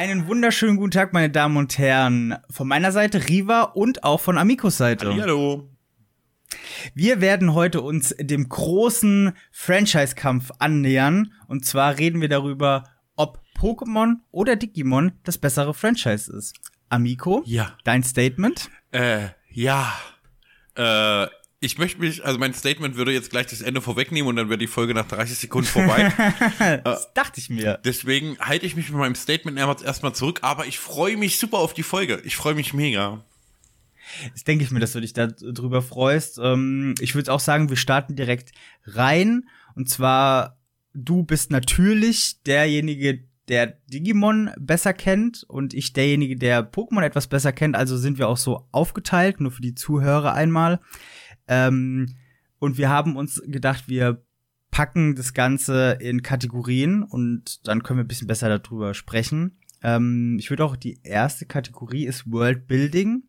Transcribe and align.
Einen 0.00 0.26
wunderschönen 0.28 0.78
guten 0.78 0.92
Tag, 0.92 1.12
meine 1.12 1.28
Damen 1.28 1.58
und 1.58 1.76
Herren. 1.76 2.34
Von 2.48 2.66
meiner 2.66 2.90
Seite 2.90 3.28
Riva 3.28 3.64
und 3.64 4.02
auch 4.02 4.18
von 4.18 4.38
Amikos 4.38 4.78
Seite. 4.78 5.14
Hallo. 5.14 5.68
Wir 6.94 7.20
werden 7.20 7.52
heute 7.52 7.82
uns 7.82 8.14
dem 8.18 8.48
großen 8.48 9.34
Franchise-Kampf 9.52 10.52
annähern. 10.58 11.34
Und 11.48 11.66
zwar 11.66 11.98
reden 11.98 12.22
wir 12.22 12.30
darüber, 12.30 12.84
ob 13.14 13.42
Pokémon 13.58 14.14
oder 14.30 14.56
Digimon 14.56 15.12
das 15.24 15.36
bessere 15.36 15.74
Franchise 15.74 16.34
ist. 16.34 16.56
Amiko, 16.88 17.42
Ja. 17.44 17.76
dein 17.84 18.02
Statement? 18.02 18.70
Äh, 18.92 19.26
ja. 19.50 19.92
Äh, 20.76 21.26
ich 21.62 21.76
möchte 21.76 22.00
mich, 22.00 22.24
also 22.24 22.38
mein 22.38 22.54
Statement 22.54 22.96
würde 22.96 23.12
jetzt 23.12 23.30
gleich 23.30 23.46
das 23.46 23.60
Ende 23.60 23.82
vorwegnehmen 23.82 24.28
und 24.28 24.36
dann 24.36 24.48
wäre 24.48 24.58
die 24.58 24.66
Folge 24.66 24.94
nach 24.94 25.06
30 25.06 25.38
Sekunden 25.38 25.68
vorbei. 25.68 26.10
Das 26.84 27.12
dachte 27.12 27.38
ich 27.38 27.50
mir. 27.50 27.78
Deswegen 27.84 28.38
halte 28.38 28.64
ich 28.64 28.76
mich 28.76 28.88
mit 28.88 28.98
meinem 28.98 29.14
Statement 29.14 29.58
erstmal 29.58 30.14
zurück, 30.14 30.38
aber 30.42 30.66
ich 30.66 30.78
freue 30.78 31.18
mich 31.18 31.38
super 31.38 31.58
auf 31.58 31.74
die 31.74 31.82
Folge. 31.82 32.22
Ich 32.24 32.36
freue 32.36 32.54
mich 32.54 32.72
mega. 32.72 33.22
Das 34.32 34.44
denke 34.44 34.64
ich 34.64 34.70
mir, 34.70 34.80
dass 34.80 34.92
du 34.92 35.00
dich 35.00 35.12
da 35.12 35.26
drüber 35.26 35.82
freust. 35.82 36.38
Ähm, 36.42 36.94
ich 36.98 37.14
würde 37.14 37.32
auch 37.32 37.40
sagen, 37.40 37.68
wir 37.68 37.76
starten 37.76 38.16
direkt 38.16 38.52
rein. 38.86 39.46
Und 39.74 39.88
zwar, 39.88 40.58
du 40.94 41.24
bist 41.24 41.50
natürlich 41.50 42.42
derjenige, 42.42 43.24
der 43.48 43.78
Digimon 43.88 44.50
besser 44.58 44.94
kennt 44.94 45.44
und 45.46 45.74
ich 45.74 45.92
derjenige, 45.92 46.36
der 46.36 46.72
Pokémon 46.72 47.02
etwas 47.02 47.26
besser 47.26 47.52
kennt. 47.52 47.76
Also 47.76 47.98
sind 47.98 48.18
wir 48.18 48.28
auch 48.28 48.36
so 48.38 48.66
aufgeteilt, 48.72 49.40
nur 49.40 49.50
für 49.50 49.62
die 49.62 49.74
Zuhörer 49.74 50.32
einmal. 50.32 50.80
Ähm, 51.50 52.14
und 52.58 52.78
wir 52.78 52.88
haben 52.88 53.16
uns 53.16 53.42
gedacht, 53.44 53.88
wir 53.88 54.24
packen 54.70 55.16
das 55.16 55.34
Ganze 55.34 55.98
in 56.00 56.22
Kategorien 56.22 57.02
und 57.02 57.66
dann 57.66 57.82
können 57.82 57.98
wir 57.98 58.04
ein 58.04 58.08
bisschen 58.08 58.28
besser 58.28 58.56
darüber 58.56 58.94
sprechen. 58.94 59.58
Ähm, 59.82 60.36
ich 60.38 60.48
würde 60.48 60.64
auch, 60.64 60.76
die 60.76 61.00
erste 61.02 61.46
Kategorie 61.46 62.06
ist 62.06 62.30
World 62.30 62.68
Building. 62.68 63.24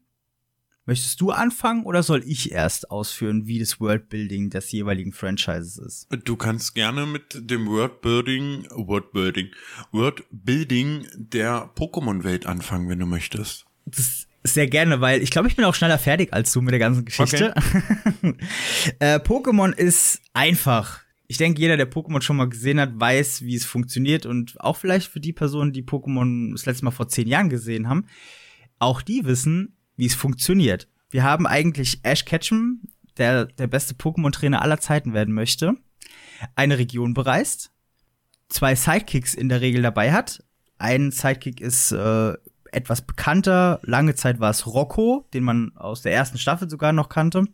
Möchtest 0.85 1.21
du 1.21 1.31
anfangen 1.31 1.83
oder 1.83 2.03
soll 2.03 2.23
ich 2.25 2.51
erst 2.51 2.89
ausführen, 2.89 3.45
wie 3.45 3.59
das 3.59 3.79
Worldbuilding 3.79 4.49
des 4.49 4.71
jeweiligen 4.71 5.13
Franchises 5.13 5.77
ist? 5.77 6.07
Du 6.25 6.35
kannst 6.35 6.73
gerne 6.73 7.05
mit 7.05 7.49
dem 7.49 7.67
Wordbuilding, 7.67 8.67
Wordbuilding, 8.71 9.49
Wordbuilding 9.91 11.07
der 11.15 11.69
Pokémon-Welt 11.75 12.47
anfangen, 12.47 12.89
wenn 12.89 12.99
du 12.99 13.05
möchtest. 13.05 13.65
Das 13.85 14.27
sehr 14.43 14.67
gerne, 14.67 15.01
weil 15.01 15.21
ich 15.21 15.31
glaube, 15.31 15.47
ich 15.47 15.55
bin 15.55 15.65
auch 15.65 15.75
schneller 15.75 15.99
fertig 15.99 16.33
als 16.33 16.51
du 16.51 16.61
mit 16.61 16.71
der 16.71 16.79
ganzen 16.79 17.05
Geschichte. 17.05 17.53
äh, 18.99 19.19
Pokémon 19.19 19.73
ist 19.73 20.21
einfach. 20.33 21.01
Ich 21.27 21.37
denke, 21.37 21.61
jeder, 21.61 21.77
der 21.77 21.89
Pokémon 21.89 22.21
schon 22.21 22.37
mal 22.37 22.49
gesehen 22.49 22.79
hat, 22.79 22.91
weiß, 22.93 23.43
wie 23.43 23.55
es 23.55 23.65
funktioniert 23.65 24.25
und 24.25 24.59
auch 24.59 24.77
vielleicht 24.77 25.07
für 25.07 25.19
die 25.19 25.33
Personen, 25.33 25.71
die 25.71 25.83
Pokémon 25.83 26.51
das 26.51 26.65
letzte 26.65 26.85
Mal 26.85 26.91
vor 26.91 27.07
zehn 27.07 27.27
Jahren 27.27 27.49
gesehen 27.49 27.87
haben, 27.87 28.07
auch 28.79 29.01
die 29.01 29.23
wissen, 29.25 29.77
wie 29.95 30.07
es 30.07 30.15
funktioniert. 30.15 30.87
Wir 31.09 31.23
haben 31.23 31.45
eigentlich 31.47 31.99
Ash 32.03 32.25
Ketchum, 32.25 32.81
der 33.17 33.45
der 33.45 33.67
beste 33.67 33.93
Pokémon-Trainer 33.93 34.61
aller 34.61 34.79
Zeiten 34.79 35.13
werden 35.13 35.33
möchte, 35.33 35.75
eine 36.55 36.77
Region 36.77 37.13
bereist, 37.13 37.71
zwei 38.49 38.75
Sidekicks 38.75 39.33
in 39.33 39.49
der 39.49 39.61
Regel 39.61 39.81
dabei 39.81 40.11
hat. 40.11 40.43
Ein 40.77 41.11
Sidekick 41.11 41.61
ist 41.61 41.91
äh, 41.91 42.33
etwas 42.71 43.01
bekannter. 43.01 43.79
Lange 43.83 44.15
Zeit 44.15 44.39
war 44.39 44.49
es 44.49 44.65
Rocco, 44.65 45.27
den 45.33 45.43
man 45.43 45.71
aus 45.75 46.01
der 46.01 46.13
ersten 46.13 46.37
Staffel 46.37 46.69
sogar 46.69 46.93
noch 46.93 47.09
kannte. 47.09 47.45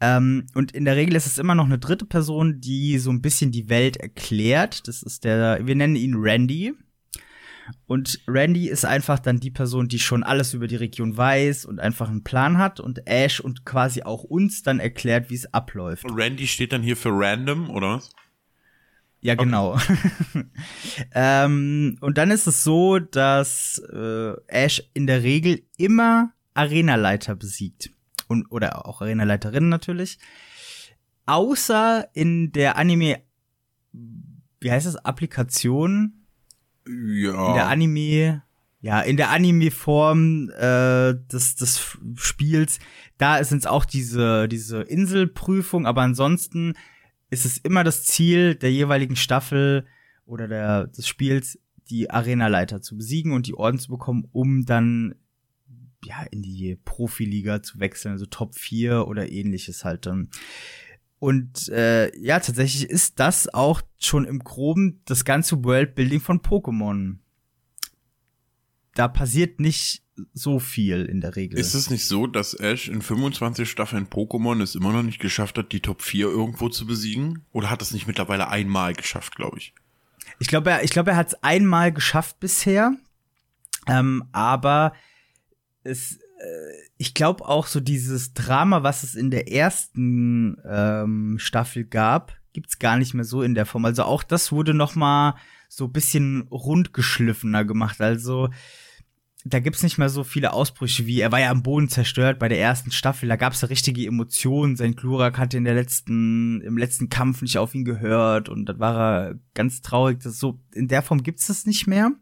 Ähm, 0.00 0.46
und 0.54 0.72
in 0.72 0.84
der 0.84 0.96
Regel 0.96 1.16
ist 1.16 1.26
es 1.26 1.38
immer 1.38 1.54
noch 1.54 1.64
eine 1.64 1.78
dritte 1.78 2.04
Person, 2.04 2.60
die 2.60 2.98
so 2.98 3.10
ein 3.10 3.22
bisschen 3.22 3.50
die 3.50 3.68
Welt 3.68 3.96
erklärt. 3.96 4.86
Das 4.88 5.02
ist 5.02 5.24
der, 5.24 5.66
wir 5.66 5.74
nennen 5.74 5.96
ihn 5.96 6.14
Randy. 6.16 6.74
Und 7.86 8.20
Randy 8.26 8.68
ist 8.68 8.84
einfach 8.84 9.18
dann 9.18 9.38
die 9.38 9.50
Person, 9.50 9.88
die 9.88 9.98
schon 9.98 10.22
alles 10.22 10.54
über 10.54 10.66
die 10.66 10.76
Region 10.76 11.16
weiß 11.16 11.64
und 11.64 11.80
einfach 11.80 12.08
einen 12.08 12.24
Plan 12.24 12.58
hat 12.58 12.80
und 12.80 13.06
Ash 13.06 13.40
und 13.40 13.64
quasi 13.64 14.02
auch 14.02 14.24
uns 14.24 14.62
dann 14.62 14.80
erklärt, 14.80 15.30
wie 15.30 15.36
es 15.36 15.52
abläuft. 15.52 16.04
Randy 16.10 16.46
steht 16.46 16.72
dann 16.72 16.82
hier 16.82 16.96
für 16.96 17.10
random, 17.12 17.70
oder? 17.70 18.02
Ja, 19.22 19.34
genau. 19.34 19.78
ähm, 21.14 21.98
und 22.00 22.16
dann 22.16 22.30
ist 22.30 22.46
es 22.46 22.64
so, 22.64 22.98
dass 22.98 23.78
äh, 23.92 24.32
Ash 24.46 24.82
in 24.94 25.06
der 25.06 25.22
Regel 25.22 25.62
immer 25.76 26.32
Arenaleiter 26.54 27.36
besiegt. 27.36 27.90
Und, 28.28 28.46
oder 28.50 28.86
auch 28.86 29.02
Arenaleiterin 29.02 29.68
natürlich. 29.68 30.18
Außer 31.26 32.08
in 32.14 32.52
der 32.52 32.76
Anime, 32.76 33.22
wie 33.92 34.70
heißt 34.70 34.86
das, 34.86 34.96
Applikation? 34.96 36.24
Ja. 36.86 37.48
In 37.48 37.54
der 37.54 37.68
Anime, 37.68 38.42
ja, 38.80 39.00
in 39.00 39.16
der 39.16 39.30
Anime-Form 39.30 40.50
äh, 40.50 41.14
des, 41.30 41.56
des 41.56 41.98
Spiels, 42.16 42.78
da 43.18 43.44
sind 43.44 43.58
es 43.58 43.66
auch 43.66 43.84
diese, 43.84 44.48
diese 44.48 44.80
Inselprüfung, 44.80 45.86
aber 45.86 46.02
ansonsten 46.02 46.74
ist 47.30 47.44
es 47.44 47.58
immer 47.58 47.84
das 47.84 48.04
Ziel 48.04 48.56
der 48.56 48.72
jeweiligen 48.72 49.16
Staffel 49.16 49.86
oder 50.26 50.48
der, 50.48 50.88
des 50.88 51.06
Spiels, 51.06 51.58
die 51.88 52.10
Arenaleiter 52.10 52.82
zu 52.82 52.96
besiegen 52.96 53.32
und 53.32 53.46
die 53.46 53.54
Orden 53.54 53.78
zu 53.78 53.88
bekommen, 53.90 54.28
um 54.32 54.64
dann 54.64 55.14
ja 56.04 56.22
in 56.30 56.42
die 56.42 56.78
Profiliga 56.84 57.62
zu 57.62 57.80
wechseln, 57.80 58.12
also 58.12 58.26
Top 58.26 58.54
4 58.54 59.06
oder 59.06 59.30
ähnliches 59.30 59.84
halt 59.84 60.06
dann. 60.06 60.28
Und 61.18 61.68
äh, 61.68 62.16
ja, 62.18 62.40
tatsächlich 62.40 62.88
ist 62.88 63.20
das 63.20 63.52
auch 63.52 63.82
schon 63.98 64.24
im 64.24 64.38
Groben 64.38 65.02
das 65.04 65.24
ganze 65.24 65.62
Worldbuilding 65.64 66.20
von 66.20 66.40
Pokémon. 66.40 67.18
Da 68.94 69.06
passiert 69.06 69.60
nicht 69.60 70.02
so 70.32 70.58
viel 70.58 71.04
in 71.04 71.20
der 71.20 71.36
Regel. 71.36 71.58
Ist 71.58 71.74
es 71.74 71.90
nicht 71.90 72.06
so, 72.06 72.26
dass 72.26 72.54
Ash 72.54 72.88
in 72.88 73.02
25 73.02 73.70
Staffeln 73.70 74.06
Pokémon 74.06 74.62
es 74.62 74.74
immer 74.74 74.92
noch 74.92 75.02
nicht 75.02 75.20
geschafft 75.20 75.58
hat, 75.58 75.72
die 75.72 75.80
Top 75.80 76.02
4 76.02 76.26
irgendwo 76.26 76.68
zu 76.68 76.86
besiegen? 76.86 77.44
Oder 77.52 77.70
hat 77.70 77.82
es 77.82 77.92
nicht 77.92 78.06
mittlerweile 78.06 78.48
einmal 78.48 78.94
geschafft, 78.94 79.36
glaube 79.36 79.58
ich? 79.58 79.74
Ich 80.38 80.48
glaube, 80.48 80.70
er, 80.70 80.84
ich 80.84 80.90
glaube, 80.90 81.10
er 81.10 81.16
hat 81.16 81.28
es 81.28 81.42
einmal 81.42 81.92
geschafft 81.92 82.40
bisher. 82.40 82.94
Ähm, 83.86 84.24
aber 84.32 84.92
es, 85.82 86.16
äh, 86.16 86.88
ich 86.96 87.14
glaube 87.14 87.46
auch 87.46 87.66
so 87.66 87.80
dieses 87.80 88.34
Drama, 88.34 88.82
was 88.82 89.02
es 89.02 89.14
in 89.14 89.30
der 89.30 89.50
ersten 89.52 90.56
ähm, 90.68 91.36
Staffel 91.38 91.84
gab, 91.84 92.36
gibt's 92.52 92.78
gar 92.78 92.96
nicht 92.96 93.14
mehr 93.14 93.24
so 93.24 93.42
in 93.42 93.54
der 93.54 93.66
Form. 93.66 93.84
Also 93.84 94.04
auch 94.04 94.22
das 94.22 94.52
wurde 94.52 94.74
noch 94.74 94.94
mal 94.94 95.36
so 95.68 95.88
bisschen 95.88 96.42
rundgeschliffener 96.50 97.64
gemacht. 97.64 98.00
Also 98.00 98.50
da 99.44 99.58
gibt's 99.60 99.82
nicht 99.82 99.96
mehr 99.96 100.10
so 100.10 100.22
viele 100.22 100.52
Ausbrüche 100.52 101.06
wie, 101.06 101.20
er 101.20 101.32
war 101.32 101.40
ja 101.40 101.50
am 101.50 101.62
Boden 101.62 101.88
zerstört 101.88 102.38
bei 102.38 102.48
der 102.48 102.60
ersten 102.60 102.90
Staffel, 102.90 103.28
da 103.28 103.36
gab's 103.36 103.62
ja 103.62 103.68
richtige 103.68 104.06
Emotionen. 104.06 104.76
Sein 104.76 104.94
Glurak 104.94 105.38
hatte 105.38 105.56
in 105.56 105.64
der 105.64 105.74
letzten, 105.74 106.60
im 106.60 106.76
letzten 106.76 107.08
Kampf 107.08 107.40
nicht 107.40 107.56
auf 107.56 107.74
ihn 107.74 107.84
gehört 107.84 108.48
und 108.48 108.66
dann 108.66 108.78
war 108.78 108.96
er 108.96 109.34
ganz 109.54 109.80
traurig. 109.80 110.20
Das 110.22 110.38
so, 110.38 110.60
in 110.74 110.88
der 110.88 111.02
Form 111.02 111.22
gibt's 111.22 111.46
das 111.46 111.64
nicht 111.64 111.86
mehr. 111.86 112.12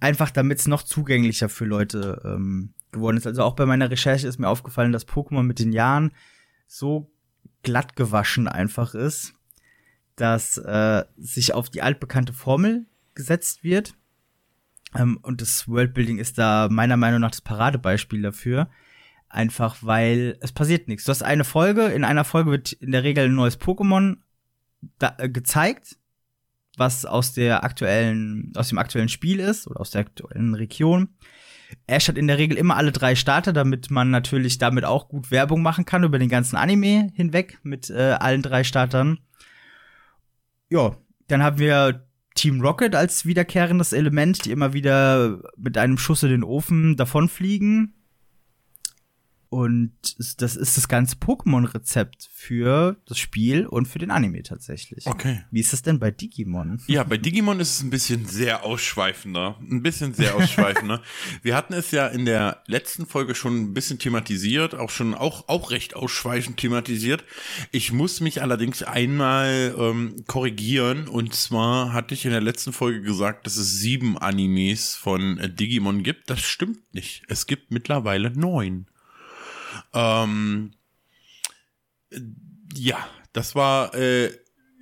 Einfach 0.00 0.30
damit 0.30 0.58
es 0.58 0.66
noch 0.66 0.82
zugänglicher 0.82 1.48
für 1.48 1.64
Leute 1.64 2.22
ähm, 2.24 2.74
geworden 2.92 3.16
ist. 3.16 3.26
Also 3.26 3.42
auch 3.42 3.54
bei 3.54 3.66
meiner 3.66 3.90
Recherche 3.90 4.26
ist 4.26 4.38
mir 4.38 4.48
aufgefallen, 4.48 4.92
dass 4.92 5.08
Pokémon 5.08 5.42
mit 5.42 5.58
den 5.58 5.72
Jahren 5.72 6.12
so 6.66 7.10
glatt 7.62 7.96
gewaschen 7.96 8.48
einfach 8.48 8.94
ist, 8.94 9.34
dass 10.16 10.58
äh, 10.58 11.04
sich 11.16 11.54
auf 11.54 11.70
die 11.70 11.82
altbekannte 11.82 12.32
Formel 12.32 12.86
gesetzt 13.14 13.64
wird. 13.64 13.94
Ähm, 14.94 15.18
und 15.22 15.40
das 15.40 15.68
Worldbuilding 15.68 16.18
ist 16.18 16.38
da 16.38 16.68
meiner 16.70 16.96
Meinung 16.96 17.20
nach 17.20 17.30
das 17.30 17.40
Paradebeispiel 17.40 18.22
dafür. 18.22 18.68
Einfach 19.28 19.78
weil 19.82 20.38
es 20.40 20.52
passiert 20.52 20.88
nichts. 20.88 21.04
Du 21.04 21.10
hast 21.10 21.22
eine 21.22 21.44
Folge, 21.44 21.86
in 21.86 22.04
einer 22.04 22.24
Folge 22.24 22.50
wird 22.50 22.72
in 22.72 22.92
der 22.92 23.04
Regel 23.04 23.26
ein 23.26 23.34
neues 23.34 23.60
Pokémon 23.60 24.16
da, 24.98 25.16
äh, 25.18 25.28
gezeigt, 25.28 25.98
was 26.76 27.04
aus 27.04 27.34
der 27.34 27.64
aktuellen, 27.64 28.52
aus 28.56 28.68
dem 28.68 28.78
aktuellen 28.78 29.08
Spiel 29.08 29.40
ist 29.40 29.66
oder 29.66 29.80
aus 29.80 29.90
der 29.90 30.02
aktuellen 30.02 30.54
Region. 30.54 31.08
Ash 31.86 32.08
hat 32.08 32.16
in 32.16 32.26
der 32.26 32.38
Regel 32.38 32.56
immer 32.56 32.76
alle 32.76 32.92
drei 32.92 33.14
Starter, 33.14 33.52
damit 33.52 33.90
man 33.90 34.10
natürlich 34.10 34.56
damit 34.56 34.86
auch 34.86 35.08
gut 35.08 35.30
Werbung 35.30 35.60
machen 35.60 35.84
kann 35.84 36.04
über 36.04 36.18
den 36.18 36.30
ganzen 36.30 36.56
Anime 36.56 37.10
hinweg 37.12 37.58
mit 37.62 37.90
äh, 37.90 38.16
allen 38.18 38.42
drei 38.42 38.64
Startern. 38.64 39.18
Ja, 40.70 40.96
dann 41.26 41.42
haben 41.42 41.58
wir 41.58 42.07
Team 42.38 42.60
Rocket 42.60 42.94
als 42.94 43.26
wiederkehrendes 43.26 43.92
Element, 43.92 44.44
die 44.44 44.52
immer 44.52 44.72
wieder 44.72 45.40
mit 45.56 45.76
einem 45.76 45.98
Schuss 45.98 46.22
in 46.22 46.30
den 46.30 46.44
Ofen 46.44 46.96
davonfliegen. 46.96 47.94
Und 49.50 49.92
das 50.42 50.56
ist 50.56 50.76
das 50.76 50.88
ganze 50.88 51.16
Pokémon-Rezept 51.16 52.28
für 52.30 52.98
das 53.06 53.18
Spiel 53.18 53.66
und 53.66 53.86
für 53.88 53.98
den 53.98 54.10
Anime 54.10 54.42
tatsächlich. 54.42 55.06
Okay. 55.06 55.42
Wie 55.50 55.60
ist 55.60 55.72
das 55.72 55.80
denn 55.80 55.98
bei 55.98 56.10
Digimon? 56.10 56.82
Ja, 56.86 57.02
bei 57.02 57.16
Digimon 57.16 57.58
ist 57.58 57.76
es 57.76 57.82
ein 57.82 57.88
bisschen 57.88 58.26
sehr 58.26 58.62
ausschweifender. 58.62 59.58
Ein 59.60 59.82
bisschen 59.82 60.12
sehr 60.12 60.36
ausschweifender. 60.36 61.02
Wir 61.42 61.56
hatten 61.56 61.72
es 61.72 61.92
ja 61.92 62.08
in 62.08 62.26
der 62.26 62.62
letzten 62.66 63.06
Folge 63.06 63.34
schon 63.34 63.56
ein 63.56 63.74
bisschen 63.74 63.98
thematisiert, 63.98 64.74
auch 64.74 64.90
schon 64.90 65.14
auch, 65.14 65.48
auch 65.48 65.70
recht 65.70 65.96
ausschweifend 65.96 66.58
thematisiert. 66.58 67.24
Ich 67.72 67.90
muss 67.90 68.20
mich 68.20 68.42
allerdings 68.42 68.82
einmal 68.82 69.74
ähm, 69.78 70.24
korrigieren. 70.26 71.08
Und 71.08 71.34
zwar 71.34 71.94
hatte 71.94 72.12
ich 72.12 72.26
in 72.26 72.32
der 72.32 72.42
letzten 72.42 72.74
Folge 72.74 73.00
gesagt, 73.00 73.46
dass 73.46 73.56
es 73.56 73.78
sieben 73.78 74.18
Animes 74.18 74.94
von 74.94 75.38
äh, 75.38 75.48
Digimon 75.48 76.02
gibt. 76.02 76.28
Das 76.28 76.40
stimmt 76.40 76.92
nicht. 76.92 77.22
Es 77.28 77.46
gibt 77.46 77.70
mittlerweile 77.70 78.30
neun. 78.30 78.86
Ähm, 79.98 80.70
ja, 82.74 83.08
das 83.32 83.54
war, 83.54 83.94
äh, 83.94 84.30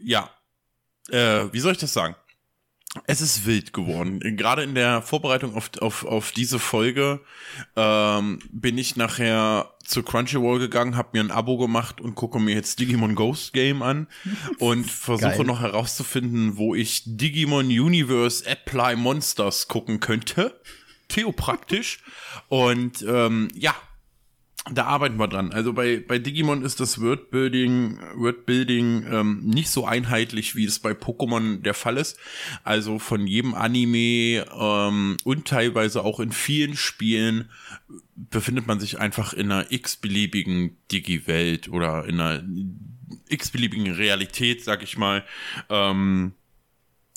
ja, 0.02 0.30
äh, 1.10 1.44
wie 1.52 1.60
soll 1.60 1.72
ich 1.72 1.78
das 1.78 1.92
sagen? 1.92 2.14
Es 3.06 3.20
ist 3.20 3.44
wild 3.44 3.72
geworden. 3.72 4.20
Gerade 4.36 4.62
in 4.62 4.74
der 4.74 5.02
Vorbereitung 5.02 5.54
auf, 5.54 5.70
auf, 5.80 6.04
auf 6.04 6.32
diese 6.32 6.58
Folge 6.58 7.20
ähm, 7.76 8.38
bin 8.50 8.78
ich 8.78 8.96
nachher 8.96 9.74
zu 9.84 10.02
Crunchyroll 10.02 10.58
gegangen, 10.58 10.96
habe 10.96 11.10
mir 11.12 11.20
ein 11.20 11.30
Abo 11.30 11.58
gemacht 11.58 12.00
und 12.00 12.14
gucke 12.14 12.38
mir 12.40 12.54
jetzt 12.54 12.78
Digimon 12.78 13.14
Ghost 13.14 13.52
Game 13.52 13.82
an 13.82 14.06
und 14.58 14.90
versuche 14.90 15.36
Geil. 15.36 15.44
noch 15.44 15.60
herauszufinden, 15.60 16.56
wo 16.56 16.74
ich 16.74 17.02
Digimon 17.04 17.66
Universe 17.66 18.46
Apply 18.46 18.96
Monsters 18.96 19.68
gucken 19.68 20.00
könnte. 20.00 20.58
Theopraktisch. 21.08 22.02
Und 22.48 23.04
ähm, 23.06 23.48
ja, 23.54 23.74
da 24.72 24.84
arbeiten 24.84 25.16
wir 25.16 25.28
dran. 25.28 25.52
Also 25.52 25.72
bei, 25.72 26.02
bei 26.06 26.18
Digimon 26.18 26.62
ist 26.62 26.80
das 26.80 27.00
Wordbuilding, 27.00 28.00
Wordbuilding 28.16 29.06
ähm, 29.10 29.40
nicht 29.44 29.70
so 29.70 29.86
einheitlich, 29.86 30.56
wie 30.56 30.64
es 30.64 30.80
bei 30.80 30.90
Pokémon 30.90 31.62
der 31.62 31.74
Fall 31.74 31.96
ist. 31.96 32.18
Also 32.64 32.98
von 32.98 33.26
jedem 33.26 33.54
Anime 33.54 34.44
ähm, 34.58 35.16
und 35.24 35.46
teilweise 35.46 36.04
auch 36.04 36.18
in 36.18 36.32
vielen 36.32 36.76
Spielen 36.76 37.48
befindet 38.16 38.66
man 38.66 38.80
sich 38.80 38.98
einfach 38.98 39.32
in 39.32 39.52
einer 39.52 39.70
x-beliebigen 39.70 40.76
Digi-Welt 40.90 41.68
oder 41.68 42.06
in 42.06 42.20
einer 42.20 42.42
x-beliebigen 43.28 43.92
Realität, 43.92 44.64
sag 44.64 44.82
ich 44.82 44.98
mal. 44.98 45.24
Ähm, 45.68 46.32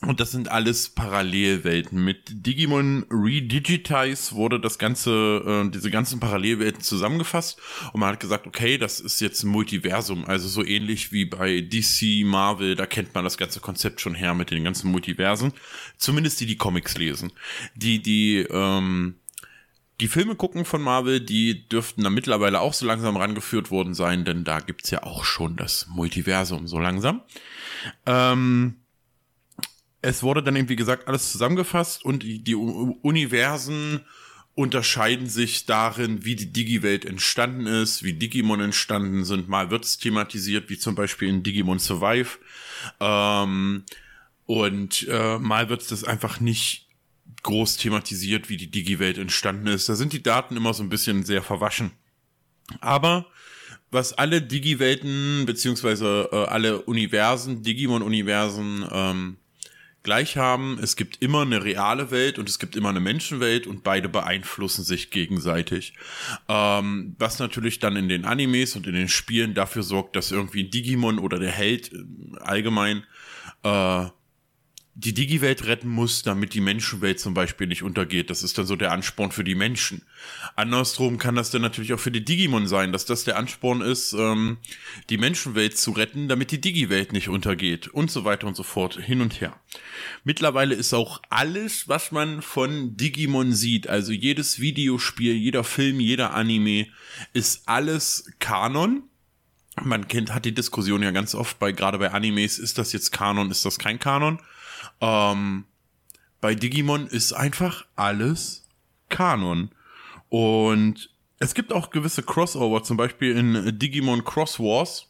und 0.02 0.22
das 0.22 0.32
sind 0.32 0.50
alles 0.50 0.90
Parallelwelten. 0.90 2.02
Mit 2.04 2.46
Digimon 2.46 3.06
Redigitize 3.10 4.34
wurde 4.34 4.60
das 4.60 4.80
ganze, 4.80 5.44
äh, 5.46 5.70
diese 5.70 5.92
ganzen 5.92 6.22
Parallelwelten 6.22 6.82
zusammengefasst 6.82 7.60
und 7.92 8.00
man 8.00 8.14
hat 8.14 8.20
gesagt, 8.22 8.48
okay, 8.48 8.78
das 8.78 9.02
ist 9.02 9.20
jetzt 9.20 9.44
ein 9.44 9.50
Multiversum, 9.50 10.24
also 10.26 10.48
so 10.48 10.64
ähnlich 10.64 11.12
wie 11.12 11.26
bei 11.26 11.60
DC, 11.60 12.26
Marvel, 12.26 12.76
da 12.76 12.86
kennt 12.86 13.14
man 13.14 13.26
das 13.26 13.38
ganze 13.38 13.60
Konzept 13.60 14.00
schon 14.00 14.16
her 14.16 14.34
mit 14.34 14.52
den 14.52 14.64
ganzen 14.64 14.90
Multiversen. 14.90 15.52
Zumindest 15.98 16.40
die, 16.40 16.46
die 16.46 16.58
Comics 16.58 16.98
lesen. 16.98 17.34
Die, 17.76 18.02
die, 18.02 18.38
ähm, 18.50 19.16
die 20.00 20.08
Filme 20.08 20.36
gucken 20.36 20.64
von 20.64 20.82
Marvel, 20.82 21.20
die 21.20 21.68
dürften 21.68 22.06
da 22.06 22.10
mittlerweile 22.10 22.62
auch 22.62 22.74
so 22.74 22.86
langsam 22.86 23.18
rangeführt 23.18 23.70
worden 23.70 23.94
sein, 23.94 24.24
denn 24.24 24.46
da 24.46 24.62
gibt's 24.62 24.92
ja 24.92 25.04
auch 25.04 25.26
schon 25.26 25.58
das 25.58 25.88
Multiversum 25.90 26.68
so 26.68 26.80
langsam. 26.80 27.22
Ähm, 28.06 28.76
es 30.02 30.24
wurde 30.24 30.44
dann 30.44 30.56
eben, 30.56 30.70
wie 30.70 30.76
gesagt, 30.76 31.08
alles 31.08 31.32
zusammengefasst 31.32 32.04
und 32.06 32.24
die, 32.24 32.56
Universen 32.56 34.02
unterscheiden 34.56 35.28
sich 35.28 35.66
darin, 35.66 36.26
wie 36.26 36.36
die 36.36 36.52
Digi-Welt 36.52 37.06
entstanden 37.06 37.66
ist, 37.66 38.04
wie 38.04 38.14
Digimon 38.14 38.60
entstanden 38.60 39.24
sind. 39.24 39.48
Mal 39.48 39.72
wird's 39.72 39.98
thematisiert, 39.98 40.70
wie 40.70 40.78
zum 40.78 40.96
Beispiel 40.96 41.30
in 41.30 41.44
Digimon 41.44 41.80
Survive. 41.80 42.40
Ähm, 43.00 43.84
und 44.46 45.08
äh, 45.10 45.38
mal 45.38 45.70
wird's 45.70 45.88
das 45.88 46.04
einfach 46.04 46.42
nicht 46.42 46.88
groß 47.44 47.78
thematisiert, 47.78 48.50
wie 48.50 48.58
die 48.58 48.70
Digi-Welt 48.70 49.18
entstanden 49.18 49.68
ist. 49.68 49.88
Da 49.88 49.96
sind 49.96 50.12
die 50.12 50.24
Daten 50.24 50.58
immer 50.58 50.74
so 50.74 50.84
ein 50.84 50.90
bisschen 50.90 51.24
sehr 51.24 51.42
verwaschen. 51.42 51.92
Aber 52.82 53.28
was 53.92 54.14
alle 54.14 54.42
Digi-Welten 54.42 55.46
beziehungsweise 55.46 56.30
äh, 56.32 56.36
alle 56.36 56.82
Universen, 56.82 57.64
Digimon-Universen 57.64 58.86
ähm, 58.92 59.38
gleich 60.04 60.38
haben, 60.38 60.80
es 60.82 60.96
gibt 60.96 61.22
immer 61.22 61.42
eine 61.42 61.64
reale 61.64 62.12
Welt 62.12 62.40
und 62.40 62.48
es 62.48 62.60
gibt 62.60 62.76
immer 62.76 62.90
eine 62.90 63.00
Menschenwelt 63.00 63.68
und 63.68 63.84
beide 63.84 64.10
beeinflussen 64.10 64.84
sich 64.84 65.12
gegenseitig. 65.12 65.94
Ähm, 66.48 67.16
was 67.20 67.40
natürlich 67.40 67.80
dann 67.80 67.96
in 67.96 68.10
den 68.10 68.26
Animes 68.26 68.76
und 68.76 68.88
in 68.88 68.94
den 68.94 69.10
Spielen 69.10 69.54
dafür 69.54 69.84
sorgt, 69.84 70.16
dass 70.16 70.32
irgendwie 70.32 70.64
ein 70.64 70.72
Digimon 70.72 71.20
oder 71.20 71.40
der 71.40 71.52
Held 71.52 71.92
äh, 71.94 71.98
allgemein 72.40 73.04
äh, 73.64 74.06
die 75.00 75.14
Digi-Welt 75.14 75.66
retten 75.66 75.88
muss, 75.88 76.24
damit 76.24 76.54
die 76.54 76.60
Menschenwelt 76.60 77.22
zum 77.22 77.34
Beispiel 77.34 77.68
nicht 77.68 77.84
untergeht. 77.84 78.30
Das 78.30 78.44
ist 78.44 78.58
dann 78.58 78.66
so 78.66 78.76
der 78.76 78.92
Ansporn 78.92 79.32
für 79.32 79.46
die 79.46 79.56
Menschen. 79.56 80.02
Andersrum 80.58 81.18
kann 81.18 81.36
das 81.36 81.52
dann 81.52 81.62
natürlich 81.62 81.94
auch 81.94 82.00
für 82.00 82.12
die 82.12 82.26
Digimon 82.26 82.68
sein, 82.68 82.92
dass 82.92 83.06
das 83.06 83.24
der 83.24 83.38
Ansporn 83.38 83.80
ist, 83.80 84.12
ähm, 84.12 84.58
die 85.10 85.18
Menschenwelt 85.18 85.78
zu 85.78 85.92
retten, 85.92 86.28
damit 86.28 86.52
die 86.52 86.60
Digi-Welt 86.60 87.14
nicht 87.14 87.30
untergeht 87.30 87.88
und 87.88 88.12
so 88.12 88.26
weiter 88.26 88.46
und 88.46 88.58
so 88.58 88.64
fort, 88.64 89.00
hin 89.00 89.22
und 89.22 89.40
her. 89.40 89.58
Mittlerweile 90.26 90.76
ist 90.76 90.94
auch 90.94 91.22
alles, 91.30 91.88
was 91.88 92.12
man 92.12 92.42
von 92.42 92.98
Digimon 92.98 93.54
sieht, 93.54 93.88
also 93.88 94.12
jedes 94.12 94.60
Videospiel, 94.60 95.34
jeder 95.34 95.64
Film, 95.64 96.02
jeder 96.02 96.34
Anime, 96.34 96.88
ist 97.32 97.70
alles 97.70 98.30
Kanon. 98.40 99.04
Man 99.82 100.10
kennt, 100.10 100.34
hat 100.34 100.44
die 100.44 100.54
Diskussion 100.54 101.04
ja 101.04 101.12
ganz 101.12 101.36
oft 101.36 101.58
bei, 101.58 101.72
gerade 101.72 102.00
bei 102.00 102.12
Animes, 102.12 102.60
ist 102.60 102.78
das 102.78 102.92
jetzt 102.92 103.12
Kanon, 103.12 103.50
ist 103.50 103.64
das 103.64 103.80
kein 103.80 103.98
Kanon? 103.98 104.40
Ähm, 105.02 105.66
bei 106.42 106.56
Digimon 106.56 107.08
ist 107.08 107.34
einfach 107.34 107.86
alles 107.96 108.68
Kanon. 109.10 109.72
Und 110.30 111.10
es 111.40 111.54
gibt 111.54 111.74
auch 111.74 111.90
gewisse 111.90 112.24
Crossover, 112.24 112.84
zum 112.84 112.98
Beispiel 112.98 113.36
in 113.36 113.80
Digimon 113.80 114.24
Cross 114.24 114.60
Wars, 114.60 115.08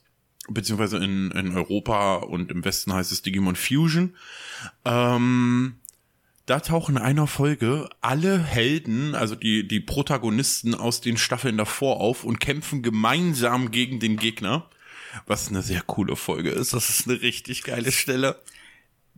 beziehungsweise 0.48 0.98
in, 0.98 1.32
in 1.32 1.56
Europa 1.56 2.18
und 2.18 2.52
im 2.52 2.64
Westen 2.64 2.94
heißt 2.94 3.12
es 3.12 3.22
Digimon 3.22 3.56
Fusion. 3.56 4.16
Ähm, 4.86 5.76
da 6.46 6.60
tauchen 6.60 6.96
in 6.98 7.02
einer 7.02 7.28
Folge 7.28 7.90
alle 8.02 8.40
Helden, 8.40 9.14
also 9.14 9.36
die, 9.36 9.68
die 9.68 9.80
Protagonisten 9.80 10.74
aus 10.74 11.02
den 11.02 11.18
Staffeln 11.18 11.58
davor 11.58 12.00
auf 12.00 12.24
und 12.24 12.40
kämpfen 12.40 12.82
gemeinsam 12.82 13.70
gegen 13.70 14.00
den 14.00 14.18
Gegner. 14.18 14.68
Was 15.26 15.50
eine 15.50 15.64
sehr 15.64 15.82
coole 15.82 16.16
Folge 16.16 16.52
ist. 16.52 16.74
Das 16.74 16.90
ist 16.90 17.08
eine 17.08 17.22
richtig 17.22 17.64
geile 17.64 17.92
Stelle. 17.92 18.40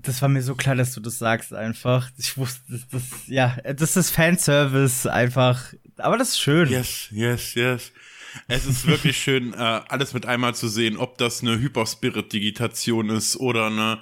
Das 0.04 0.22
war 0.22 0.30
mir 0.30 0.42
so 0.42 0.56
klar, 0.56 0.76
dass 0.76 0.94
du 0.94 1.00
das 1.00 1.18
sagst 1.18 1.54
einfach. 1.54 2.10
Ich 2.18 2.38
wusste, 2.38 2.62
das, 2.70 2.88
das 2.90 3.04
ja, 3.28 3.58
das 3.76 3.98
ist 3.98 4.12
Fanservice 4.12 5.08
einfach. 5.08 5.74
Aber 5.98 6.18
das 6.18 6.30
ist 6.30 6.40
schön. 6.40 6.70
Yes, 6.70 7.08
yes, 7.12 7.54
yes. 7.56 7.92
Es 8.48 8.66
ist 8.66 8.88
wirklich 8.88 9.18
schön, 9.22 9.54
äh, 9.54 9.58
alles 9.58 10.14
mit 10.14 10.26
einmal 10.26 10.56
zu 10.56 10.68
sehen, 10.68 10.98
ob 10.98 11.18
das 11.18 11.42
eine 11.42 11.60
Hyperspirit-Digitation 11.60 13.10
ist 13.10 13.38
oder 13.38 13.68
eine 13.68 14.00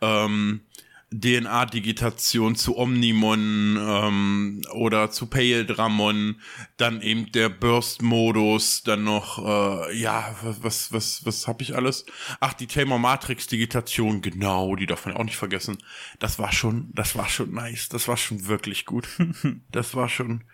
ähm, 0.00 0.60
DNA-Digitation 1.10 2.54
zu 2.54 2.76
Omnimon 2.76 3.78
ähm, 3.80 4.60
oder 4.72 5.10
zu 5.10 5.26
Pale 5.26 5.64
Dramon, 5.64 6.40
dann 6.76 7.00
eben 7.00 7.32
der 7.32 7.48
Burst-Modus, 7.48 8.82
dann 8.82 9.04
noch, 9.04 9.38
äh, 9.38 9.96
ja, 9.98 10.36
was, 10.42 10.62
was, 10.62 10.92
was, 10.92 11.24
was 11.24 11.48
hab 11.48 11.62
ich 11.62 11.74
alles? 11.74 12.04
Ach, 12.40 12.52
die 12.52 12.66
Tamer 12.66 12.98
Matrix-Digitation, 12.98 14.20
genau, 14.20 14.76
die 14.76 14.86
darf 14.86 15.06
man 15.06 15.16
auch 15.16 15.24
nicht 15.24 15.36
vergessen. 15.36 15.78
Das 16.18 16.38
war 16.38 16.52
schon, 16.52 16.90
das 16.92 17.16
war 17.16 17.28
schon 17.28 17.52
nice, 17.52 17.88
das 17.88 18.06
war 18.06 18.18
schon 18.18 18.46
wirklich 18.46 18.84
gut. 18.84 19.08
das 19.72 19.94
war 19.94 20.08
schon 20.08 20.44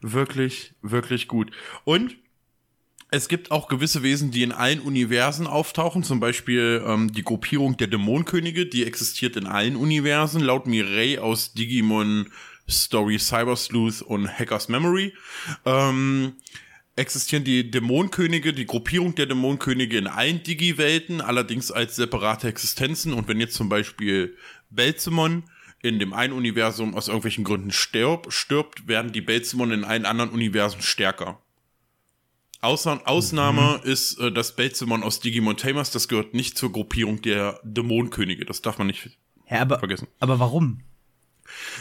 wirklich, 0.00 0.74
wirklich 0.82 1.28
gut. 1.28 1.52
Und 1.84 2.16
es 3.12 3.28
gibt 3.28 3.50
auch 3.50 3.68
gewisse 3.68 4.02
Wesen, 4.02 4.30
die 4.30 4.42
in 4.42 4.52
allen 4.52 4.80
Universen 4.80 5.46
auftauchen, 5.46 6.02
zum 6.02 6.18
Beispiel 6.18 6.82
ähm, 6.86 7.12
die 7.12 7.22
Gruppierung 7.22 7.76
der 7.76 7.88
Dämonenkönige, 7.88 8.64
die 8.64 8.86
existiert 8.86 9.36
in 9.36 9.46
allen 9.46 9.76
Universen, 9.76 10.40
laut 10.40 10.66
Mireille 10.66 11.22
aus 11.22 11.52
Digimon 11.52 12.32
Story 12.68 13.18
Cyber 13.18 13.56
Sleuth 13.56 14.00
und 14.00 14.26
Hackers 14.26 14.70
Memory. 14.70 15.12
Ähm, 15.66 16.36
existieren 16.96 17.44
die 17.44 17.70
Dämonenkönige, 17.70 18.54
die 18.54 18.64
Gruppierung 18.64 19.14
der 19.14 19.26
Dämonenkönige 19.26 19.98
in 19.98 20.06
allen 20.06 20.42
Digi-Welten, 20.42 21.20
allerdings 21.20 21.70
als 21.70 21.96
separate 21.96 22.48
Existenzen. 22.48 23.12
Und 23.12 23.28
wenn 23.28 23.40
jetzt 23.40 23.54
zum 23.54 23.68
Beispiel 23.68 24.38
Belzemon 24.70 25.44
in 25.82 25.98
dem 25.98 26.14
einen 26.14 26.32
Universum 26.32 26.94
aus 26.94 27.08
irgendwelchen 27.08 27.44
Gründen 27.44 27.72
stirbt, 27.72 28.32
stirbt 28.32 28.88
werden 28.88 29.12
die 29.12 29.20
Belzemon 29.20 29.70
in 29.70 29.84
allen 29.84 30.06
anderen 30.06 30.30
Universen 30.30 30.80
stärker. 30.80 31.42
Außer, 32.62 33.00
Ausnahme 33.06 33.80
mhm. 33.82 33.90
ist 33.90 34.18
äh, 34.18 34.30
das 34.30 34.54
Belzemon 34.54 35.02
aus 35.02 35.18
Digimon 35.18 35.56
Tamers, 35.56 35.90
das 35.90 36.06
gehört 36.06 36.32
nicht 36.32 36.56
zur 36.56 36.70
Gruppierung 36.70 37.20
der 37.20 37.60
Dämonenkönige. 37.64 38.44
Das 38.44 38.62
darf 38.62 38.78
man 38.78 38.86
nicht 38.86 39.10
ja, 39.50 39.62
aber, 39.62 39.80
vergessen. 39.80 40.06
Aber 40.20 40.38
warum? 40.38 40.80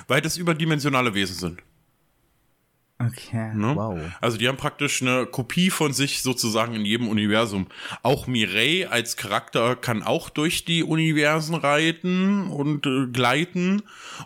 Weil 0.07 0.21
das 0.21 0.37
überdimensionale 0.37 1.13
Wesen 1.13 1.35
sind. 1.35 1.63
Okay, 3.07 3.51
Ne? 3.55 3.73
wow. 3.75 3.99
Also 4.21 4.37
die 4.37 4.47
haben 4.47 4.57
praktisch 4.57 5.01
eine 5.01 5.25
Kopie 5.25 5.69
von 5.69 5.93
sich 5.93 6.21
sozusagen 6.21 6.73
in 6.75 6.85
jedem 6.85 7.07
Universum. 7.07 7.67
Auch 8.03 8.27
Mireille 8.27 8.89
als 8.91 9.17
Charakter 9.17 9.75
kann 9.75 10.03
auch 10.03 10.29
durch 10.29 10.65
die 10.65 10.83
Universen 10.83 11.55
reiten 11.55 12.47
und 12.47 12.85
äh, 12.85 13.07
gleiten. 13.07 13.81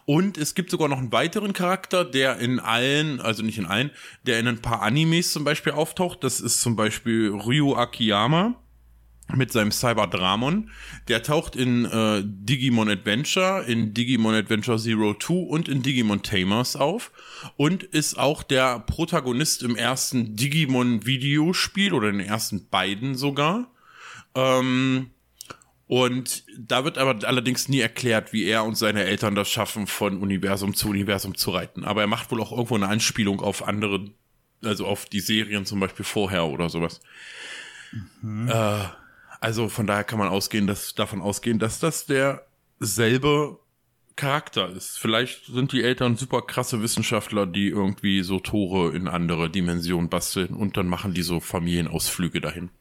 Und 0.06 0.38
es 0.38 0.56
gibt 0.56 0.72
sogar 0.72 0.88
noch 0.88 0.98
einen 0.98 1.12
weiteren 1.12 1.54
Charakter, 1.54 2.04
der 2.06 2.38
in 2.40 2.60
allen, 2.60 3.20
also 3.22 3.44
nicht 3.44 3.58
in 3.58 3.66
allen, 3.66 3.92
der 4.24 4.40
in 4.40 4.48
ein 4.48 4.62
paar 4.62 4.82
Animes 4.82 5.32
zum 5.32 5.44
Beispiel 5.44 5.74
auftaucht. 5.74 6.24
Das 6.24 6.40
ist 6.40 6.62
zum 6.62 6.76
Beispiel 6.76 7.30
Ryu 7.30 7.76
Akiyama 7.76 8.56
mit 9.34 9.52
seinem 9.52 9.72
Cyberdramon. 9.72 10.70
Der 11.08 11.24
taucht 11.24 11.56
in 11.56 11.86
äh, 11.86 12.22
Digimon 12.24 12.90
Adventure, 12.90 13.64
in 13.66 13.94
Digimon 13.94 14.36
Adventure 14.36 14.78
Zero 14.78 15.14
Two 15.14 15.40
und 15.44 15.68
in 15.68 15.82
Digimon 15.82 16.22
Tamers 16.22 16.76
auf 16.76 17.12
und 17.58 17.84
ist 17.84 18.18
auch 18.18 18.44
der 18.44 18.80
Protagonist 18.80 19.64
im 19.64 19.76
ersten 19.76 20.36
Digimon 20.36 21.06
Videospiel 21.06 21.94
oder 21.94 22.10
in 22.10 22.20
den 22.20 22.28
ersten 22.28 22.70
beiden 22.70 23.16
sogar. 23.16 23.72
Ähm, 24.36 25.12
und 25.88 26.44
da 26.58 26.84
wird 26.84 26.98
aber 26.98 27.28
allerdings 27.28 27.70
nie 27.70 27.80
erklärt, 27.80 28.34
wie 28.34 28.46
er 28.46 28.64
und 28.64 28.76
seine 28.76 29.04
Eltern 29.04 29.36
das 29.36 29.50
schaffen, 29.50 29.86
von 29.86 30.18
Universum 30.18 30.74
zu 30.74 30.90
Universum 30.90 31.36
zu 31.36 31.52
reiten. 31.52 31.84
Aber 31.84 32.02
er 32.02 32.08
macht 32.08 32.32
wohl 32.32 32.42
auch 32.42 32.52
irgendwo 32.52 32.76
eine 32.76 32.88
Anspielung 32.88 33.40
auf 33.40 33.68
andere, 33.68 34.10
also 34.64 34.88
auf 34.88 35.06
die 35.06 35.20
Serien 35.20 35.66
zum 35.66 35.80
Beispiel 35.80 36.06
vorher 36.06 36.46
oder 36.46 36.70
sowas. 36.70 37.02
Äh, 38.24 38.86
also 39.46 39.70
von 39.70 39.86
daher 39.86 40.04
kann 40.04 40.18
man 40.18 40.28
ausgehen, 40.28 40.66
dass, 40.66 40.96
davon 40.96 41.22
ausgehen, 41.22 41.60
dass 41.60 41.80
das 41.80 42.08
derselbe 42.08 43.60
Charakter 44.16 44.72
ist. 44.72 44.98
Vielleicht 44.98 45.46
sind 45.46 45.72
die 45.72 45.84
Eltern 45.84 46.16
super 46.16 46.42
krasse 46.42 46.82
Wissenschaftler, 46.82 47.46
die 47.46 47.68
irgendwie 47.68 48.24
so 48.24 48.40
Tore 48.40 48.96
in 48.96 49.08
andere 49.08 49.52
Dimensionen 49.52 50.10
basteln 50.10 50.56
und 50.56 50.78
dann 50.78 50.88
machen 50.88 51.14
die 51.14 51.22
so 51.22 51.40
Familienausflüge 51.40 52.42
dahin. 52.42 52.72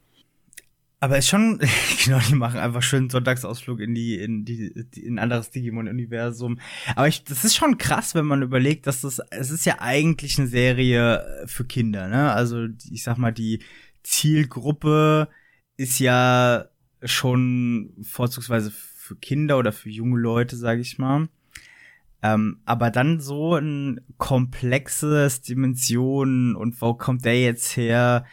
Aber 1.00 1.18
ist 1.18 1.28
schon, 1.28 1.60
genau, 2.02 2.18
die 2.30 2.34
machen 2.34 2.58
einfach 2.58 2.82
schön 2.82 3.10
Sonntagsausflug 3.10 3.80
in 3.80 3.94
die, 3.94 4.14
in 4.14 4.46
die, 4.46 4.72
in 4.94 5.18
anderes 5.18 5.50
Digimon-Universum. 5.50 6.60
Aber 6.96 7.08
ich, 7.08 7.24
das 7.24 7.44
ist 7.44 7.56
schon 7.56 7.76
krass, 7.76 8.14
wenn 8.14 8.24
man 8.24 8.40
überlegt, 8.40 8.86
dass 8.86 9.02
das, 9.02 9.20
es 9.28 9.50
ist 9.50 9.66
ja 9.66 9.80
eigentlich 9.80 10.38
eine 10.38 10.48
Serie 10.48 11.44
für 11.44 11.66
Kinder, 11.66 12.08
ne? 12.08 12.32
Also, 12.32 12.68
ich 12.90 13.02
sag 13.02 13.18
mal, 13.18 13.32
die 13.32 13.62
Zielgruppe 14.02 15.28
ist 15.76 15.98
ja 15.98 16.66
schon 17.02 17.94
vorzugsweise 18.02 18.70
für 18.70 19.16
Kinder 19.16 19.58
oder 19.58 19.72
für 19.72 19.90
junge 19.90 20.18
Leute, 20.18 20.56
sage 20.56 20.80
ich 20.80 20.98
mal. 20.98 21.28
Ähm, 22.22 22.60
aber 22.64 22.90
dann 22.90 23.20
so 23.20 23.54
ein 23.54 24.00
komplexes 24.16 25.42
Dimensionen 25.42 26.56
und 26.56 26.80
wo 26.80 26.94
kommt 26.94 27.26
der 27.26 27.38
jetzt 27.38 27.76
her 27.76 28.24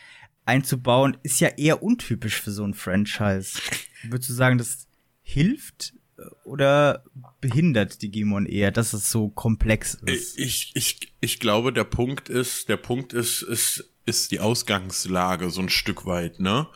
einzubauen, 0.46 1.18
ist 1.24 1.42
ja 1.42 1.50
eher 1.50 1.84
untypisch 1.84 2.42
für 2.42 2.52
so 2.52 2.64
ein 2.64 2.74
Franchise. 2.74 3.60
Würdest 4.04 4.30
du 4.30 4.34
sagen, 4.34 4.58
das 4.58 4.88
hilft 5.22 5.94
äh, 6.18 6.22
oder 6.46 7.04
behindert 7.42 8.02
Digimon 8.02 8.46
eher, 8.46 8.72
dass 8.72 8.94
es 8.94 9.12
so 9.12 9.28
komplex 9.28 9.96
ist? 10.06 10.40
Ich, 10.40 10.72
ich, 10.76 11.14
ich 11.20 11.40
glaube, 11.42 11.74
der 11.74 11.84
Punkt 11.84 12.30
ist, 12.30 12.70
der 12.70 12.78
Punkt 12.78 13.12
ist, 13.12 13.42
ist, 13.42 13.92
ist 14.06 14.32
die 14.32 14.40
Ausgangslage 14.40 15.50
so 15.50 15.62
ein 15.62 15.70
Stück 15.70 16.06
weit, 16.06 16.40
ne? 16.40 16.68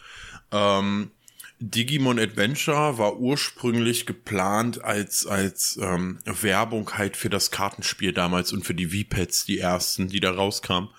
Ähm, 0.52 1.12
Digimon 1.60 2.20
Adventure 2.20 2.98
war 2.98 3.18
ursprünglich 3.18 4.06
geplant 4.06 4.84
als, 4.84 5.26
als 5.26 5.80
ähm, 5.82 6.20
Werbung 6.26 6.92
halt 6.98 7.16
für 7.16 7.30
das 7.30 7.50
Kartenspiel 7.50 8.12
damals 8.12 8.52
und 8.52 8.66
für 8.66 8.74
die 8.74 8.88
V-Pads, 8.88 9.46
die 9.46 9.60
ersten, 9.60 10.10
die 10.10 10.20
da 10.20 10.32
rauskamen. 10.32 10.90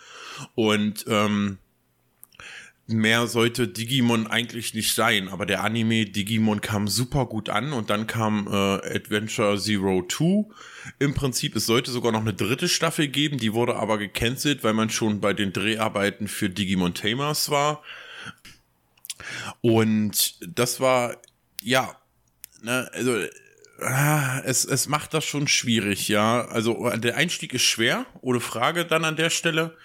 Und 0.54 1.04
ähm, 1.08 1.58
mehr 2.86 3.26
sollte 3.26 3.68
Digimon 3.68 4.26
eigentlich 4.26 4.72
nicht 4.72 4.94
sein, 4.94 5.28
aber 5.28 5.44
der 5.44 5.62
Anime 5.62 6.06
Digimon 6.06 6.60
kam 6.60 6.88
super 6.88 7.26
gut 7.26 7.50
an 7.50 7.72
und 7.72 7.90
dann 7.90 8.06
kam 8.06 8.46
äh, 8.46 8.96
Adventure 8.96 9.58
Zero 9.58 10.02
Two. 10.02 10.50
Im 10.98 11.14
Prinzip, 11.14 11.56
es 11.56 11.66
sollte 11.66 11.90
sogar 11.90 12.12
noch 12.12 12.20
eine 12.20 12.34
dritte 12.34 12.68
Staffel 12.68 13.08
geben, 13.08 13.38
die 13.38 13.52
wurde 13.52 13.76
aber 13.76 13.98
gecancelt, 13.98 14.64
weil 14.64 14.74
man 14.74 14.88
schon 14.88 15.20
bei 15.20 15.34
den 15.34 15.52
Dreharbeiten 15.52 16.28
für 16.28 16.48
Digimon 16.48 16.94
Tamers 16.94 17.50
war. 17.50 17.82
Und 19.60 20.38
das 20.56 20.80
war, 20.80 21.16
ja, 21.62 21.96
ne, 22.62 22.88
also 22.92 23.18
ah, 23.80 24.40
es, 24.44 24.64
es 24.64 24.88
macht 24.88 25.14
das 25.14 25.24
schon 25.24 25.48
schwierig, 25.48 26.08
ja. 26.08 26.46
Also 26.46 26.90
der 26.96 27.16
Einstieg 27.16 27.54
ist 27.54 27.62
schwer, 27.62 28.06
ohne 28.20 28.40
Frage 28.40 28.84
dann 28.84 29.04
an 29.04 29.16
der 29.16 29.30
Stelle. 29.30 29.76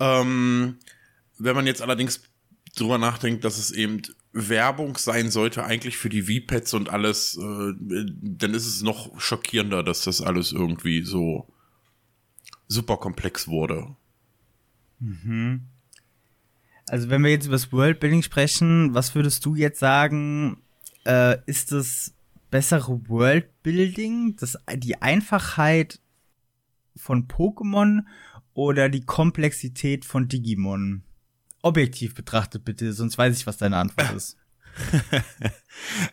Ähm, 0.00 0.78
wenn 1.38 1.56
man 1.56 1.66
jetzt 1.66 1.82
allerdings 1.82 2.22
drüber 2.76 2.98
nachdenkt, 2.98 3.44
dass 3.44 3.58
es 3.58 3.70
eben 3.70 4.02
Werbung 4.32 4.96
sein 4.96 5.30
sollte, 5.30 5.64
eigentlich 5.64 5.96
für 5.96 6.08
die 6.08 6.22
V-Pads 6.22 6.74
und 6.74 6.88
alles, 6.90 7.36
äh, 7.36 7.72
dann 7.78 8.54
ist 8.54 8.66
es 8.66 8.82
noch 8.82 9.20
schockierender, 9.20 9.82
dass 9.82 10.02
das 10.02 10.20
alles 10.20 10.52
irgendwie 10.52 11.04
so 11.04 11.48
super 12.66 12.96
komplex 12.96 13.46
wurde. 13.46 13.94
Also 16.88 17.08
wenn 17.08 17.22
wir 17.22 17.30
jetzt 17.30 17.46
über 17.46 17.54
das 17.54 17.72
Worldbuilding 17.72 18.22
sprechen, 18.22 18.94
was 18.94 19.14
würdest 19.14 19.44
du 19.44 19.54
jetzt 19.54 19.78
sagen, 19.78 20.62
äh, 21.06 21.38
ist 21.46 21.72
das 21.72 22.14
bessere 22.50 23.08
Worldbuilding, 23.08 24.36
das, 24.36 24.58
die 24.76 25.00
Einfachheit 25.00 26.00
von 26.96 27.26
Pokémon 27.26 28.02
oder 28.52 28.88
die 28.88 29.04
Komplexität 29.04 30.04
von 30.04 30.28
Digimon? 30.28 31.02
Objektiv 31.62 32.14
betrachtet 32.14 32.64
bitte, 32.64 32.92
sonst 32.92 33.16
weiß 33.16 33.36
ich, 33.36 33.46
was 33.46 33.56
deine 33.56 33.78
Antwort 33.78 34.12
ist. 34.16 34.36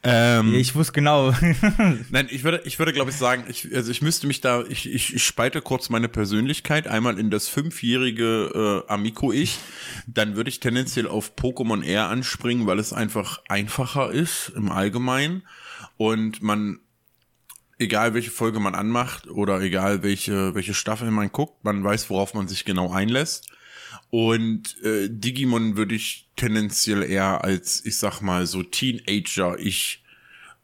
Ähm, 0.04 0.54
Ich 0.54 0.76
wusste 0.76 0.94
genau. 0.94 1.32
Nein, 2.10 2.28
ich 2.30 2.44
würde, 2.44 2.62
ich 2.66 2.80
würde, 2.80 2.94
glaube 2.94 3.12
ich, 3.12 3.18
sagen, 3.18 3.46
ich, 3.48 3.74
also 3.74 3.92
ich 3.92 4.02
müsste 4.02 4.28
mich 4.28 4.42
da, 4.42 4.64
ich, 4.68 4.92
ich, 4.92 5.16
ich 5.16 5.24
spalte 5.24 5.62
kurz 5.62 5.90
meine 5.90 6.10
Persönlichkeit 6.10 6.88
einmal 6.88 7.20
in 7.20 7.30
das 7.30 7.48
fünfjährige 7.48 8.84
äh, 8.88 8.92
Amico-Ich. 8.92 9.60
Dann 10.08 10.36
würde 10.36 10.50
ich 10.50 10.60
tendenziell 10.60 11.08
auf 11.08 11.36
Pokémon 11.36 11.84
R 11.84 12.10
anspringen, 12.10 12.68
weil 12.68 12.80
es 12.80 12.94
einfach 12.94 13.42
einfacher 13.48 14.12
ist 14.12 14.52
im 14.56 14.72
Allgemeinen 14.72 15.44
und 15.98 16.42
man 16.42 16.80
egal 17.80 18.14
welche 18.14 18.32
Folge 18.32 18.60
man 18.60 18.76
anmacht 18.76 19.28
oder 19.28 19.60
egal 19.62 20.04
welche 20.04 20.54
welche 20.54 20.74
Staffel 20.74 21.10
man 21.10 21.32
guckt, 21.32 21.64
man 21.64 21.84
weiß, 21.84 22.10
worauf 22.10 22.34
man 22.34 22.48
sich 22.48 22.66
genau 22.66 22.92
einlässt. 22.92 23.48
Und 24.12 24.80
äh, 24.84 25.08
Digimon 25.10 25.78
würde 25.78 25.96
ich 25.96 26.30
tendenziell 26.36 27.02
eher 27.02 27.44
als, 27.44 27.84
ich 27.86 27.98
sag 27.98 28.22
mal, 28.22 28.46
so 28.46 28.62
Teenager 28.62 29.58
ich 29.58 30.04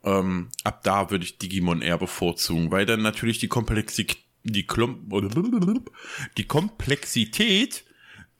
ähm, 0.03 0.49
ab 0.63 0.83
da 0.83 1.09
würde 1.09 1.25
ich 1.25 1.37
Digimon 1.37 1.81
eher 1.81 1.97
bevorzugen, 1.97 2.71
weil 2.71 2.85
dann 2.85 3.01
natürlich 3.01 3.39
die 3.39 3.47
Komplexität, 3.47 4.17
die, 4.43 4.65
Klum 4.65 5.09
die 6.37 6.43
Komplexität 6.45 7.83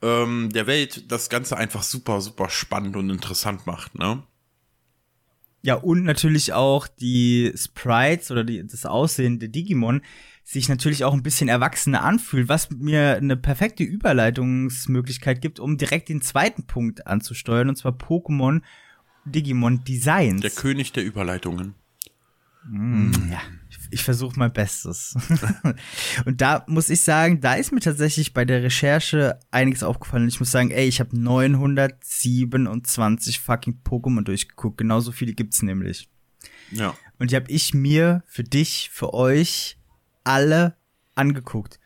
ähm, 0.00 0.50
der 0.52 0.66
Welt 0.66 1.10
das 1.10 1.28
Ganze 1.28 1.56
einfach 1.56 1.82
super, 1.82 2.20
super 2.20 2.48
spannend 2.48 2.96
und 2.96 3.10
interessant 3.10 3.66
macht, 3.66 3.98
ne? 3.98 4.22
Ja, 5.60 5.74
und 5.74 6.04
natürlich 6.04 6.52
auch 6.52 6.86
die 6.86 7.52
Sprites 7.56 8.30
oder 8.30 8.44
die, 8.44 8.64
das 8.64 8.86
Aussehen 8.86 9.40
der 9.40 9.48
Digimon 9.48 10.02
sich 10.50 10.68
natürlich 10.70 11.04
auch 11.04 11.12
ein 11.12 11.22
bisschen 11.22 11.50
erwachsener 11.50 12.02
anfühlt, 12.02 12.48
was 12.48 12.70
mir 12.70 13.16
eine 13.16 13.36
perfekte 13.36 13.84
Überleitungsmöglichkeit 13.84 15.42
gibt, 15.42 15.60
um 15.60 15.76
direkt 15.76 16.08
den 16.08 16.22
zweiten 16.22 16.64
Punkt 16.64 17.06
anzusteuern, 17.06 17.68
und 17.68 17.76
zwar 17.76 17.92
Pokémon 17.92 18.62
Digimon 19.26 19.84
Designs. 19.84 20.40
Der 20.40 20.50
König 20.50 20.92
der 20.92 21.04
Überleitungen. 21.04 21.74
Ja, 22.70 23.42
ich, 23.68 23.78
ich 23.90 24.02
versuche 24.02 24.38
mein 24.38 24.54
Bestes. 24.54 25.14
und 26.24 26.40
da 26.40 26.64
muss 26.66 26.88
ich 26.88 27.02
sagen, 27.02 27.42
da 27.42 27.52
ist 27.52 27.72
mir 27.72 27.80
tatsächlich 27.80 28.32
bei 28.32 28.46
der 28.46 28.62
Recherche 28.62 29.38
einiges 29.50 29.82
aufgefallen. 29.82 30.28
Ich 30.28 30.40
muss 30.40 30.50
sagen, 30.50 30.70
ey, 30.70 30.88
ich 30.88 31.00
habe 31.00 31.14
927 31.18 33.40
fucking 33.40 33.82
Pokémon 33.84 34.22
durchgeguckt. 34.22 34.78
Genauso 34.78 35.12
viele 35.12 35.34
gibt's 35.34 35.60
nämlich. 35.62 36.08
Ja. 36.70 36.94
Und 37.18 37.32
die 37.32 37.36
habe 37.36 37.50
ich 37.50 37.74
mir 37.74 38.22
für 38.26 38.44
dich, 38.44 38.88
für 38.92 39.12
euch 39.12 39.77
alle 40.28 40.76
angeguckt. 41.14 41.80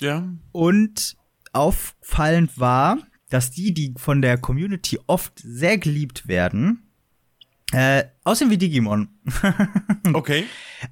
Ja. 0.00 0.28
Und 0.52 1.16
auffallend 1.52 2.58
war, 2.58 2.98
dass 3.28 3.50
die, 3.50 3.72
die 3.72 3.94
von 3.96 4.22
der 4.22 4.38
Community 4.38 4.98
oft 5.06 5.38
sehr 5.38 5.78
geliebt 5.78 6.26
werden, 6.26 6.82
äh, 7.72 8.04
aussehen 8.24 8.50
wie 8.50 8.58
Digimon. 8.58 9.08
Okay. 10.12 10.44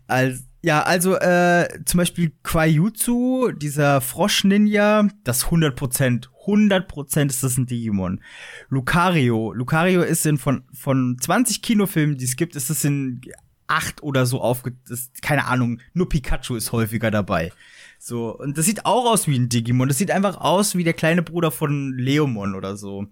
Als, 0.06 0.44
ja, 0.62 0.82
also 0.82 1.16
äh, 1.16 1.68
zum 1.84 1.98
Beispiel 1.98 2.32
Quajutsu, 2.42 3.52
dieser 3.52 4.00
Frosch-Ninja, 4.00 5.06
das 5.22 5.46
100%, 5.46 6.28
100% 6.46 7.28
ist 7.28 7.42
das 7.42 7.58
ein 7.58 7.66
Digimon. 7.66 8.22
Lucario, 8.70 9.52
Lucario 9.52 10.00
ist 10.00 10.24
in 10.24 10.38
von, 10.38 10.64
von 10.72 11.18
20 11.20 11.60
Kinofilmen, 11.60 12.16
die 12.16 12.24
es 12.24 12.36
gibt, 12.36 12.56
ist 12.56 12.70
es 12.70 12.84
in 12.84 13.20
acht 13.72 14.02
oder 14.02 14.26
so 14.26 14.40
aufge... 14.40 14.74
Ist, 14.88 15.22
keine 15.22 15.46
Ahnung, 15.46 15.80
nur 15.94 16.08
Pikachu 16.08 16.54
ist 16.56 16.72
häufiger 16.72 17.10
dabei. 17.10 17.52
So, 17.98 18.36
und 18.36 18.58
das 18.58 18.66
sieht 18.66 18.84
auch 18.84 19.10
aus 19.10 19.26
wie 19.26 19.38
ein 19.38 19.48
Digimon. 19.48 19.88
Das 19.88 19.98
sieht 19.98 20.10
einfach 20.10 20.36
aus 20.36 20.74
wie 20.76 20.84
der 20.84 20.92
kleine 20.92 21.22
Bruder 21.22 21.50
von 21.50 21.96
Leomon 21.96 22.54
oder 22.54 22.76
so. 22.76 23.06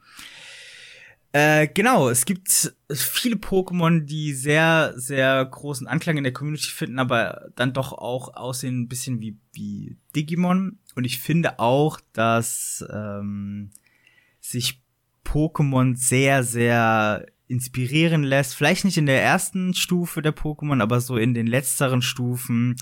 Äh, 1.33 1.69
genau, 1.69 2.09
es 2.09 2.25
gibt 2.25 2.75
viele 2.93 3.37
Pokémon, 3.37 4.01
die 4.01 4.33
sehr, 4.33 4.95
sehr 4.97 5.45
großen 5.45 5.87
Anklang 5.87 6.17
in 6.17 6.25
der 6.25 6.33
Community 6.33 6.71
finden, 6.71 6.99
aber 6.99 7.51
dann 7.55 7.73
doch 7.73 7.93
auch 7.93 8.35
aussehen 8.35 8.81
ein 8.81 8.89
bisschen 8.89 9.21
wie, 9.21 9.37
wie 9.53 9.97
Digimon. 10.17 10.81
Und 10.97 11.05
ich 11.05 11.21
finde 11.21 11.61
auch, 11.61 12.01
dass 12.13 12.85
ähm, 12.93 13.71
sich 14.41 14.83
Pokémon 15.25 15.95
sehr, 15.97 16.43
sehr 16.43 17.27
inspirieren 17.51 18.23
lässt. 18.23 18.55
Vielleicht 18.55 18.85
nicht 18.85 18.97
in 18.97 19.07
der 19.07 19.23
ersten 19.23 19.75
Stufe 19.75 20.23
der 20.23 20.35
Pokémon, 20.35 20.81
aber 20.81 21.01
so 21.01 21.17
in 21.17 21.35
den 21.35 21.47
letzteren 21.47 22.01
Stufen 22.01 22.77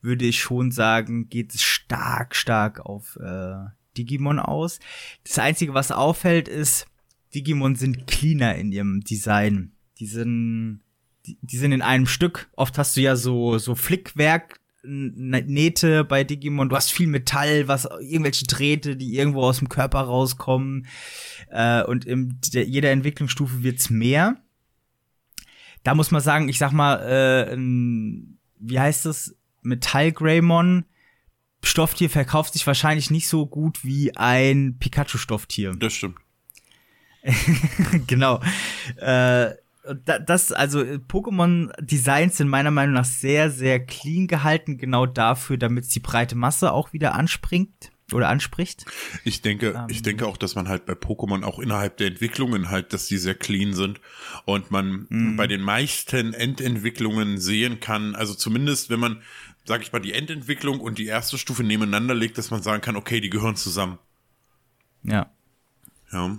würde 0.00 0.24
ich 0.24 0.40
schon 0.40 0.70
sagen, 0.70 1.28
geht 1.28 1.54
es 1.54 1.62
stark, 1.62 2.36
stark 2.36 2.80
auf 2.80 3.16
äh, 3.16 3.54
Digimon 3.98 4.38
aus. 4.38 4.78
Das 5.24 5.38
Einzige, 5.38 5.74
was 5.74 5.90
auffällt, 5.90 6.48
ist, 6.48 6.86
Digimon 7.34 7.74
sind 7.74 8.06
cleaner 8.06 8.54
in 8.54 8.72
ihrem 8.72 9.00
Design. 9.00 9.72
Die 9.98 10.06
sind, 10.06 10.80
die, 11.26 11.36
die 11.42 11.56
sind 11.56 11.72
in 11.72 11.82
einem 11.82 12.06
Stück. 12.06 12.48
Oft 12.54 12.78
hast 12.78 12.96
du 12.96 13.00
ja 13.00 13.16
so, 13.16 13.58
so 13.58 13.74
Flickwerk, 13.74 14.56
Nähte 14.84 16.04
bei 16.04 16.24
Digimon, 16.24 16.68
du 16.68 16.76
hast 16.76 16.92
viel 16.92 17.06
Metall, 17.06 17.68
was 17.68 17.88
irgendwelche 18.00 18.46
Drähte, 18.46 18.96
die 18.96 19.16
irgendwo 19.16 19.42
aus 19.42 19.58
dem 19.58 19.68
Körper 19.68 20.00
rauskommen. 20.00 20.86
Äh, 21.50 21.84
und 21.84 22.04
in 22.04 22.40
der, 22.52 22.66
jeder 22.66 22.90
Entwicklungsstufe 22.90 23.62
wird's 23.62 23.90
mehr. 23.90 24.36
Da 25.84 25.94
muss 25.94 26.10
man 26.10 26.20
sagen, 26.20 26.48
ich 26.48 26.58
sag 26.58 26.72
mal, 26.72 26.96
äh, 26.96 27.56
wie 27.56 28.80
heißt 28.80 29.06
das? 29.06 29.36
Metall 29.64 30.10
Greymon 30.10 30.84
Stofftier 31.64 32.10
verkauft 32.10 32.54
sich 32.54 32.66
wahrscheinlich 32.66 33.10
nicht 33.10 33.28
so 33.28 33.46
gut 33.46 33.84
wie 33.84 34.16
ein 34.16 34.78
Pikachu 34.80 35.18
Stofftier. 35.18 35.74
Das 35.78 35.92
stimmt. 35.92 36.16
genau. 38.08 38.40
Äh, 38.96 39.50
das, 40.04 40.52
also 40.52 40.80
Pokémon-Designs 40.80 42.36
sind 42.36 42.48
meiner 42.48 42.70
Meinung 42.70 42.94
nach 42.94 43.04
sehr, 43.04 43.50
sehr 43.50 43.84
clean 43.84 44.26
gehalten, 44.28 44.78
genau 44.78 45.06
dafür, 45.06 45.56
damit 45.56 45.84
es 45.84 45.90
die 45.90 46.00
breite 46.00 46.36
Masse 46.36 46.72
auch 46.72 46.92
wieder 46.92 47.14
anspringt 47.14 47.90
oder 48.12 48.28
anspricht. 48.28 48.84
Ich 49.24 49.42
denke, 49.42 49.74
ähm, 49.76 49.86
ich 49.88 50.02
denke 50.02 50.26
auch, 50.26 50.36
dass 50.36 50.54
man 50.54 50.68
halt 50.68 50.86
bei 50.86 50.92
Pokémon 50.92 51.42
auch 51.42 51.58
innerhalb 51.58 51.96
der 51.96 52.08
Entwicklungen 52.08 52.70
halt, 52.70 52.92
dass 52.92 53.06
die 53.06 53.18
sehr 53.18 53.34
clean 53.34 53.74
sind 53.74 54.00
und 54.44 54.70
man 54.70 55.06
mhm. 55.08 55.36
bei 55.36 55.46
den 55.46 55.62
meisten 55.62 56.34
Endentwicklungen 56.34 57.38
sehen 57.38 57.80
kann, 57.80 58.14
also 58.14 58.34
zumindest 58.34 58.90
wenn 58.90 59.00
man, 59.00 59.22
sag 59.64 59.82
ich 59.82 59.92
mal, 59.92 60.00
die 60.00 60.12
Endentwicklung 60.12 60.80
und 60.80 60.98
die 60.98 61.06
erste 61.06 61.38
Stufe 61.38 61.64
nebeneinander 61.64 62.14
legt, 62.14 62.38
dass 62.38 62.50
man 62.50 62.62
sagen 62.62 62.82
kann, 62.82 62.96
okay, 62.96 63.20
die 63.20 63.30
gehören 63.30 63.56
zusammen. 63.56 63.98
Ja. 65.02 65.30
Ja. 66.12 66.38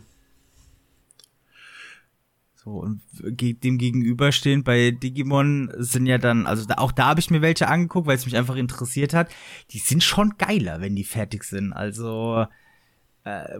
So, 2.63 2.71
und 2.71 3.01
dem 3.19 3.77
gegenüberstehend 3.77 4.63
bei 4.63 4.91
Digimon 4.91 5.69
sind 5.77 6.05
ja 6.05 6.17
dann, 6.17 6.47
also 6.47 6.65
da, 6.65 6.75
auch 6.75 6.93
da 6.93 7.07
habe 7.07 7.19
ich 7.19 7.29
mir 7.29 7.41
welche 7.41 7.67
angeguckt, 7.67 8.07
weil 8.07 8.15
es 8.15 8.25
mich 8.25 8.37
einfach 8.37 8.55
interessiert 8.55 9.13
hat. 9.13 9.29
Die 9.71 9.79
sind 9.79 10.01
schon 10.01 10.35
geiler, 10.37 10.79
wenn 10.79 10.95
die 10.95 11.03
fertig 11.03 11.43
sind. 11.43 11.73
Also 11.73 12.45
äh, 13.25 13.59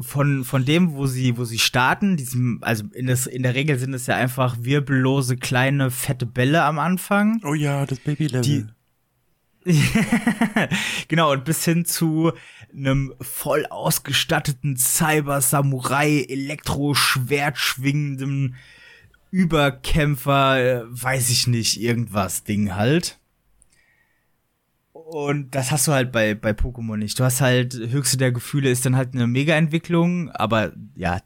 von, 0.00 0.44
von 0.44 0.64
dem, 0.64 0.92
wo 0.92 1.06
sie, 1.06 1.38
wo 1.38 1.44
sie 1.44 1.58
starten, 1.58 2.16
diesem, 2.16 2.58
also 2.62 2.84
in, 2.92 3.06
das, 3.06 3.26
in 3.26 3.42
der 3.42 3.56
Regel 3.56 3.78
sind 3.78 3.94
es 3.94 4.06
ja 4.06 4.14
einfach 4.14 4.58
wirbellose, 4.60 5.36
kleine, 5.36 5.90
fette 5.90 6.26
Bälle 6.26 6.62
am 6.62 6.78
Anfang. 6.78 7.40
Oh 7.44 7.54
ja, 7.54 7.84
das 7.84 7.98
Baby-Level. 7.98 8.72
genau, 11.08 11.32
und 11.32 11.44
bis 11.44 11.64
hin 11.64 11.84
zu 11.84 12.32
einem 12.72 13.14
voll 13.20 13.66
ausgestatteten 13.66 14.76
Cyber-Samurai, 14.76 16.24
Elektro-Schwert 16.28 17.58
schwingenden 17.58 18.56
Überkämpfer, 19.30 20.84
weiß 20.88 21.30
ich 21.30 21.46
nicht, 21.46 21.80
irgendwas 21.80 22.44
Ding 22.44 22.74
halt. 22.74 23.18
Und 24.92 25.54
das 25.54 25.70
hast 25.70 25.88
du 25.88 25.92
halt 25.92 26.12
bei, 26.12 26.34
bei 26.34 26.50
Pokémon 26.50 26.96
nicht. 26.96 27.18
Du 27.18 27.24
hast 27.24 27.40
halt, 27.40 27.74
höchste 27.74 28.16
der 28.16 28.32
Gefühle 28.32 28.70
ist 28.70 28.86
dann 28.86 28.96
halt 28.96 29.14
eine 29.14 29.26
Mega-Entwicklung, 29.26 30.30
aber 30.30 30.72
ja, 30.94 31.20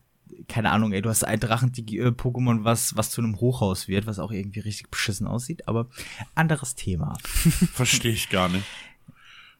keine 0.48 0.70
Ahnung, 0.70 0.92
ey, 0.92 1.02
du 1.02 1.08
hast 1.08 1.24
ein 1.24 1.40
Drachen-Pokémon, 1.40 2.64
was, 2.64 2.96
was 2.96 3.10
zu 3.10 3.20
einem 3.20 3.40
Hochhaus 3.40 3.88
wird, 3.88 4.06
was 4.06 4.18
auch 4.18 4.30
irgendwie 4.30 4.60
richtig 4.60 4.90
beschissen 4.90 5.26
aussieht, 5.26 5.68
aber 5.68 5.86
anderes 6.34 6.74
Thema. 6.74 7.16
Verstehe 7.24 8.12
ich 8.12 8.30
gar 8.30 8.48
nicht. 8.48 8.64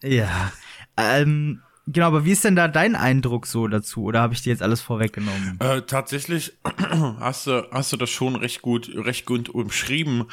Ja. 0.03 0.53
Ähm, 0.97 1.63
genau, 1.87 2.07
aber 2.07 2.25
wie 2.25 2.33
ist 2.33 2.45
denn 2.45 2.57
da 2.57 2.69
dein 2.69 2.95
Eindruck 2.97 3.47
so 3.47 3.67
dazu? 3.69 4.05
Oder 4.05 4.21
habe 4.21 4.35
ich 4.35 4.43
dir 4.43 4.51
jetzt 4.51 4.63
alles 4.63 4.81
vorweggenommen? 4.81 5.59
Äh, 5.61 5.83
tatsächlich 5.83 6.53
hast 7.21 7.47
du, 7.47 7.67
hast 7.71 7.93
du 7.93 7.97
das 7.97 8.11
schon 8.11 8.37
recht 8.37 8.63
gut, 8.63 8.91
recht 8.95 9.27
gut 9.27 9.49
umschrieben. 9.49 10.25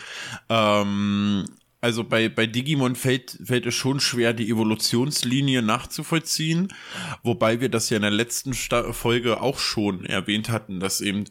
Ähm, 0.50 1.46
also 1.82 2.04
bei, 2.04 2.30
bei 2.30 2.46
Digimon 2.46 2.96
fällt, 2.96 3.40
fällt 3.44 3.66
es 3.66 3.74
schon 3.74 4.00
schwer, 4.00 4.34
die 4.34 4.50
Evolutionslinie 4.50 5.64
nachzuvollziehen, 5.64 6.68
wobei 7.24 7.60
wir 7.60 7.70
das 7.70 7.90
ja 7.90 7.98
in 7.98 8.04
der 8.04 8.12
letzten 8.12 8.54
Sta 8.54 8.94
Folge 8.94 9.42
auch 9.42 9.58
schon 9.58 10.06
erwähnt 10.06 10.50
hatten, 10.50 10.80
dass 10.80 11.02
eben 11.02 11.26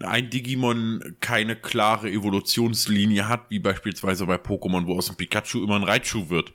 ein 0.00 0.28
Digimon 0.28 1.16
keine 1.20 1.56
klare 1.56 2.10
Evolutionslinie 2.10 3.28
hat, 3.28 3.48
wie 3.48 3.58
beispielsweise 3.58 4.26
bei 4.26 4.36
Pokémon, 4.36 4.86
wo 4.86 4.96
aus 4.96 5.06
dem 5.06 5.16
Pikachu 5.16 5.64
immer 5.64 5.76
ein 5.76 5.84
Raichu 5.84 6.28
wird. 6.28 6.52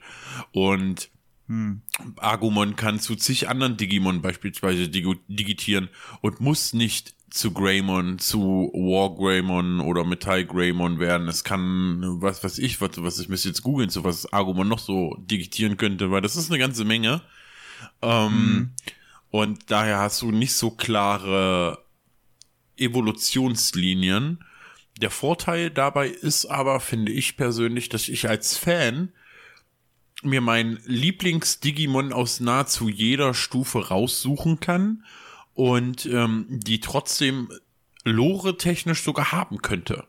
Und 0.52 1.10
hm. 1.48 1.82
Agumon 2.18 2.76
kann 2.76 3.00
zu 3.00 3.16
zig 3.16 3.48
anderen 3.48 3.76
Digimon 3.76 4.22
beispielsweise 4.22 4.88
digitieren 4.88 5.88
und 6.20 6.40
muss 6.40 6.72
nicht 6.72 7.16
zu 7.30 7.52
Greymon, 7.52 8.18
zu 8.18 8.70
War 8.74 9.14
Greymon 9.14 9.80
oder 9.80 10.04
Metall 10.04 10.44
Greymon 10.44 10.98
werden. 10.98 11.28
Es 11.28 11.44
kann, 11.44 12.20
was 12.20 12.42
weiß 12.42 12.58
ich, 12.58 12.80
was, 12.80 12.90
was 12.96 13.18
ich 13.20 13.28
müsste 13.28 13.48
jetzt 13.48 13.62
googeln, 13.62 13.88
so 13.88 14.04
was 14.04 14.32
Argumon 14.32 14.68
noch 14.68 14.80
so 14.80 15.16
digitieren 15.20 15.76
könnte, 15.76 16.10
weil 16.10 16.22
das 16.22 16.36
ist 16.36 16.50
eine 16.50 16.58
ganze 16.58 16.84
Menge. 16.84 17.22
Ähm, 18.02 18.32
mhm. 18.32 18.70
Und 19.30 19.70
daher 19.70 19.98
hast 19.98 20.22
du 20.22 20.32
nicht 20.32 20.54
so 20.54 20.72
klare 20.72 21.84
Evolutionslinien. 22.76 24.44
Der 25.00 25.10
Vorteil 25.10 25.70
dabei 25.70 26.08
ist 26.08 26.46
aber, 26.46 26.80
finde 26.80 27.12
ich 27.12 27.36
persönlich, 27.36 27.88
dass 27.88 28.08
ich 28.08 28.28
als 28.28 28.58
Fan 28.58 29.12
mir 30.22 30.40
mein 30.40 30.80
Lieblings-Digimon 30.84 32.12
aus 32.12 32.40
nahezu 32.40 32.88
jeder 32.88 33.34
Stufe 33.34 33.88
raussuchen 33.88 34.60
kann 34.60 35.04
und 35.54 36.06
ähm, 36.06 36.46
die 36.48 36.80
trotzdem 36.80 37.50
lore-technisch 38.04 39.02
sogar 39.02 39.32
haben 39.32 39.62
könnte. 39.62 40.06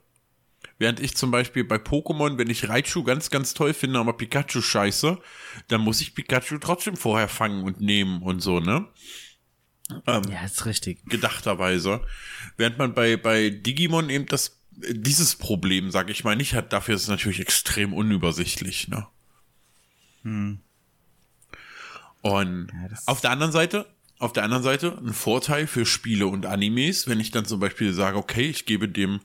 Während 0.77 0.99
ich 0.99 1.15
zum 1.15 1.29
Beispiel 1.29 1.63
bei 1.63 1.75
Pokémon, 1.75 2.39
wenn 2.39 2.49
ich 2.49 2.67
Raichu 2.67 3.03
ganz, 3.03 3.29
ganz 3.29 3.53
toll 3.53 3.73
finde, 3.73 3.99
aber 3.99 4.13
Pikachu 4.13 4.61
scheiße, 4.61 5.19
dann 5.67 5.81
muss 5.81 6.01
ich 6.01 6.15
Pikachu 6.15 6.57
trotzdem 6.57 6.95
vorher 6.95 7.27
fangen 7.27 7.63
und 7.63 7.81
nehmen 7.81 8.23
und 8.23 8.39
so, 8.39 8.59
ne? 8.59 8.87
Ähm, 10.07 10.23
ja, 10.29 10.43
ist 10.43 10.65
richtig. 10.65 11.05
Gedachterweise. 11.05 12.01
Während 12.57 12.77
man 12.77 12.93
bei, 12.93 13.17
bei 13.17 13.49
Digimon 13.49 14.09
eben 14.09 14.25
das, 14.25 14.59
dieses 14.71 15.35
Problem, 15.35 15.91
sag 15.91 16.09
ich 16.09 16.23
mal, 16.23 16.35
nicht 16.35 16.55
hat, 16.55 16.73
dafür 16.73 16.95
ist 16.95 17.03
es 17.03 17.09
natürlich 17.09 17.41
extrem 17.41 17.93
unübersichtlich, 17.93 18.87
ne? 18.87 19.07
Hm. 20.23 20.61
Und 22.21 22.71
ja, 22.73 22.97
auf 23.05 23.21
der 23.21 23.31
anderen 23.31 23.51
Seite, 23.51 23.85
auf 24.21 24.33
der 24.33 24.43
anderen 24.43 24.63
Seite 24.63 24.97
ein 24.97 25.13
Vorteil 25.13 25.67
für 25.67 25.85
Spiele 25.85 26.27
und 26.27 26.45
Animes, 26.45 27.07
wenn 27.07 27.19
ich 27.19 27.31
dann 27.31 27.45
zum 27.45 27.59
Beispiel 27.59 27.93
sage, 27.93 28.17
okay, 28.17 28.49
ich 28.49 28.65
gebe 28.65 28.87
dem 28.87 29.19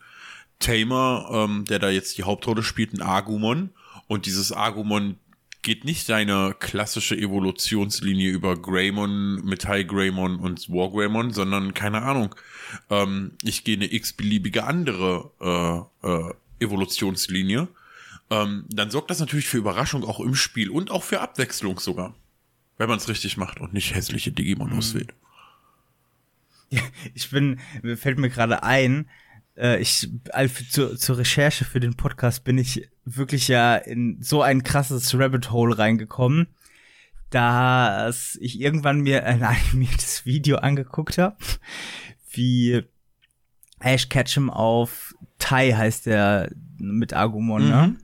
Tamer, 0.59 1.29
ähm, 1.31 1.65
der 1.67 1.79
da 1.79 1.91
jetzt 1.91 2.17
die 2.17 2.23
Hauptrolle 2.23 2.63
spielt, 2.63 2.95
ein 2.95 3.03
Agumon 3.03 3.71
und 4.09 4.27
dieses 4.27 4.53
Agumon 4.53 5.17
geht 5.63 5.85
nicht 5.85 6.07
seine 6.07 6.55
klassische 6.59 7.17
Evolutionslinie 7.17 8.31
über 8.31 8.57
Greymon, 8.57 9.45
Metall 9.45 9.85
Greymon 9.85 10.37
und 10.37 10.71
War 10.71 10.91
Greymon, 10.91 11.33
sondern 11.33 11.75
keine 11.75 12.03
Ahnung. 12.03 12.35
Ähm, 12.89 13.33
ich 13.43 13.65
gehe 13.65 13.77
eine 13.77 13.93
x-beliebige 13.93 14.65
andere 14.65 15.31
äh, 16.03 16.09
äh, 16.09 16.35
Evolutionslinie. 16.61 17.69
Ähm, 18.31 18.65
dann 18.69 18.91
sorgt 18.91 19.11
das 19.11 19.21
natürlich 19.21 19.49
für 19.49 19.59
Überraschung 19.59 20.05
auch 20.05 20.21
im 20.21 20.37
Spiel 20.37 20.71
und 20.71 20.91
auch 20.91 21.03
für 21.03 21.21
Abwechslung 21.21 21.81
sogar. 21.81 22.15
Wenn 22.79 22.89
man 22.89 22.99
es 22.99 23.09
richtig 23.09 23.37
macht 23.37 23.61
und 23.61 23.73
nicht 23.73 23.95
hässliche 23.95 24.33
Digimon 24.33 24.71
mhm. 24.71 24.79
auswählt. 24.79 25.15
Ja, 26.71 26.83
ich 27.15 27.31
bin, 27.31 27.61
fällt 27.97 28.19
mir 28.19 28.29
gerade 28.29 28.63
ein, 28.63 29.09
äh, 29.57 29.81
ich, 29.81 30.09
also 30.33 30.65
zur, 30.71 30.97
zur 30.97 31.19
Recherche 31.19 31.65
für 31.65 31.81
den 31.81 31.95
Podcast 31.95 32.45
bin 32.45 32.59
ich 32.59 32.89
wirklich 33.05 33.49
ja 33.49 33.77
in 33.77 34.21
so 34.21 34.43
ein 34.43 34.63
krasses 34.63 35.17
Rabbit 35.19 35.51
Hole 35.51 35.79
reingekommen, 35.79 36.49
dass 37.31 38.37
ich 38.41 38.61
irgendwann 38.61 39.01
mir 39.01 39.25
ein 39.27 39.43
animiertes 39.43 40.27
Video 40.27 40.59
angeguckt 40.59 41.19
habe, 41.19 41.37
wie 42.31 42.83
Ash 43.81 44.09
Ketchum 44.09 44.51
auf 44.51 45.15
Tai 45.39 45.73
heißt 45.73 46.07
der 46.07 46.51
mit 46.79 47.13
Agumon, 47.13 47.69
ne? 47.69 47.87
mhm. 47.87 47.93
ne? 47.93 47.99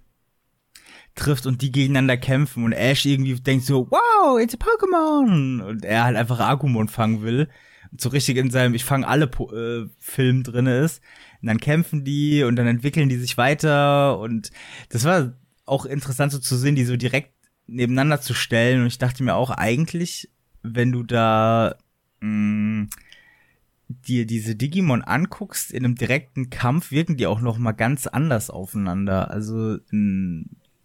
Trifft 1.15 1.47
und 1.47 1.63
die 1.63 1.73
gegeneinander 1.73 2.17
kämpfen 2.17 2.65
und 2.65 2.73
Ash 2.73 3.05
irgendwie 3.05 3.35
denkt 3.35 3.67
so, 3.67 3.91
wow, 3.91 4.41
it's 4.41 4.55
a 4.55 4.59
Pokémon! 4.59 5.63
Und 5.63 5.85
er 5.85 6.05
halt 6.05 6.17
einfach 6.17 6.41
Agumon 6.41 6.89
fangen 6.89 7.23
will. 7.23 7.49
So 7.97 8.09
richtig 8.09 8.39
in 8.39 8.51
seinem 8.51 8.75
Ich 8.75 8.85
fange 8.85 9.07
alle 9.07 9.27
po 9.27 9.53
äh, 9.53 9.89
Film 9.99 10.43
drinne 10.43 10.79
ist. 10.79 11.03
Und 11.43 11.49
dann 11.49 11.59
kämpfen 11.59 12.05
die 12.05 12.43
und 12.43 12.57
dann 12.57 12.67
entwickeln 12.67 13.11
die 13.11 13.17
sich 13.17 13.37
weiter. 13.37 14.19
Und 14.19 14.51
das 14.89 15.05
war 15.05 15.35
auch 15.67 15.85
interessant 15.85 16.33
so 16.33 16.39
zu 16.39 16.57
sehen, 16.57 16.75
die 16.75 16.85
so 16.85 16.97
direkt 16.97 17.35
nebeneinander 17.67 18.21
zu 18.21 18.33
stellen. 18.33 18.81
Und 18.81 18.87
ich 18.87 18.99
dachte 18.99 19.23
mir 19.23 19.35
auch 19.35 19.51
eigentlich, 19.51 20.31
wenn 20.63 20.93
du 20.93 21.03
da 21.03 21.77
mh, 22.21 22.29
mm, 22.29 22.91
dir 23.89 24.27
diese 24.27 24.55
Digimon 24.55 25.03
anguckst 25.03 25.71
in 25.71 25.85
einem 25.85 25.97
direkten 25.97 26.49
Kampf, 26.49 26.91
wirken 26.91 27.19
die 27.19 27.27
auch 27.27 27.41
noch 27.41 27.59
mal 27.59 27.73
ganz 27.73 28.07
anders 28.07 28.49
aufeinander. 28.49 29.31
Also 29.31 29.79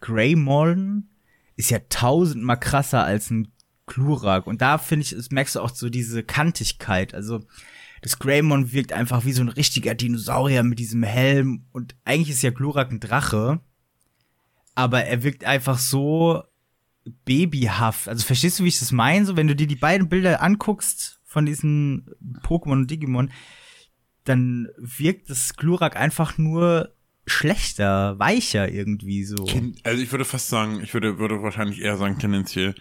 Greymon 0.00 1.08
ist 1.56 1.70
ja 1.70 1.78
tausendmal 1.88 2.58
krasser 2.58 3.04
als 3.04 3.30
ein 3.30 3.52
Glurak. 3.86 4.46
Und 4.46 4.62
da 4.62 4.78
finde 4.78 5.04
ich, 5.04 5.12
es 5.12 5.30
merkst 5.30 5.56
du 5.56 5.60
auch 5.60 5.70
so 5.70 5.88
diese 5.88 6.22
Kantigkeit. 6.22 7.14
Also 7.14 7.44
das 8.02 8.18
Greymon 8.18 8.72
wirkt 8.72 8.92
einfach 8.92 9.24
wie 9.24 9.32
so 9.32 9.42
ein 9.42 9.48
richtiger 9.48 9.94
Dinosaurier 9.94 10.62
mit 10.62 10.78
diesem 10.78 11.02
Helm. 11.02 11.66
Und 11.72 11.96
eigentlich 12.04 12.30
ist 12.30 12.42
ja 12.42 12.50
Glurak 12.50 12.90
ein 12.90 13.00
Drache. 13.00 13.60
Aber 14.74 15.04
er 15.04 15.24
wirkt 15.24 15.44
einfach 15.44 15.78
so 15.78 16.44
babyhaft. 17.24 18.08
Also 18.08 18.24
verstehst 18.24 18.58
du, 18.58 18.64
wie 18.64 18.68
ich 18.68 18.78
das 18.78 18.92
meine? 18.92 19.26
So, 19.26 19.36
wenn 19.36 19.48
du 19.48 19.56
dir 19.56 19.66
die 19.66 19.76
beiden 19.76 20.08
Bilder 20.08 20.42
anguckst 20.42 21.20
von 21.24 21.46
diesen 21.46 22.10
Pokémon 22.42 22.72
und 22.72 22.90
Digimon, 22.90 23.32
dann 24.24 24.68
wirkt 24.76 25.30
das 25.30 25.56
Glurak 25.56 25.96
einfach 25.96 26.38
nur 26.38 26.94
schlechter, 27.28 28.18
weicher 28.18 28.70
irgendwie 28.70 29.24
so. 29.24 29.46
Also 29.84 30.02
ich 30.02 30.10
würde 30.10 30.24
fast 30.24 30.48
sagen, 30.48 30.80
ich 30.82 30.94
würde, 30.94 31.18
würde 31.18 31.42
wahrscheinlich 31.42 31.80
eher 31.80 31.96
sagen 31.96 32.18
tendenziell, 32.18 32.74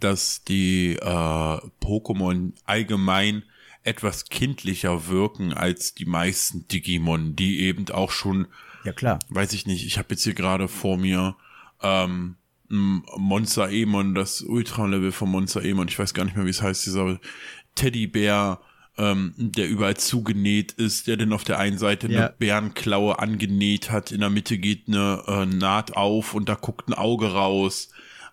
dass 0.00 0.44
die 0.44 0.96
äh, 0.96 1.58
Pokémon 1.80 2.52
allgemein 2.64 3.42
etwas 3.82 4.24
kindlicher 4.26 5.08
wirken 5.08 5.52
als 5.52 5.94
die 5.94 6.06
meisten 6.06 6.66
Digimon, 6.68 7.36
die 7.36 7.60
eben 7.60 7.88
auch 7.90 8.10
schon, 8.10 8.48
ja 8.84 8.92
klar, 8.92 9.20
weiß 9.28 9.52
ich 9.52 9.66
nicht, 9.66 9.86
ich 9.86 9.98
habe 9.98 10.08
jetzt 10.10 10.24
hier 10.24 10.34
gerade 10.34 10.66
vor 10.66 10.98
mir 10.98 11.36
ähm, 11.82 12.36
Monster 12.68 13.70
Emon, 13.70 14.14
das 14.14 14.42
Ultra-Level 14.42 15.12
von 15.12 15.30
Monster 15.30 15.62
Emon, 15.62 15.86
ich 15.86 15.98
weiß 15.98 16.14
gar 16.14 16.24
nicht 16.24 16.36
mehr, 16.36 16.46
wie 16.46 16.50
es 16.50 16.62
heißt, 16.62 16.84
dieser 16.84 17.20
Teddybär, 17.76 18.60
ähm, 18.98 19.34
der 19.36 19.68
überall 19.68 19.96
zugenäht 19.96 20.72
ist, 20.72 21.06
der 21.06 21.16
dann 21.16 21.32
auf 21.32 21.44
der 21.44 21.58
einen 21.58 21.78
Seite 21.78 22.10
ja. 22.10 22.20
eine 22.20 22.34
Bärenklaue 22.38 23.18
angenäht 23.18 23.90
hat, 23.90 24.10
in 24.10 24.20
der 24.20 24.30
Mitte 24.30 24.58
geht 24.58 24.88
eine 24.88 25.22
äh, 25.26 25.46
Naht 25.46 25.96
auf 25.96 26.34
und 26.34 26.48
da 26.48 26.54
guckt 26.54 26.88
ein 26.88 26.94
Auge 26.94 27.32
raus. 27.32 27.90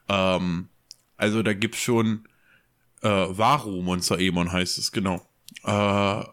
Ähm, 0.08 0.69
also 1.17 1.43
da 1.43 1.54
gibt's 1.54 1.80
schon 1.80 2.28
äh, 3.02 3.10
Varu 3.10 3.82
Monster 3.82 4.19
Emon 4.19 4.52
heißt 4.52 4.78
es, 4.78 4.91
genau. 4.91 5.28
Äh, 5.63 6.23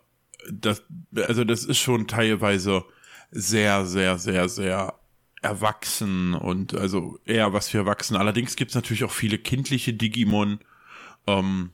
das, 0.53 0.83
also 1.15 1.45
das 1.45 1.65
ist 1.65 1.79
schon 1.79 2.07
teilweise 2.07 2.85
sehr, 3.31 3.87
sehr, 3.87 4.19
sehr, 4.19 4.49
sehr 4.49 4.95
erwachsen 5.43 6.35
und 6.35 6.75
also 6.75 7.19
eher 7.25 7.53
was 7.53 7.69
für 7.69 7.79
Erwachsene. 7.79 8.19
Allerdings 8.19 8.57
gibt's 8.57 8.75
natürlich 8.75 9.05
auch 9.05 9.11
viele 9.11 9.39
kindliche 9.39 9.93
Digimon. 9.93 10.61
Ähm, 11.27 11.71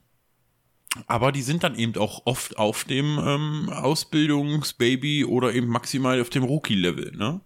aber 1.07 1.33
die 1.33 1.43
sind 1.43 1.63
dann 1.63 1.75
eben 1.75 1.97
auch 1.97 2.23
oft 2.25 2.59
auf 2.59 2.85
dem 2.85 3.19
ähm, 3.19 3.69
Ausbildungsbaby 3.71 5.25
oder 5.25 5.55
eben 5.55 5.69
maximal 5.69 6.21
auf 6.21 6.31
dem 6.31 6.45
Rookie-Level, 6.45 7.17
ne? 7.17 7.41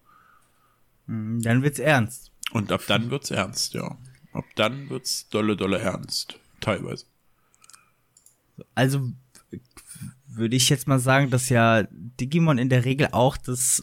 Hm, 1.06 1.42
dann 1.42 1.62
wird's 1.62 1.78
ernst. 1.78 2.30
Und 2.52 2.72
ab 2.72 2.82
dann 2.86 3.10
wird's 3.10 3.30
ernst, 3.30 3.74
ja. 3.74 3.96
Ab 4.32 4.44
dann 4.54 4.88
wird's 4.90 5.28
dolle, 5.28 5.56
dolle 5.56 5.78
ernst. 5.78 6.38
Teilweise. 6.60 7.06
Also 8.74 9.12
würde 10.26 10.56
ich 10.56 10.68
jetzt 10.68 10.86
mal 10.86 10.98
sagen, 10.98 11.30
dass 11.30 11.48
ja 11.48 11.84
Digimon 11.90 12.58
in 12.58 12.68
der 12.68 12.84
Regel 12.84 13.08
auch 13.12 13.36
das 13.36 13.82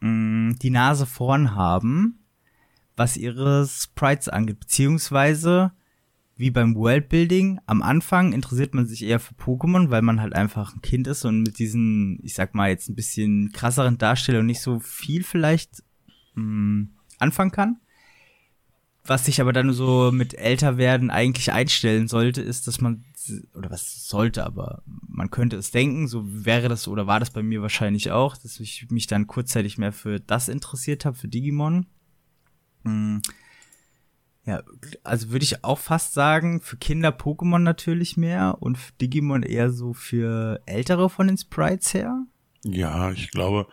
mh, 0.00 0.08
hm, 0.08 0.58
die 0.60 0.70
Nase 0.70 1.06
vorn 1.06 1.54
haben, 1.54 2.18
was 2.96 3.16
ihre 3.16 3.66
Sprites 3.66 4.28
angeht, 4.28 4.58
beziehungsweise 4.58 5.72
wie 6.36 6.50
beim 6.50 6.74
Worldbuilding, 6.74 7.60
am 7.64 7.82
Anfang 7.82 8.34
interessiert 8.34 8.74
man 8.74 8.86
sich 8.86 9.02
eher 9.02 9.20
für 9.20 9.34
Pokémon, 9.34 9.88
weil 9.88 10.02
man 10.02 10.20
halt 10.20 10.34
einfach 10.34 10.74
ein 10.74 10.82
Kind 10.82 11.06
ist 11.06 11.24
und 11.24 11.42
mit 11.42 11.58
diesen, 11.58 12.18
ich 12.22 12.34
sag 12.34 12.54
mal, 12.54 12.68
jetzt 12.68 12.90
ein 12.90 12.94
bisschen 12.94 13.52
krasseren 13.52 13.96
Darstellungen 13.96 14.46
nicht 14.46 14.60
so 14.60 14.78
viel 14.80 15.24
vielleicht 15.24 15.82
mh, 16.34 16.42
mm, 16.42 16.90
anfangen 17.18 17.52
kann. 17.52 17.80
Was 19.06 19.24
sich 19.24 19.40
aber 19.40 19.54
dann 19.54 19.72
so 19.72 20.10
mit 20.12 20.34
älter 20.34 20.76
werden 20.76 21.10
eigentlich 21.10 21.52
einstellen 21.52 22.06
sollte, 22.06 22.42
ist, 22.42 22.66
dass 22.66 22.82
man, 22.82 23.04
oder 23.54 23.70
was 23.70 24.06
sollte, 24.06 24.44
aber 24.44 24.82
man 25.08 25.30
könnte 25.30 25.56
es 25.56 25.70
denken, 25.70 26.06
so 26.06 26.24
wäre 26.26 26.68
das 26.68 26.86
oder 26.86 27.06
war 27.06 27.20
das 27.20 27.30
bei 27.30 27.42
mir 27.42 27.62
wahrscheinlich 27.62 28.10
auch, 28.10 28.36
dass 28.36 28.60
ich 28.60 28.88
mich 28.90 29.06
dann 29.06 29.26
kurzzeitig 29.26 29.78
mehr 29.78 29.92
für 29.92 30.20
das 30.20 30.48
interessiert 30.48 31.06
habe, 31.06 31.16
für 31.16 31.28
Digimon. 31.28 31.86
Mhm 32.82 33.22
ja, 34.46 34.62
also 35.02 35.30
würde 35.30 35.44
ich 35.44 35.64
auch 35.64 35.78
fast 35.78 36.14
sagen, 36.14 36.60
für 36.60 36.76
Kinder 36.76 37.10
Pokémon 37.10 37.58
natürlich 37.58 38.16
mehr 38.16 38.58
und 38.60 38.78
Digimon 39.00 39.42
eher 39.42 39.70
so 39.70 39.92
für 39.92 40.62
Ältere 40.66 41.10
von 41.10 41.26
den 41.26 41.36
Sprites 41.36 41.92
her. 41.94 42.24
Ja, 42.62 43.10
ich 43.10 43.32
glaube, 43.32 43.66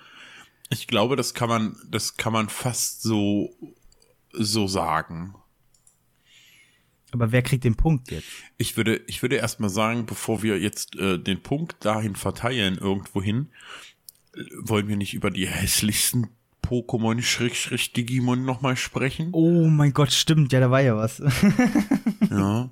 ich 0.72 0.88
glaube, 0.88 1.16
das 1.16 1.36
kann 1.36 1.48
man, 1.48 1.76
das 1.88 2.18
kann 2.18 2.34
man 2.34 2.50
fast 2.50 3.04
so, 3.04 3.56
so 4.32 4.68
sagen. 4.68 5.36
Aber 7.12 7.32
wer 7.32 7.44
kriegt 7.44 7.64
den 7.64 7.76
Punkt 7.76 8.10
jetzt? 8.10 8.28
Ich 8.58 8.76
würde, 8.76 9.02
ich 9.06 9.22
würde 9.22 9.36
erstmal 9.36 9.70
sagen, 9.70 10.08
bevor 10.08 10.42
wir 10.42 10.60
jetzt 10.60 10.96
äh, 10.96 11.20
den 11.20 11.44
Punkt 11.44 11.86
dahin 11.86 12.16
verteilen, 12.16 12.80
irgendwohin, 12.80 13.52
wollen 14.60 14.88
wir 14.88 14.98
nicht 14.98 15.14
über 15.14 15.30
die 15.30 15.48
hässlichsten 15.48 16.30
Pokémon-Digimon 16.64 18.46
nochmal 18.46 18.76
sprechen. 18.76 19.30
Oh 19.34 19.68
mein 19.68 19.94
Gott, 19.94 20.12
stimmt, 20.12 20.52
ja, 20.54 20.60
da 20.60 20.72
war 20.72 20.82
ja 20.82 20.96
was. 20.96 21.22
ja. 22.32 22.70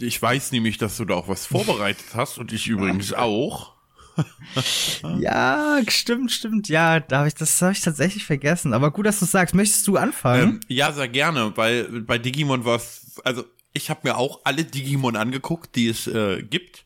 Ich 0.00 0.20
weiß 0.20 0.50
nämlich, 0.50 0.78
dass 0.78 0.96
du 0.96 1.04
da 1.04 1.14
auch 1.14 1.28
was 1.28 1.46
vorbereitet 1.46 2.06
hast 2.14 2.38
und 2.38 2.52
ich 2.52 2.66
übrigens 2.66 3.12
auch. 3.12 3.74
ja, 5.20 5.80
stimmt, 5.88 6.32
stimmt. 6.32 6.68
Ja, 6.68 7.00
da 7.00 7.18
habe 7.18 7.28
ich 7.28 7.34
das 7.34 7.62
habe 7.62 7.72
ich 7.72 7.80
tatsächlich 7.80 8.24
vergessen. 8.24 8.72
Aber 8.74 8.90
gut, 8.90 9.06
dass 9.06 9.20
du 9.20 9.24
sagst. 9.24 9.54
Möchtest 9.54 9.86
du 9.86 9.96
anfangen? 9.96 10.42
Ähm, 10.42 10.60
ja, 10.68 10.92
sehr 10.92 11.08
gerne, 11.08 11.52
weil 11.56 12.02
bei 12.02 12.18
Digimon 12.18 12.64
war 12.64 12.76
es, 12.76 13.20
also 13.24 13.44
ich 13.72 13.88
habe 13.88 14.00
mir 14.04 14.16
auch 14.16 14.40
alle 14.44 14.64
Digimon 14.64 15.16
angeguckt, 15.16 15.76
die 15.76 15.88
es 15.88 16.06
äh, 16.06 16.42
gibt. 16.42 16.84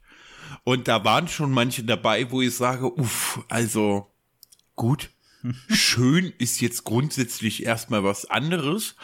Und 0.65 0.89
da 0.89 1.05
waren 1.05 1.29
schon 1.29 1.53
manche 1.53 1.85
dabei, 1.85 2.31
wo 2.31 2.43
ich 2.43 2.55
sage, 2.55 2.93
uff, 2.93 3.41
also 3.49 4.13
gut, 4.75 5.11
Schön 5.69 6.33
ist 6.39 6.61
jetzt 6.61 6.85
grundsätzlich 6.85 7.65
erstmal 7.65 8.03
was 8.03 8.25
anderes, 8.25 8.97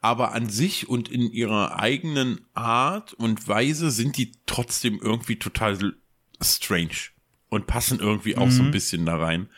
aber 0.00 0.32
an 0.32 0.48
sich 0.48 0.88
und 0.88 1.08
in 1.08 1.32
ihrer 1.32 1.78
eigenen 1.78 2.40
Art 2.54 3.14
und 3.14 3.48
Weise 3.48 3.90
sind 3.90 4.16
die 4.16 4.32
trotzdem 4.46 5.00
irgendwie 5.00 5.36
total 5.36 5.94
strange 6.40 7.10
und 7.48 7.66
passen 7.66 7.98
irgendwie 7.98 8.36
auch 8.36 8.46
mhm. 8.46 8.50
so 8.50 8.62
ein 8.62 8.68
mhm. 8.68 8.72
bisschen 8.72 9.06
da 9.06 9.16
rein. 9.16 9.48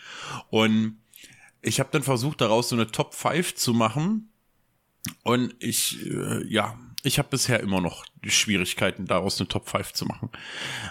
Und 0.49 0.99
ich 1.63 1.81
habe 1.81 1.91
dann 1.93 2.03
versucht, 2.03 2.41
daraus 2.41 2.69
so 2.69 2.77
eine 2.77 2.91
Top 2.91 3.15
5 3.15 3.55
zu 3.55 3.75
machen. 3.75 4.31
Und 5.23 5.55
ich, 5.59 6.05
äh, 6.07 6.47
ja, 6.47 6.79
ich 7.03 7.19
habe 7.19 7.29
bisher 7.29 7.61
immer 7.61 7.81
noch 7.81 8.05
die 8.25 8.31
Schwierigkeiten, 8.31 9.07
daraus 9.07 9.41
eine 9.41 9.49
Top 9.49 9.69
5 9.69 9.93
zu 9.93 10.07
machen. 10.07 10.31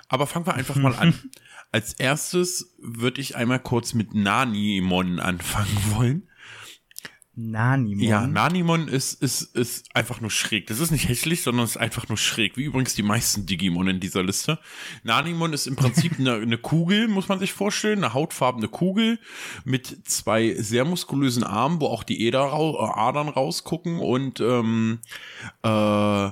Aber 0.08 0.28
fangen 0.28 0.46
wir 0.46 0.56
einfach 0.56 0.76
mal 0.76 0.96
an. 0.96 1.14
Als 1.72 1.94
erstes 1.94 2.76
würde 2.80 3.22
ich 3.22 3.36
einmal 3.36 3.60
kurz 3.60 3.94
mit 3.94 4.16
Nanimon 4.16 5.20
anfangen 5.20 5.78
wollen. 5.92 6.28
Nanimon? 7.36 8.04
Ja, 8.04 8.28
Nanimon 8.28 8.88
ist, 8.88 9.22
ist, 9.22 9.56
ist 9.56 9.96
einfach 9.96 10.20
nur 10.20 10.32
schräg. 10.32 10.68
Das 10.68 10.80
ist 10.80 10.92
nicht 10.92 11.08
hässlich, 11.08 11.42
sondern 11.42 11.66
ist 11.66 11.78
einfach 11.78 12.10
nur 12.10 12.18
schräg. 12.18 12.58
Wie 12.58 12.64
übrigens 12.64 12.96
die 12.96 13.04
meisten 13.04 13.46
Digimon 13.46 13.88
in 13.88 14.00
dieser 14.00 14.24
Liste. 14.24 14.60
Nanimon 15.04 15.54
ist 15.54 15.68
im 15.68 15.76
Prinzip 15.76 16.14
eine, 16.20 16.34
eine 16.36 16.58
Kugel, 16.58 17.08
muss 17.08 17.30
man 17.30 17.40
sich 17.40 17.54
vorstellen. 17.54 18.04
Eine 18.04 18.14
hautfarbene 18.14 18.68
Kugel 18.68 19.20
mit 19.64 20.08
zwei 20.08 20.54
sehr 20.56 20.86
muskulösen 20.86 21.44
Armen, 21.44 21.80
wo 21.80 21.88
auch 21.88 22.04
die 22.04 22.34
Adern 22.36 23.30
rausgucken 23.30 24.00
und 24.00 24.40
ähm, 24.42 25.00
äh, 25.64 26.30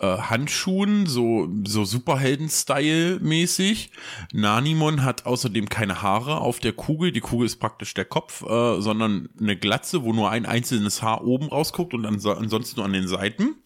äh, 0.00 0.18
Handschuhen, 0.18 1.06
so, 1.06 1.48
so 1.66 1.84
Superhelden-Style-mäßig. 1.84 3.90
Nanimon 4.32 5.04
hat 5.04 5.26
außerdem 5.26 5.68
keine 5.68 6.00
Haare 6.02 6.40
auf 6.40 6.58
der 6.58 6.72
Kugel. 6.72 7.12
Die 7.12 7.20
Kugel 7.20 7.46
ist 7.46 7.56
praktisch 7.56 7.94
der 7.94 8.06
Kopf, 8.06 8.42
äh, 8.42 8.80
sondern 8.80 9.28
eine 9.38 9.56
Glatze, 9.56 10.02
wo 10.02 10.12
nur 10.12 10.30
ein 10.30 10.46
einzelnes 10.46 11.02
Haar 11.02 11.24
oben 11.24 11.48
rausguckt 11.48 11.94
und 11.94 12.06
ans 12.06 12.26
ansonsten 12.26 12.80
nur 12.80 12.86
an 12.86 12.92
den 12.92 13.08
Seiten. 13.08 13.56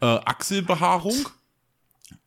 Äh, 0.00 0.06
Achselbehaarung 0.06 1.28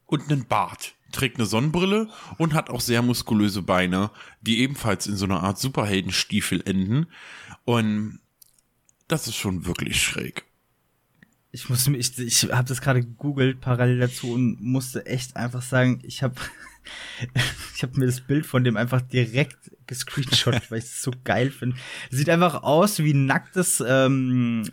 und 0.05 0.31
einen 0.31 0.47
Bart. 0.47 0.93
Trägt 1.11 1.37
eine 1.37 1.45
Sonnenbrille 1.45 2.07
und 2.37 2.53
hat 2.53 2.69
auch 2.69 2.79
sehr 2.79 3.01
muskulöse 3.01 3.61
Beine, 3.61 4.11
die 4.41 4.59
ebenfalls 4.59 5.07
in 5.07 5.17
so 5.17 5.25
einer 5.25 5.43
Art 5.43 5.59
Superheldenstiefel 5.59 6.63
enden. 6.65 7.07
Und 7.65 8.19
das 9.09 9.27
ist 9.27 9.35
schon 9.35 9.65
wirklich 9.65 10.01
schräg. 10.01 10.45
Ich 11.51 11.69
musste 11.69 11.91
mir, 11.91 11.97
ich, 11.97 12.17
ich 12.17 12.43
habe 12.51 12.67
das 12.67 12.81
gerade 12.81 13.01
gegoogelt 13.01 13.59
parallel 13.59 13.99
dazu 13.99 14.33
und 14.33 14.61
musste 14.61 15.05
echt 15.05 15.35
einfach 15.35 15.61
sagen, 15.61 15.99
ich 16.03 16.23
habe 16.23 16.35
ich 17.75 17.83
habe 17.83 17.99
mir 17.99 18.05
das 18.05 18.21
Bild 18.21 18.45
von 18.45 18.63
dem 18.63 18.77
einfach 18.77 19.01
direkt 19.01 19.71
gescreenshot, 19.87 20.61
weil 20.69 20.79
ich 20.79 20.85
es 20.85 21.01
so 21.01 21.11
geil 21.23 21.51
finde. 21.51 21.77
Sieht 22.09 22.29
einfach 22.29 22.63
aus 22.63 22.99
wie 22.99 23.13
nacktes, 23.13 23.83
ähm, 23.85 24.63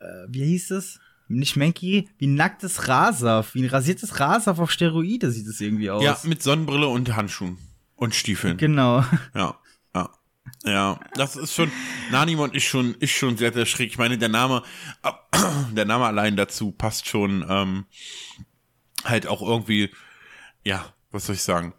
äh, 0.00 0.04
wie 0.28 0.44
hieß 0.44 0.72
es? 0.72 1.00
Nicht 1.28 1.56
Menki, 1.56 2.08
wie 2.18 2.26
ein 2.26 2.34
nacktes 2.34 2.86
Rasaf, 2.86 3.54
wie 3.54 3.62
ein 3.62 3.70
rasiertes 3.70 4.20
Rasaf 4.20 4.58
auf 4.58 4.70
Steroide 4.70 5.30
sieht 5.30 5.46
es 5.46 5.60
irgendwie 5.60 5.90
aus. 5.90 6.04
Ja, 6.04 6.18
mit 6.24 6.42
Sonnenbrille 6.42 6.86
und 6.86 7.16
Handschuhen 7.16 7.56
und 7.96 8.14
Stiefeln. 8.14 8.58
Genau. 8.58 9.04
Ja. 9.34 9.58
Ja. 10.64 10.98
Das 11.14 11.36
ist 11.36 11.54
schon, 11.54 11.70
Nanimon 12.10 12.52
ist 12.52 12.64
schon, 12.64 12.94
ist 12.94 13.12
schon 13.12 13.36
sehr, 13.36 13.52
sehr 13.52 13.66
schräg. 13.66 13.90
Ich 13.90 13.98
meine, 13.98 14.18
der 14.18 14.30
Name, 14.30 14.62
der 15.72 15.84
Name 15.84 16.06
allein 16.06 16.36
dazu 16.36 16.72
passt 16.72 17.06
schon, 17.06 17.44
ähm, 17.48 17.84
halt 19.04 19.26
auch 19.26 19.42
irgendwie, 19.42 19.90
ja, 20.64 20.94
was 21.10 21.26
soll 21.26 21.36
ich 21.36 21.42
sagen? 21.42 21.74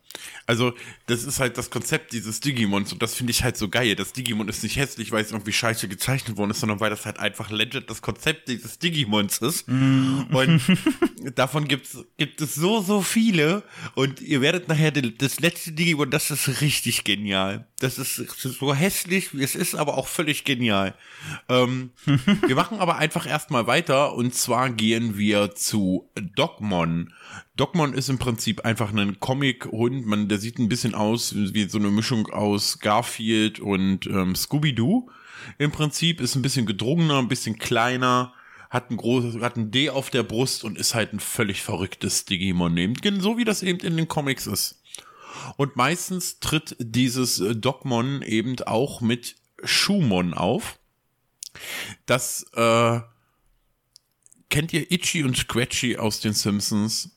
Also, 0.48 0.74
das 1.08 1.24
ist 1.24 1.40
halt 1.40 1.58
das 1.58 1.70
Konzept 1.70 2.14
dieses 2.14 2.40
Digimons 2.40 2.94
und 2.94 3.02
das 3.02 3.16
finde 3.16 3.32
ich 3.32 3.44
halt 3.44 3.58
so 3.58 3.68
geil. 3.68 3.96
Das 3.96 4.14
Digimon 4.14 4.48
ist 4.48 4.64
nicht 4.64 4.78
hässlich, 4.78 5.12
weil 5.12 5.24
es 5.24 5.32
irgendwie 5.32 5.52
scheiße 5.52 5.88
gezeichnet 5.88 6.38
worden 6.38 6.52
ist, 6.52 6.62
sondern 6.62 6.80
weil 6.80 6.90
das 6.90 7.06
halt 7.06 7.20
einfach 7.20 7.50
legit 7.50 7.90
das 7.90 8.02
Konzept 8.02 8.48
dieses 8.48 8.80
Digimons 8.80 9.40
ist. 9.40 9.68
Mm. 9.68 10.24
Und 10.32 10.62
davon 11.36 11.68
gibt's, 11.68 11.98
gibt 12.18 12.42
es 12.42 12.56
so, 12.56 12.82
so 12.82 13.02
viele 13.02 13.64
und 13.96 14.22
ihr 14.22 14.42
werdet 14.42 14.68
nachher 14.68 14.92
das 14.92 15.40
letzte 15.40 15.74
Digimon, 15.74 16.12
das 16.12 16.32
ist 16.32 16.62
richtig 16.62 17.04
genial. 17.04 17.68
Das 17.86 18.00
ist 18.00 18.16
so 18.16 18.74
hässlich, 18.74 19.38
wie 19.38 19.44
es 19.44 19.54
ist, 19.54 19.76
aber 19.76 19.96
auch 19.96 20.08
völlig 20.08 20.44
genial. 20.44 20.96
Ähm, 21.50 21.92
wir 22.48 22.56
machen 22.56 22.80
aber 22.80 22.98
einfach 22.98 23.28
erstmal 23.28 23.68
weiter 23.68 24.16
und 24.16 24.34
zwar 24.34 24.72
gehen 24.72 25.20
wir 25.20 25.54
zu 25.54 26.10
Dogmon. 26.16 27.14
Dogmon 27.56 27.94
ist 27.94 28.10
im 28.10 28.18
Prinzip 28.18 28.66
einfach 28.66 28.92
ein 28.92 29.20
Comic-Hund. 29.20 30.08
Man, 30.08 30.28
der 30.28 30.40
sieht 30.40 30.58
ein 30.58 30.68
bisschen 30.68 30.96
aus 30.96 31.36
wie 31.36 31.70
so 31.70 31.78
eine 31.78 31.92
Mischung 31.92 32.28
aus 32.32 32.80
Garfield 32.80 33.60
und 33.60 34.08
ähm, 34.08 34.36
Scooby-Doo. 34.36 35.08
Im 35.60 35.72
Prinzip 35.72 36.22
ist 36.22 36.34
ein 36.34 36.42
bisschen 36.42 36.66
gedrungener, 36.66 37.20
ein 37.20 37.28
bisschen 37.28 37.60
kleiner, 37.60 38.34
hat 38.72 38.90
ein 38.90 38.98
großes, 38.98 39.40
hat 39.42 39.58
ein 39.58 39.70
D 39.70 39.92
auf 39.92 40.10
der 40.10 40.24
Brust 40.24 40.64
und 40.64 40.76
ist 40.76 40.96
halt 40.96 41.14
ein 41.14 41.20
völlig 41.20 41.62
verrücktes 41.62 42.26
Digimon 42.26 42.96
so 43.20 43.38
wie 43.38 43.46
das 43.46 43.62
eben 43.62 43.80
in 43.82 43.96
den 43.96 44.08
Comics 44.08 44.48
ist. 44.48 44.82
Und 45.58 45.76
meistens 45.76 46.40
tritt 46.40 46.76
dieses 46.80 47.40
äh, 47.40 47.56
Dogmon 47.56 48.22
eben 48.22 48.60
auch 48.62 49.02
mit 49.02 49.36
Shumon 49.64 50.34
auf. 50.34 50.80
Das 52.06 52.46
äh, 52.54 53.00
kennt 54.50 54.74
ihr 54.74 54.92
Itchy 54.92 55.24
und 55.24 55.38
Scratchy 55.38 55.98
aus 55.98 56.20
den 56.20 56.34
Simpsons? 56.34 57.12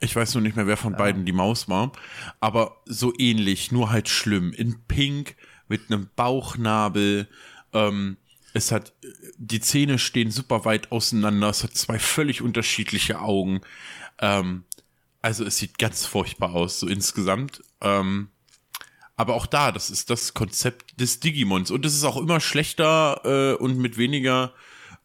Ich 0.00 0.14
weiß 0.14 0.34
nur 0.34 0.42
nicht 0.42 0.56
mehr, 0.56 0.66
wer 0.66 0.76
von 0.76 0.92
ja. 0.92 0.98
beiden 0.98 1.24
die 1.24 1.32
Maus 1.32 1.68
war. 1.68 1.92
Aber 2.40 2.82
so 2.84 3.12
ähnlich, 3.18 3.72
nur 3.72 3.90
halt 3.90 4.08
schlimm. 4.08 4.52
In 4.52 4.80
Pink 4.86 5.36
mit 5.68 5.90
einem 5.90 6.08
Bauchnabel. 6.16 7.28
Ähm, 7.72 8.16
es 8.52 8.72
hat, 8.72 8.92
die 9.36 9.60
Zähne 9.60 9.98
stehen 9.98 10.30
super 10.30 10.64
weit 10.64 10.92
auseinander. 10.92 11.48
Es 11.48 11.62
hat 11.62 11.74
zwei 11.74 11.98
völlig 11.98 12.42
unterschiedliche 12.42 13.20
Augen. 13.20 13.60
Ähm, 14.18 14.64
also 15.22 15.44
es 15.44 15.58
sieht 15.58 15.78
ganz 15.78 16.06
furchtbar 16.06 16.54
aus, 16.54 16.80
so 16.80 16.86
insgesamt. 16.86 17.62
Ähm, 17.80 18.28
aber 19.16 19.34
auch 19.34 19.46
da, 19.46 19.72
das 19.72 19.90
ist 19.90 20.10
das 20.10 20.34
Konzept 20.34 21.00
des 21.00 21.20
Digimons. 21.20 21.70
Und 21.70 21.86
es 21.86 21.94
ist 21.94 22.04
auch 22.04 22.18
immer 22.18 22.40
schlechter 22.40 23.20
äh, 23.24 23.62
und 23.62 23.78
mit 23.78 23.96
weniger 23.96 24.52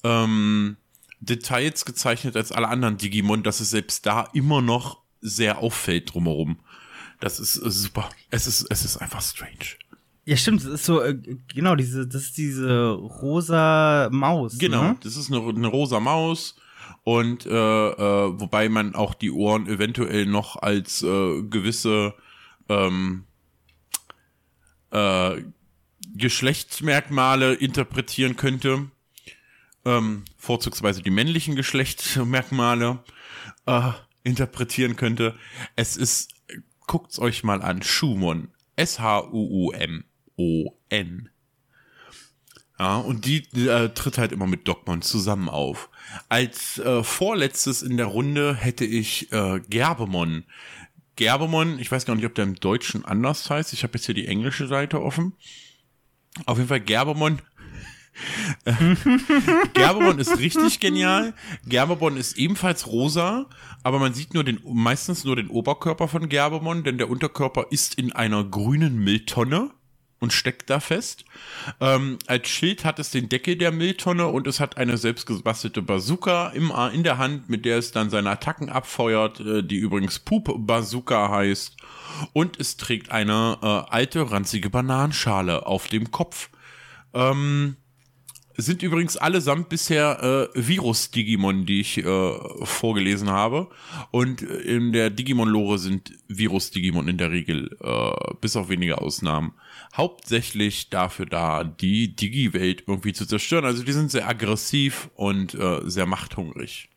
ähm, 0.03 0.77
Details 1.21 1.85
gezeichnet 1.85 2.35
als 2.35 2.51
alle 2.51 2.67
anderen 2.67 2.97
Digimon, 2.97 3.43
dass 3.43 3.61
es 3.61 3.69
selbst 3.69 4.05
da 4.05 4.27
immer 4.33 4.61
noch 4.61 5.01
sehr 5.21 5.59
auffällt 5.59 6.13
drumherum. 6.13 6.59
Das 7.19 7.39
ist 7.39 7.55
äh, 7.57 7.71
super. 7.71 8.09
Es 8.31 8.47
ist, 8.47 8.65
es 8.69 8.83
ist 8.83 8.97
einfach 8.97 9.21
strange. 9.21 9.77
Ja, 10.25 10.35
stimmt, 10.37 10.63
das 10.63 10.71
ist 10.71 10.85
so, 10.85 11.01
äh, 11.01 11.17
genau, 11.53 11.75
diese, 11.75 12.07
das 12.07 12.23
ist 12.23 12.37
diese 12.37 12.89
rosa 12.89 14.09
Maus. 14.11 14.57
Genau, 14.57 14.83
ne? 14.83 14.97
das 15.01 15.15
ist 15.15 15.31
eine, 15.31 15.47
eine 15.47 15.67
rosa 15.67 15.99
Maus. 15.99 16.55
Und 17.03 17.45
äh, 17.45 17.49
äh, 17.49 18.39
wobei 18.39 18.69
man 18.69 18.93
auch 18.95 19.13
die 19.13 19.31
Ohren 19.31 19.67
eventuell 19.67 20.25
noch 20.25 20.55
als 20.55 21.01
äh, 21.01 21.41
gewisse 21.43 22.13
ähm, 22.69 23.25
äh, 24.91 25.41
Geschlechtsmerkmale 26.15 27.53
interpretieren 27.53 28.35
könnte 28.35 28.91
ähm, 29.85 30.25
vorzugsweise 30.37 31.01
die 31.01 31.09
männlichen 31.09 31.55
Geschlechtsmerkmale 31.55 33.03
äh, 33.65 33.91
interpretieren 34.23 34.95
könnte. 34.95 35.35
Es 35.75 35.97
ist, 35.97 36.33
guckt's 36.87 37.19
euch 37.19 37.43
mal 37.43 37.61
an, 37.61 37.83
Schumon. 37.83 38.53
S-H-U-U-M-O-N. 38.75 40.09
Ja, 42.81 42.97
und 42.97 43.25
die 43.25 43.43
äh, 43.67 43.89
tritt 43.89 44.17
halt 44.17 44.31
immer 44.31 44.47
mit 44.47 44.67
Dogmon 44.67 45.03
zusammen 45.03 45.49
auf. 45.49 45.89
Als 46.29 46.79
äh, 46.79 47.03
vorletztes 47.03 47.83
in 47.83 47.95
der 47.95 48.07
Runde 48.07 48.55
hätte 48.55 48.85
ich 48.85 49.31
äh, 49.31 49.59
Gerbemon. 49.69 50.45
Gerbemon, 51.15 51.77
ich 51.77 51.91
weiß 51.91 52.05
gar 52.07 52.15
nicht, 52.15 52.25
ob 52.25 52.33
der 52.33 52.45
im 52.45 52.55
Deutschen 52.55 53.05
anders 53.05 53.47
heißt. 53.51 53.71
Ich 53.73 53.83
habe 53.83 53.93
jetzt 53.93 54.07
hier 54.07 54.15
die 54.15 54.25
englische 54.25 54.65
Seite 54.65 54.99
offen. 54.99 55.33
Auf 56.47 56.57
jeden 56.57 56.69
Fall 56.69 56.79
Gerbemon 56.79 57.43
Gerbebon 59.73 60.17
ist 60.17 60.39
richtig 60.39 60.79
genial. 60.79 61.35
Gerbebon 61.67 62.17
ist 62.17 62.35
ebenfalls 62.35 62.87
rosa, 62.87 63.45
aber 63.83 63.99
man 63.99 64.15
sieht 64.15 64.33
nur 64.33 64.43
den, 64.43 64.59
meistens 64.65 65.23
nur 65.23 65.35
den 65.35 65.49
Oberkörper 65.49 66.07
von 66.07 66.29
Gerbemon, 66.29 66.83
denn 66.83 66.97
der 66.97 67.11
Unterkörper 67.11 67.67
ist 67.69 67.93
in 67.93 68.11
einer 68.11 68.43
grünen 68.43 68.97
Mülltonne 68.97 69.69
und 70.21 70.31
steckt 70.31 70.69
da 70.69 70.79
fest. 70.79 71.25
Ähm, 71.81 72.19
als 72.27 72.47
Schild 72.47 72.85
hat 72.85 72.99
es 72.99 73.09
den 73.09 73.27
Deckel 73.27 73.57
der 73.57 73.71
Mülltonne 73.71 74.27
und 74.27 74.47
es 74.47 74.59
hat 74.59 74.77
eine 74.77 74.97
selbstgebastelte 74.97 75.81
Bazooka 75.81 76.49
im, 76.49 76.71
in 76.93 77.03
der 77.03 77.17
Hand, 77.17 77.49
mit 77.49 77.65
der 77.65 77.79
es 77.79 77.91
dann 77.91 78.11
seine 78.11 78.29
Attacken 78.29 78.69
abfeuert, 78.69 79.39
äh, 79.39 79.63
die 79.63 79.77
übrigens 79.77 80.19
Poop 80.19 80.53
Bazooka 80.55 81.29
heißt. 81.29 81.75
Und 82.33 82.59
es 82.59 82.77
trägt 82.77 83.11
eine 83.11 83.57
äh, 83.61 83.65
alte, 83.65 84.31
ranzige 84.31 84.69
Bananenschale 84.69 85.65
auf 85.65 85.87
dem 85.87 86.11
Kopf. 86.11 86.49
Ähm, 87.13 87.75
sind 88.57 88.83
übrigens 88.83 89.17
allesamt 89.17 89.69
bisher 89.69 90.49
äh, 90.53 90.67
Virus-Digimon, 90.67 91.65
die 91.65 91.81
ich 91.81 91.97
äh, 91.97 92.31
vorgelesen 92.63 93.29
habe. 93.29 93.69
Und 94.11 94.41
in 94.41 94.91
der 94.91 95.09
Digimon-Lore 95.09 95.77
sind 95.77 96.13
Virus-Digimon 96.27 97.07
in 97.07 97.17
der 97.17 97.31
Regel, 97.31 97.75
äh, 97.81 98.33
bis 98.41 98.55
auf 98.55 98.69
wenige 98.69 98.99
Ausnahmen, 98.99 99.53
hauptsächlich 99.95 100.89
dafür 100.89 101.25
da, 101.25 101.63
die 101.63 102.15
Digi-Welt 102.15 102.83
irgendwie 102.87 103.13
zu 103.13 103.25
zerstören. 103.25 103.65
Also 103.65 103.83
die 103.83 103.93
sind 103.93 104.11
sehr 104.11 104.27
aggressiv 104.27 105.09
und 105.15 105.53
äh, 105.53 105.81
sehr 105.83 106.05
machthungrig. 106.05 106.89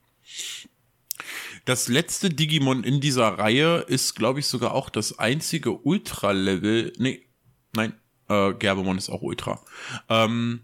Das 1.64 1.88
letzte 1.88 2.28
Digimon 2.28 2.84
in 2.84 3.00
dieser 3.00 3.38
Reihe 3.38 3.78
ist, 3.88 4.14
glaube 4.14 4.40
ich, 4.40 4.46
sogar 4.46 4.74
auch 4.74 4.90
das 4.90 5.18
einzige 5.18 5.72
Ultra-Level. 5.72 6.92
Nee, 6.98 7.26
nein, 7.74 7.94
äh, 8.28 8.52
Gerbemon 8.54 8.98
ist 8.98 9.08
auch 9.08 9.22
Ultra. 9.22 9.64
Ähm, 10.08 10.60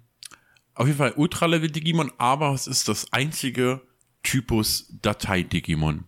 auf 0.80 0.86
jeden 0.86 0.96
Fall 0.96 1.12
Ultra-Level-Digimon, 1.14 2.10
aber 2.16 2.54
es 2.54 2.66
ist 2.66 2.88
das 2.88 3.12
einzige 3.12 3.82
Typus 4.22 4.86
Datei-Digimon. 5.02 6.04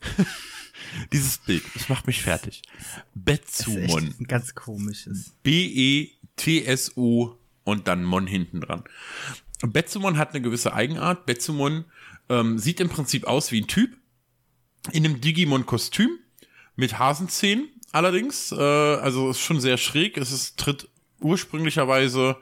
Dieses 1.12 1.36
Bild, 1.36 1.62
das 1.74 1.90
macht 1.90 2.06
mich 2.06 2.22
fertig. 2.22 2.62
Betsumon. 3.14 4.14
Ganz 4.26 4.54
komisches. 4.54 5.34
B-E-T-S-U 5.42 7.34
und 7.64 7.86
dann 7.86 8.04
Mon 8.04 8.26
hinten 8.26 8.62
dran. 8.62 8.84
Betsumon 9.60 10.16
hat 10.16 10.30
eine 10.30 10.40
gewisse 10.40 10.72
Eigenart. 10.72 11.26
Betsumon 11.26 11.84
ähm, 12.30 12.58
sieht 12.58 12.80
im 12.80 12.88
Prinzip 12.88 13.26
aus 13.26 13.52
wie 13.52 13.60
ein 13.60 13.66
Typ 13.66 13.94
in 14.92 15.04
einem 15.04 15.20
Digimon-Kostüm 15.20 16.20
mit 16.74 16.98
Hasenzähnen 16.98 17.68
allerdings. 17.92 18.50
Äh, 18.50 18.56
also 18.56 19.28
ist 19.28 19.40
schon 19.40 19.60
sehr 19.60 19.76
schräg. 19.76 20.16
Es 20.16 20.32
ist, 20.32 20.58
tritt 20.58 20.88
ursprünglicherweise 21.20 22.38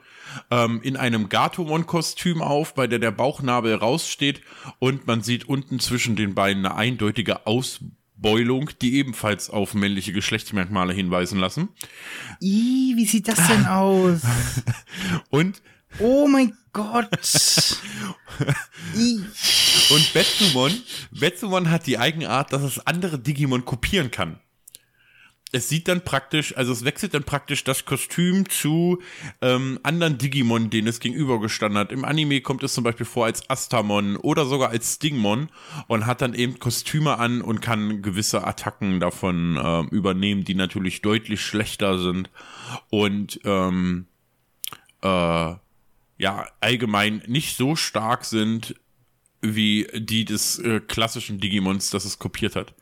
ähm, 0.51 0.81
in 0.81 0.97
einem 0.97 1.29
Gatomon-Kostüm 1.29 2.41
auf, 2.41 2.73
bei 2.73 2.87
der 2.87 2.99
der 2.99 3.11
Bauchnabel 3.11 3.75
raussteht 3.75 4.41
und 4.79 5.07
man 5.07 5.21
sieht 5.21 5.47
unten 5.47 5.79
zwischen 5.79 6.15
den 6.15 6.35
Beinen 6.35 6.65
eine 6.65 6.75
eindeutige 6.75 7.45
Ausbeulung, 7.45 8.69
die 8.81 8.95
ebenfalls 8.95 9.49
auf 9.49 9.73
männliche 9.73 10.13
Geschlechtsmerkmale 10.13 10.93
hinweisen 10.93 11.39
lassen. 11.39 11.69
Ih, 12.41 12.95
wie 12.95 13.05
sieht 13.05 13.27
das 13.27 13.47
denn 13.47 13.65
aus? 13.65 14.21
und 15.29 15.61
Oh 15.99 16.27
mein 16.27 16.57
Gott. 16.71 17.07
und 19.91 20.13
Betsumon, 20.13 20.71
Betsumon 21.11 21.69
hat 21.69 21.85
die 21.85 21.99
Eigenart, 21.99 22.51
dass 22.51 22.63
es 22.63 22.85
andere 22.85 23.19
Digimon 23.19 23.63
kopieren 23.63 24.09
kann. 24.09 24.39
Es 25.53 25.69
sieht 25.69 25.87
dann 25.87 26.03
praktisch, 26.03 26.57
also 26.57 26.73
es 26.73 26.83
wechselt 26.83 27.13
dann 27.13 27.23
praktisch 27.23 27.63
das 27.63 27.85
Kostüm 27.85 28.49
zu 28.49 29.01
ähm, 29.39 29.79
anderen 29.83 30.17
Digimon, 30.17 30.71
denen 30.71 30.87
es 30.87 30.99
gegenübergestanden 30.99 31.77
hat. 31.77 31.91
Im 31.91 32.03
Anime 32.03 32.41
kommt 32.41 32.63
es 32.63 32.73
zum 32.73 32.83
Beispiel 32.83 33.05
vor 33.05 33.25
als 33.25 33.47
Astamon 33.51 34.17
oder 34.17 34.47
sogar 34.47 34.71
als 34.71 34.95
Stingmon 34.95 35.49
und 35.87 36.07
hat 36.07 36.21
dann 36.21 36.33
eben 36.33 36.57
Kostüme 36.57 37.19
an 37.19 37.41
und 37.41 37.61
kann 37.61 38.01
gewisse 38.01 38.45
Attacken 38.45 38.99
davon 38.99 39.55
äh, 39.57 39.95
übernehmen, 39.95 40.43
die 40.43 40.55
natürlich 40.55 41.03
deutlich 41.03 41.41
schlechter 41.41 41.99
sind 41.99 42.31
und 42.89 43.39
ähm, 43.45 44.07
äh, 45.03 45.07
ja 46.17 46.47
allgemein 46.61 47.21
nicht 47.27 47.55
so 47.57 47.75
stark 47.75 48.25
sind 48.25 48.75
wie 49.41 49.87
die 49.93 50.25
des 50.25 50.57
äh, 50.57 50.79
klassischen 50.79 51.39
Digimons, 51.39 51.91
das 51.91 52.05
es 52.05 52.17
kopiert 52.17 52.55
hat. 52.55 52.73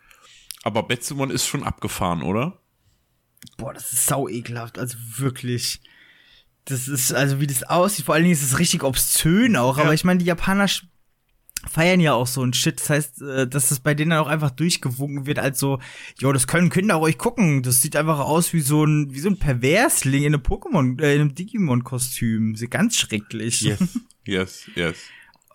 Aber 0.63 0.83
Betsumon 0.83 1.31
ist 1.31 1.47
schon 1.47 1.63
abgefahren, 1.63 2.21
oder? 2.21 2.60
Boah, 3.57 3.73
das 3.73 3.93
ist 3.93 4.05
sau 4.07 4.27
ekelhaft. 4.27 4.79
Also 4.79 4.97
wirklich. 5.17 5.81
Das 6.65 6.87
ist, 6.87 7.13
also 7.13 7.39
wie 7.39 7.47
das 7.47 7.63
aussieht, 7.63 8.05
vor 8.05 8.15
allen 8.15 8.23
Dingen 8.23 8.35
ist 8.35 8.43
es 8.43 8.59
richtig 8.59 8.83
obszön 8.83 9.55
auch. 9.55 9.77
Ja. 9.77 9.83
Aber 9.83 9.93
ich 9.93 10.03
meine, 10.03 10.19
die 10.19 10.25
Japaner 10.25 10.67
feiern 11.69 11.99
ja 11.99 12.13
auch 12.13 12.27
so 12.27 12.43
ein 12.43 12.53
Shit. 12.53 12.79
Das 12.79 12.89
heißt, 12.89 13.21
äh, 13.21 13.47
dass 13.47 13.69
das 13.69 13.79
bei 13.79 13.93
denen 13.93 14.13
auch 14.13 14.27
einfach 14.27 14.51
durchgewunken 14.51 15.25
wird 15.25 15.39
als 15.39 15.59
so, 15.59 15.79
jo, 16.19 16.31
das 16.31 16.47
können 16.47 16.69
Kinder 16.69 16.95
ruhig 16.95 17.17
gucken. 17.17 17.63
Das 17.63 17.81
sieht 17.81 17.95
einfach 17.95 18.19
aus 18.19 18.53
wie 18.53 18.61
so 18.61 18.83
ein, 18.83 19.13
wie 19.13 19.19
so 19.19 19.29
ein 19.29 19.37
Perversling 19.37 20.23
in 20.23 20.33
einem 20.33 20.43
Pokémon, 20.43 21.01
äh, 21.01 21.15
in 21.15 21.21
einem 21.21 21.35
Digimon-Kostüm. 21.35 22.55
Ganz 22.69 22.97
schrecklich. 22.97 23.61
Yes, 23.61 23.79
yes, 24.25 24.69
yes. 24.75 24.97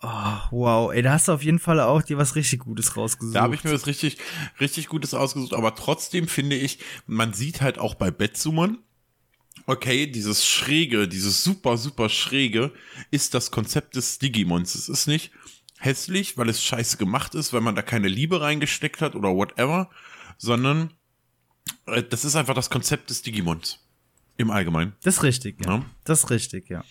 Oh, 0.01 0.37
wow, 0.51 0.91
ey, 0.91 1.01
da 1.01 1.13
hast 1.13 1.27
du 1.27 1.31
auf 1.31 1.43
jeden 1.43 1.59
Fall 1.59 1.79
auch 1.79 2.03
dir 2.03 2.17
was 2.17 2.35
richtig 2.35 2.59
Gutes 2.59 2.95
rausgesucht. 2.95 3.35
Da 3.35 3.41
habe 3.41 3.55
ich 3.55 3.63
mir 3.63 3.73
was 3.73 3.87
richtig, 3.87 4.17
richtig 4.59 4.87
Gutes 4.87 5.13
ausgesucht, 5.13 5.53
aber 5.53 5.73
trotzdem 5.75 6.27
finde 6.27 6.55
ich, 6.55 6.79
man 7.07 7.33
sieht 7.33 7.61
halt 7.61 7.79
auch 7.79 7.95
bei 7.95 8.11
Betsumon, 8.11 8.77
okay, 9.65 10.07
dieses 10.07 10.45
Schräge, 10.47 11.07
dieses 11.07 11.43
super, 11.43 11.77
super 11.77 12.09
Schräge 12.09 12.71
ist 13.11 13.33
das 13.33 13.51
Konzept 13.51 13.95
des 13.95 14.19
Digimons. 14.19 14.75
Es 14.75 14.87
ist 14.87 15.07
nicht 15.07 15.31
hässlich, 15.79 16.37
weil 16.37 16.49
es 16.49 16.63
scheiße 16.63 16.97
gemacht 16.97 17.35
ist, 17.35 17.53
weil 17.53 17.61
man 17.61 17.75
da 17.75 17.81
keine 17.81 18.07
Liebe 18.07 18.41
reingesteckt 18.41 19.01
hat 19.01 19.15
oder 19.15 19.29
whatever, 19.29 19.89
sondern 20.37 20.93
äh, 21.85 22.03
das 22.03 22.25
ist 22.25 22.35
einfach 22.35 22.55
das 22.55 22.69
Konzept 22.69 23.09
des 23.09 23.21
Digimons. 23.21 23.79
Im 24.39 24.51
Allgemeinen. 24.51 24.93
Das 25.01 25.15
ist 25.17 25.23
richtig, 25.23 25.65
ja. 25.65 25.77
ja. 25.77 25.85
Das 26.03 26.23
ist 26.23 26.29
richtig, 26.29 26.69
ja. 26.69 26.83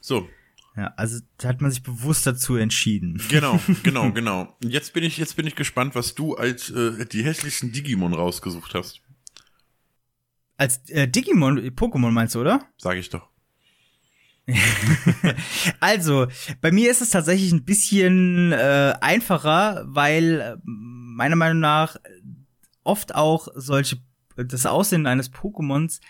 So, 0.00 0.28
ja, 0.76 0.94
also 0.96 1.20
da 1.36 1.48
hat 1.48 1.60
man 1.60 1.70
sich 1.70 1.82
bewusst 1.82 2.26
dazu 2.26 2.56
entschieden. 2.56 3.20
Genau, 3.28 3.60
genau, 3.82 4.10
genau. 4.12 4.56
Jetzt 4.62 4.94
bin 4.94 5.04
ich, 5.04 5.18
jetzt 5.18 5.36
bin 5.36 5.46
ich 5.46 5.54
gespannt, 5.54 5.94
was 5.94 6.14
du 6.14 6.34
als 6.34 6.70
äh, 6.70 7.04
die 7.06 7.24
hässlichsten 7.24 7.72
Digimon 7.72 8.14
rausgesucht 8.14 8.74
hast. 8.74 9.00
Als 10.56 10.88
äh, 10.88 11.08
Digimon, 11.08 11.58
Pokémon 11.58 12.10
meinst 12.10 12.34
du, 12.34 12.40
oder? 12.40 12.66
Sag 12.78 12.96
ich 12.96 13.10
doch. 13.10 13.28
also, 15.80 16.26
bei 16.60 16.72
mir 16.72 16.90
ist 16.90 17.02
es 17.02 17.10
tatsächlich 17.10 17.52
ein 17.52 17.64
bisschen 17.64 18.52
äh, 18.52 18.94
einfacher, 19.00 19.84
weil 19.86 20.40
äh, 20.40 20.56
meiner 20.64 21.36
Meinung 21.36 21.60
nach 21.60 21.96
oft 22.82 23.14
auch 23.14 23.48
solche 23.54 23.98
das 24.36 24.66
Aussehen 24.66 25.06
eines 25.06 25.32
Pokémons 25.32 26.00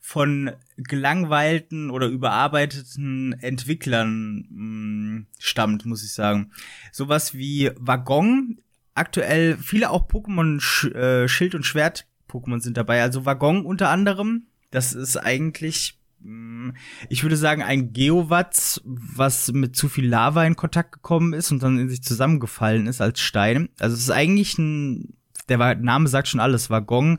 von 0.00 0.50
gelangweilten 0.76 1.90
oder 1.90 2.08
überarbeiteten 2.08 3.34
Entwicklern 3.34 4.46
mh, 4.50 5.18
mm, 5.20 5.26
stammt, 5.38 5.86
muss 5.86 6.02
ich 6.02 6.12
sagen. 6.12 6.50
Sowas 6.90 7.34
wie 7.34 7.70
Waggon, 7.76 8.58
aktuell 8.94 9.56
viele 9.58 9.90
auch 9.90 10.08
Pokémon 10.08 10.58
Sch 10.58 10.86
äh, 10.86 11.28
Schild 11.28 11.54
und 11.54 11.64
Schwert 11.64 12.06
Pokémon 12.28 12.60
sind 12.60 12.76
dabei, 12.76 13.02
also 13.02 13.26
Waggon 13.26 13.64
unter 13.64 13.90
anderem. 13.90 14.46
Das 14.70 14.94
ist 14.94 15.16
eigentlich 15.16 15.98
mm, 16.20 16.70
ich 17.08 17.22
würde 17.22 17.36
sagen, 17.36 17.62
ein 17.62 17.92
Geowatz, 17.92 18.80
was 18.84 19.52
mit 19.52 19.76
zu 19.76 19.88
viel 19.88 20.08
Lava 20.08 20.44
in 20.44 20.56
Kontakt 20.56 20.92
gekommen 20.92 21.34
ist 21.34 21.52
und 21.52 21.62
dann 21.62 21.78
in 21.78 21.90
sich 21.90 22.02
zusammengefallen 22.02 22.86
ist 22.86 23.00
als 23.00 23.20
Stein. 23.20 23.68
Also 23.78 23.94
es 23.94 24.02
ist 24.02 24.10
eigentlich 24.10 24.58
ein, 24.58 25.14
der 25.48 25.74
Name 25.76 26.08
sagt 26.08 26.28
schon 26.28 26.40
alles, 26.40 26.70
Waggon 26.70 27.18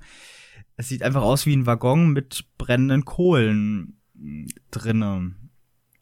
es 0.78 0.90
sieht 0.90 1.04
einfach 1.04 1.22
aus 1.22 1.46
wie 1.46 1.56
ein 1.56 1.66
Waggon 1.66 2.12
mit 2.12 2.46
brennenden 2.58 3.06
Kohlen 3.06 4.00
drinne. 4.72 5.36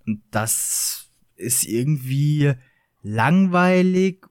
Und 0.06 0.22
das 0.32 1.10
ist 1.36 1.66
irgendwie 1.66 2.54
langweilig, 3.02 4.26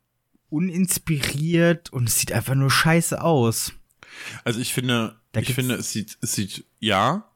uninspiriert 0.51 1.93
und 1.93 2.09
es 2.09 2.19
sieht 2.19 2.33
einfach 2.33 2.55
nur 2.55 2.71
scheiße 2.71 3.23
aus. 3.23 3.73
Also 4.45 4.61
ich 4.61 4.73
finde, 4.73 5.17
da 5.33 5.41
ich 5.41 5.55
finde, 5.55 5.75
es 5.75 5.93
sieht, 5.93 6.19
es 6.21 6.35
sieht, 6.35 6.65
ja. 6.81 7.31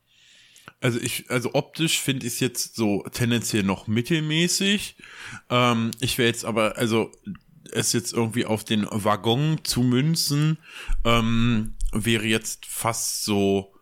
Also 0.80 0.98
ich, 0.98 1.30
also 1.30 1.54
optisch 1.54 2.00
finde 2.00 2.26
ich 2.26 2.34
es 2.34 2.40
jetzt 2.40 2.74
so 2.74 3.04
tendenziell 3.12 3.62
noch 3.62 3.86
mittelmäßig. 3.86 4.96
Ähm, 5.48 5.92
ich 6.00 6.18
wäre 6.18 6.28
jetzt 6.28 6.44
aber, 6.44 6.76
also 6.76 7.12
es 7.70 7.92
jetzt 7.92 8.12
irgendwie 8.12 8.44
auf 8.44 8.64
den 8.64 8.86
Waggon 8.90 9.60
zu 9.62 9.82
münzen, 9.82 10.58
ähm, 11.04 11.74
wäre 11.92 12.24
jetzt 12.24 12.66
fast 12.66 13.24
so 13.24 13.74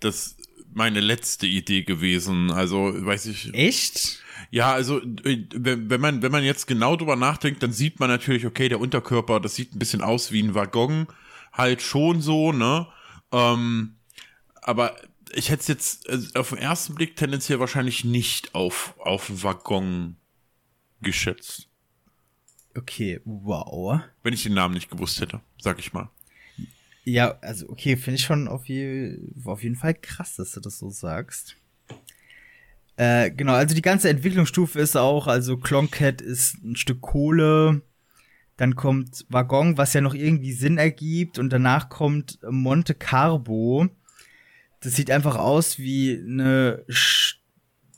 das 0.00 0.36
meine 0.72 1.00
letzte 1.00 1.46
Idee 1.46 1.82
gewesen. 1.82 2.50
Also, 2.50 2.92
weiß 2.94 3.26
ich. 3.26 3.52
Echt? 3.54 4.22
Ja, 4.50 4.72
also 4.72 5.00
wenn 5.02 6.00
man 6.00 6.22
wenn 6.22 6.32
man 6.32 6.44
jetzt 6.44 6.66
genau 6.66 6.96
drüber 6.96 7.16
nachdenkt, 7.16 7.62
dann 7.62 7.72
sieht 7.72 8.00
man 8.00 8.08
natürlich, 8.08 8.46
okay, 8.46 8.68
der 8.68 8.80
Unterkörper, 8.80 9.40
das 9.40 9.54
sieht 9.54 9.74
ein 9.74 9.78
bisschen 9.78 10.00
aus 10.00 10.32
wie 10.32 10.42
ein 10.42 10.54
Waggon, 10.54 11.06
halt 11.52 11.82
schon 11.82 12.22
so, 12.22 12.52
ne? 12.52 12.86
Ähm, 13.32 13.96
aber 14.62 14.96
ich 15.32 15.50
hätte 15.50 15.60
es 15.60 15.68
jetzt 15.68 16.08
also 16.08 16.38
auf 16.38 16.50
den 16.50 16.58
ersten 16.58 16.94
Blick 16.94 17.16
tendenziell 17.16 17.60
wahrscheinlich 17.60 18.04
nicht 18.04 18.54
auf 18.54 18.94
auf 18.98 19.42
Waggon 19.42 20.16
geschätzt. 21.02 21.68
Okay, 22.76 23.20
wow. 23.24 24.00
Wenn 24.22 24.34
ich 24.34 24.44
den 24.44 24.54
Namen 24.54 24.74
nicht 24.74 24.90
gewusst 24.90 25.20
hätte, 25.20 25.40
sag 25.60 25.78
ich 25.78 25.92
mal. 25.92 26.10
Ja, 27.08 27.38
also 27.40 27.68
okay, 27.70 27.96
finde 27.96 28.16
ich 28.16 28.24
schon 28.24 28.48
auf, 28.48 28.68
je, 28.68 29.16
auf 29.44 29.62
jeden 29.62 29.76
Fall 29.76 29.94
krass, 29.94 30.36
dass 30.36 30.52
du 30.52 30.60
das 30.60 30.78
so 30.78 30.90
sagst. 30.90 31.56
Äh, 32.96 33.30
genau, 33.30 33.54
also 33.54 33.74
die 33.74 33.80
ganze 33.80 34.10
Entwicklungsstufe 34.10 34.78
ist 34.78 34.94
auch, 34.94 35.26
also 35.26 35.56
Cloncat 35.56 36.20
ist 36.20 36.62
ein 36.62 36.76
Stück 36.76 37.00
Kohle, 37.00 37.80
dann 38.58 38.76
kommt 38.76 39.24
Waggon, 39.30 39.78
was 39.78 39.94
ja 39.94 40.02
noch 40.02 40.12
irgendwie 40.12 40.52
Sinn 40.52 40.76
ergibt, 40.76 41.38
und 41.38 41.50
danach 41.50 41.88
kommt 41.88 42.40
Monte 42.42 42.94
Carbo. 42.94 43.88
Das 44.80 44.94
sieht 44.94 45.10
einfach 45.10 45.36
aus 45.36 45.78
wie 45.78 46.14
eine 46.14 46.84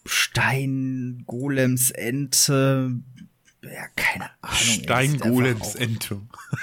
Stein-Golems-Ente. 0.07 2.93
Ja, 3.63 3.87
keine 3.97 4.31
Ahnung. 4.41 4.55
Stein-Golems-Ente. 4.55 6.21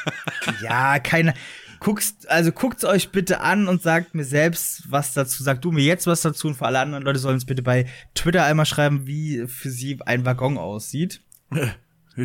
ja, 0.63 0.97
keine 0.99 1.33
guckst, 1.79 2.29
also 2.29 2.51
guckt's 2.51 2.83
euch 2.83 3.09
bitte 3.09 3.41
an 3.41 3.67
und 3.67 3.81
sagt 3.81 4.15
mir 4.15 4.23
selbst 4.23 4.83
was 4.89 5.13
dazu. 5.13 5.43
Sag 5.43 5.61
du 5.61 5.71
mir 5.71 5.83
jetzt 5.83 6.07
was 6.07 6.21
dazu 6.21 6.47
und 6.47 6.55
für 6.55 6.65
alle 6.65 6.79
anderen 6.79 7.03
Leute 7.03 7.19
sollen 7.19 7.37
es 7.37 7.45
bitte 7.45 7.63
bei 7.63 7.85
Twitter 8.15 8.45
einmal 8.45 8.65
schreiben, 8.65 9.07
wie 9.07 9.47
für 9.47 9.69
sie 9.69 9.99
ein 10.05 10.25
Waggon 10.25 10.57
aussieht. 10.57 11.21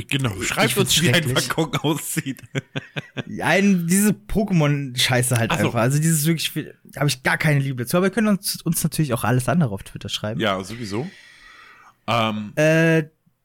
Genau, 0.09 0.41
schreibt 0.41 0.79
uns, 0.79 1.03
wie 1.03 1.13
ein 1.13 1.37
Waggon 1.37 1.77
aussieht. 1.77 2.43
ein, 3.43 3.87
diese 3.87 4.13
Pokémon-Scheiße 4.13 5.37
halt 5.37 5.53
so. 5.53 5.59
einfach. 5.59 5.75
Also 5.75 5.99
dieses 5.99 6.25
wirklich, 6.25 6.51
habe 6.97 7.09
ich 7.09 7.23
gar 7.23 7.37
keine 7.37 7.61
Liebe 7.61 7.83
dazu. 7.85 7.99
Aber 7.99 8.07
wir 8.07 8.11
können 8.11 8.29
uns, 8.29 8.63
uns 8.63 8.83
natürlich 8.83 9.13
auch 9.13 9.23
alles 9.23 9.51
andere 9.51 9.71
auf 9.71 9.83
Twitter 9.83 10.09
schreiben. 10.09 10.41
Ja, 10.41 10.65
sowieso. 10.65 11.11
Ähm, 12.07 12.53
äh, 12.57 13.05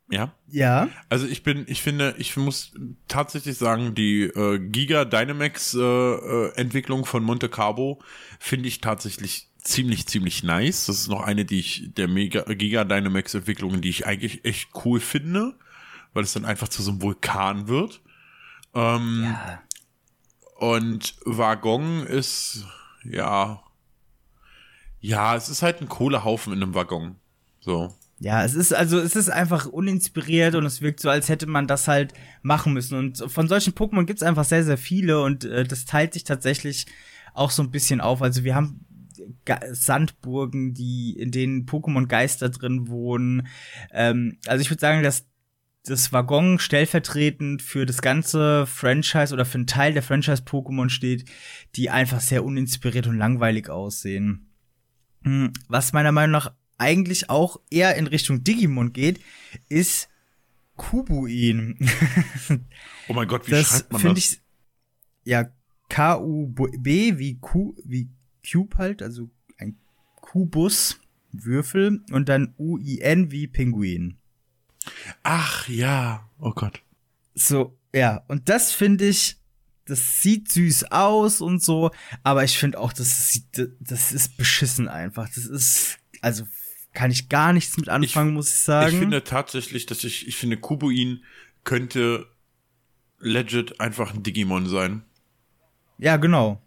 ja. 0.10 0.34
Ja. 0.50 0.90
Also 1.10 1.28
ich 1.28 1.44
bin, 1.44 1.66
ich 1.68 1.82
finde, 1.82 2.16
ich 2.18 2.36
muss 2.38 2.74
tatsächlich 3.08 3.58
sagen, 3.58 3.94
die 3.94 4.24
äh, 4.24 4.60
Giga 4.60 5.06
Dynamax 5.06 5.74
äh, 5.74 5.80
äh, 5.80 6.56
Entwicklung 6.56 7.06
von 7.06 7.24
Monte 7.24 7.50
Carlo 7.50 8.00
finde 8.40 8.68
ich 8.70 8.80
tatsächlich 8.80 9.50
ziemlich, 9.58 10.08
ziemlich 10.08 10.44
nice. 10.44 10.86
Das 10.86 11.00
ist 11.00 11.10
noch 11.10 11.22
eine, 11.22 11.44
die 11.44 11.60
ich, 11.60 11.94
der 11.94 12.08
Mega, 12.08 12.42
Giga 12.44 12.86
Dynamax 12.86 13.34
Entwicklungen, 13.34 13.82
die 13.82 13.90
ich 13.90 14.08
eigentlich 14.08 14.46
echt 14.46 14.70
cool 14.86 15.00
finde, 15.00 15.56
weil 16.14 16.24
es 16.24 16.34
dann 16.34 16.46
einfach 16.46 16.70
zu 16.70 16.82
so 16.82 16.92
einem 16.92 17.02
Vulkan 17.02 17.68
wird. 17.68 18.02
Ähm, 18.74 19.24
ja. 19.26 19.62
Und 20.56 21.16
Waggon 21.26 22.08
ist, 22.08 22.66
ja, 23.04 23.62
ja, 25.00 25.36
es 25.36 25.50
ist 25.50 25.62
halt 25.62 25.82
ein 25.82 25.90
Kohlehaufen 25.90 26.54
in 26.54 26.64
einem 26.64 26.74
Waggon. 26.74 27.16
So. 27.60 27.94
Ja, 28.20 28.44
es 28.44 28.56
ist 28.56 28.74
also 28.74 28.98
es 29.00 29.16
ist 29.16 29.30
einfach 29.30 29.68
uninspiriert 29.68 30.56
und 30.56 30.66
es 30.66 30.82
wirkt 30.82 31.00
so, 31.00 31.10
als 31.10 31.30
hätte 31.30 31.46
man 31.46 31.68
das 31.68 31.88
halt 31.88 32.14
machen 32.42 32.74
müssen. 32.74 32.98
Und 32.98 33.24
von 33.28 33.48
solchen 33.48 33.74
Pokémon 33.74 34.06
gibt 34.06 34.20
es 34.20 34.28
einfach 34.28 34.46
sehr, 34.46 34.64
sehr 34.64 34.78
viele 34.78 35.22
und 35.22 35.46
äh, 35.46 35.64
das 35.64 35.86
teilt 35.86 36.14
sich 36.14 36.24
tatsächlich 36.24 36.88
auch 37.34 37.52
so 37.52 37.62
ein 37.62 37.70
bisschen 37.70 38.02
auf. 38.02 38.24
Also 38.24 38.44
wir 38.44 38.56
haben 38.56 38.86
Sandburgen, 39.72 40.74
die 40.74 41.16
in 41.18 41.32
denen 41.32 41.66
Pokémon 41.66 42.08
Geister 42.08 42.50
drin 42.50 42.88
wohnen. 42.88 43.48
Ähm, 43.92 44.38
also 44.48 44.62
ich 44.62 44.72
würde 44.72 44.82
sagen, 44.82 45.04
dass 45.04 45.28
das 45.86 46.12
Waggon 46.12 46.60
stellvertretend 46.60 47.62
für 47.62 47.86
das 47.86 48.02
ganze 48.02 48.66
Franchise 48.66 49.34
oder 49.34 49.46
für 49.46 49.60
einen 49.60 49.68
Teil 49.68 49.94
der 49.94 50.04
Franchise 50.04 50.44
Pokémon 50.44 50.90
steht, 50.90 51.26
die 51.76 51.90
einfach 51.90 52.20
sehr 52.20 52.44
uninspiriert 52.44 53.08
und 53.08 53.18
langweilig 53.18 53.70
aussehen. 53.70 54.50
Hm, 55.24 55.54
was 55.68 55.94
meiner 55.94 56.12
Meinung 56.12 56.32
nach 56.32 56.52
eigentlich 56.78 57.30
auch 57.30 57.60
eher 57.70 57.96
in 57.96 58.08
Richtung 58.08 58.44
Digimon 58.44 58.94
geht, 58.94 59.20
ist 59.70 60.10
Kubuin. 60.76 61.78
oh 63.08 63.14
mein 63.14 63.28
Gott, 63.28 63.48
wie 63.48 63.52
das 63.52 63.68
schreibt 63.68 63.94
man 63.94 64.04
das? 64.04 64.18
Ich, 64.18 64.42
ja, 65.24 65.50
K-U-B 65.90 67.18
wie 67.18 67.40
Q, 67.40 67.76
wie 67.84 68.10
Cube 68.50 68.78
halt, 68.78 69.02
also 69.02 69.30
ein 69.58 69.78
Kubus, 70.16 71.00
Würfel 71.32 72.02
und 72.12 72.30
dann 72.30 72.54
U-I-N 72.58 73.32
wie 73.32 73.48
Pinguin. 73.48 74.18
Ach 75.24 75.68
ja, 75.68 76.30
oh 76.40 76.52
Gott. 76.52 76.82
So, 77.34 77.78
ja, 77.94 78.24
und 78.28 78.50
das 78.50 78.72
finde 78.72 79.08
ich, 79.08 79.38
das 79.86 80.22
sieht 80.22 80.52
süß 80.52 80.92
aus 80.92 81.42
und 81.42 81.62
so, 81.64 81.92
aber 82.24 82.44
ich 82.44 82.58
finde 82.58 82.80
auch, 82.80 82.94
das 82.94 83.32
sieht, 83.32 83.72
das 83.80 84.12
ist 84.12 84.38
beschissen 84.38 84.88
einfach. 84.88 85.28
Das 85.30 85.46
ist, 85.46 85.98
also 86.22 86.46
kann 86.98 87.12
ich 87.12 87.30
gar 87.30 87.54
nichts 87.54 87.78
mit 87.78 87.90
anfangen, 87.90 88.30
ich, 88.30 88.34
muss 88.34 88.50
ich 88.50 88.60
sagen. 88.62 88.92
Ich 88.92 88.98
finde 88.98 89.24
tatsächlich, 89.24 89.86
dass 89.86 90.04
ich, 90.04 90.28
ich 90.28 90.36
finde, 90.36 90.58
Kubuin 90.58 91.24
könnte 91.64 92.26
legit 93.20 93.80
einfach 93.80 94.16
ein 94.16 94.24
Digimon 94.24 94.66
sein. 94.66 95.04
Ja, 96.00 96.18
genau. 96.18 96.60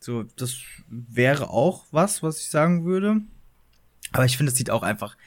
So, 0.00 0.22
das 0.36 0.56
wäre 0.88 1.50
auch 1.50 1.84
was, 1.90 2.22
was 2.22 2.40
ich 2.40 2.48
sagen 2.48 2.86
würde. 2.86 3.20
Aber 4.12 4.24
ich 4.24 4.38
finde, 4.38 4.50
es 4.50 4.56
sieht 4.56 4.70
auch 4.70 4.82
einfach 4.82 5.18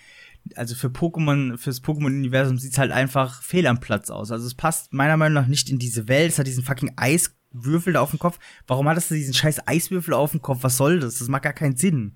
also 0.55 0.73
für 0.73 0.87
Pokémon, 0.87 1.57
fürs 1.57 1.83
Pokémon-Universum 1.83 2.57
sieht's 2.57 2.77
halt 2.79 2.91
einfach 2.91 3.43
fehl 3.43 3.67
am 3.67 3.79
Platz 3.79 4.09
aus. 4.09 4.31
Also 4.31 4.47
es 4.47 4.55
passt 4.55 4.93
meiner 4.93 5.17
Meinung 5.17 5.33
nach 5.35 5.47
nicht 5.47 5.69
in 5.69 5.77
diese 5.77 6.07
Welt. 6.07 6.31
Es 6.31 6.39
hat 6.39 6.47
diesen 6.47 6.63
fucking 6.63 6.93
Eiswürfel 6.95 7.93
da 7.93 8.01
auf 8.01 8.11
dem 8.11 8.19
Kopf. 8.19 8.39
Warum 8.65 8.87
hattest 8.87 9.11
du 9.11 9.15
diesen 9.15 9.33
scheiß 9.33 9.67
Eiswürfel 9.67 10.13
auf 10.13 10.31
dem 10.31 10.41
Kopf? 10.41 10.59
Was 10.61 10.77
soll 10.77 10.99
das? 10.99 11.19
Das 11.19 11.27
macht 11.27 11.43
gar 11.43 11.53
keinen 11.53 11.77
Sinn. 11.77 12.15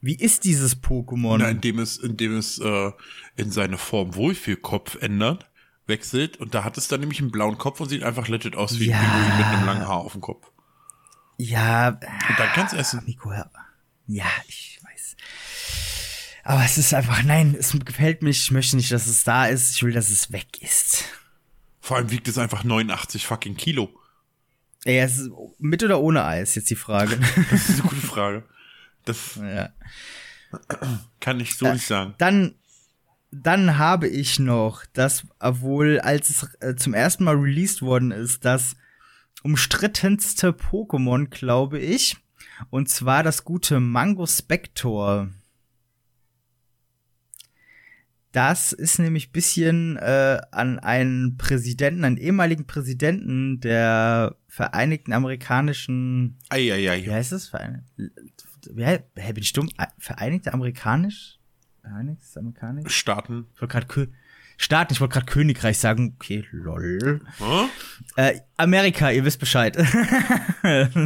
Wie 0.00 0.14
ist 0.16 0.44
dieses 0.44 0.82
Pokémon? 0.82 1.38
Na, 1.38 1.48
indem 1.48 1.78
es, 1.78 1.96
indem 1.96 2.36
es 2.36 2.58
äh, 2.58 2.92
in 3.36 3.50
seine 3.50 3.78
Form 3.78 4.14
Wohlfühlkopf 4.14 4.96
ändert, 5.00 5.48
wechselt 5.86 6.36
und 6.38 6.54
da 6.54 6.64
hat 6.64 6.76
es 6.78 6.88
dann 6.88 7.00
nämlich 7.00 7.20
einen 7.20 7.30
blauen 7.30 7.56
Kopf 7.58 7.80
und 7.80 7.88
sieht 7.88 8.02
einfach 8.02 8.28
legit 8.28 8.56
aus 8.56 8.78
wie 8.78 8.88
Ja. 8.88 8.98
ein 9.00 9.04
Pinguin 9.10 9.36
mit 9.38 9.46
einem 9.46 9.66
langen 9.66 9.88
Haar 9.88 9.98
auf 9.98 10.12
dem 10.12 10.20
Kopf. 10.20 10.50
Ja, 11.38 11.88
Und 11.88 12.38
dann 12.38 12.48
kannst 12.54 12.74
du 12.74 12.76
essen. 12.76 13.02
Nico, 13.06 13.32
ja. 13.32 13.50
ja, 14.06 14.26
ich 14.46 14.78
weiß. 14.84 15.16
Aber 16.44 16.64
es 16.64 16.78
ist 16.78 16.92
einfach, 16.94 17.22
nein, 17.24 17.56
es 17.58 17.72
gefällt 17.84 18.22
mich. 18.22 18.42
Ich 18.42 18.50
möchte 18.50 18.76
nicht, 18.76 18.92
dass 18.92 19.06
es 19.06 19.24
da 19.24 19.46
ist. 19.46 19.72
Ich 19.74 19.82
will, 19.82 19.92
dass 19.92 20.10
es 20.10 20.30
weg 20.30 20.60
ist. 20.62 21.04
Vor 21.80 21.96
allem 21.96 22.10
wiegt 22.10 22.28
es 22.28 22.38
einfach 22.38 22.64
89 22.64 23.26
fucking 23.26 23.56
Kilo. 23.56 23.88
Ey, 24.84 24.98
es 24.98 25.18
ist 25.18 25.30
mit 25.58 25.82
oder 25.82 26.00
ohne 26.00 26.24
Eis, 26.24 26.54
jetzt 26.54 26.68
die 26.70 26.76
Frage. 26.76 27.18
Das 27.50 27.68
ist 27.68 27.80
eine 27.80 27.88
gute 27.88 28.06
Frage. 28.06 28.44
Das 29.04 29.36
ja. 29.36 29.70
kann 31.20 31.40
ich 31.40 31.56
so 31.56 31.70
nicht 31.72 31.86
sagen. 31.86 32.14
Dann, 32.18 32.54
dann 33.30 33.78
habe 33.78 34.08
ich 34.08 34.38
noch, 34.38 34.84
dass 34.92 35.26
wohl, 35.40 36.00
als 36.00 36.30
es 36.30 36.54
äh, 36.60 36.76
zum 36.76 36.94
ersten 36.94 37.24
Mal 37.24 37.36
released 37.36 37.82
worden 37.82 38.10
ist, 38.10 38.44
das 38.44 38.76
umstrittenste 39.42 40.50
Pokémon, 40.50 41.28
glaube 41.28 41.78
ich. 41.78 42.16
Und 42.70 42.88
zwar 42.88 43.22
das 43.22 43.44
gute 43.44 43.80
Mango 43.80 44.26
Spector. 44.26 45.28
Das 48.32 48.72
ist 48.72 48.98
nämlich 48.98 49.30
bisschen 49.30 49.96
äh, 49.96 50.40
an 50.50 50.80
einen 50.80 51.36
Präsidenten, 51.36 52.04
einen 52.04 52.16
ehemaligen 52.16 52.66
Präsidenten 52.66 53.60
der 53.60 54.36
Vereinigten 54.48 55.12
Amerikanischen 55.12 56.36
wie 56.50 56.72
Eieiei. 56.72 57.02
heißt 57.02 57.30
das? 57.30 57.46
Verein 57.46 57.84
hä, 58.76 59.04
bin 59.16 59.42
ich 59.42 59.52
dumm? 59.52 59.68
Äh, 59.78 59.86
Vereinigte 59.98 60.52
Amerikanisch? 60.52 61.38
Vereinigtes 61.80 62.36
Amerikanisch? 62.36 62.94
Staaten. 62.94 63.46
Ich 63.54 63.60
wollte 63.60 63.86
gerade 63.86 64.08
Staaten, 64.56 64.92
ich 64.92 65.00
wollte 65.00 65.14
gerade 65.14 65.26
Königreich 65.26 65.78
sagen. 65.78 66.14
Okay, 66.16 66.46
lol. 66.52 67.20
Hm? 67.38 67.68
Äh, 68.16 68.40
Amerika, 68.56 69.10
ihr 69.10 69.24
wisst 69.24 69.40
Bescheid. 69.40 69.76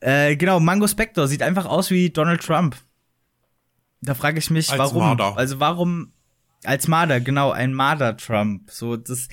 äh, 0.00 0.36
genau, 0.36 0.58
Mango 0.60 0.88
Spector 0.88 1.28
sieht 1.28 1.42
einfach 1.42 1.66
aus 1.66 1.90
wie 1.90 2.10
Donald 2.10 2.40
Trump. 2.42 2.76
Da 4.00 4.14
frage 4.14 4.38
ich 4.38 4.50
mich, 4.50 4.70
Als 4.70 4.78
warum? 4.78 5.02
Marder. 5.02 5.36
Also 5.36 5.60
warum 5.60 6.13
als 6.66 6.88
Marder, 6.88 7.20
genau, 7.20 7.50
ein 7.50 7.72
Marder-Trump. 7.74 8.70
So, 8.70 8.96
das 8.96 9.28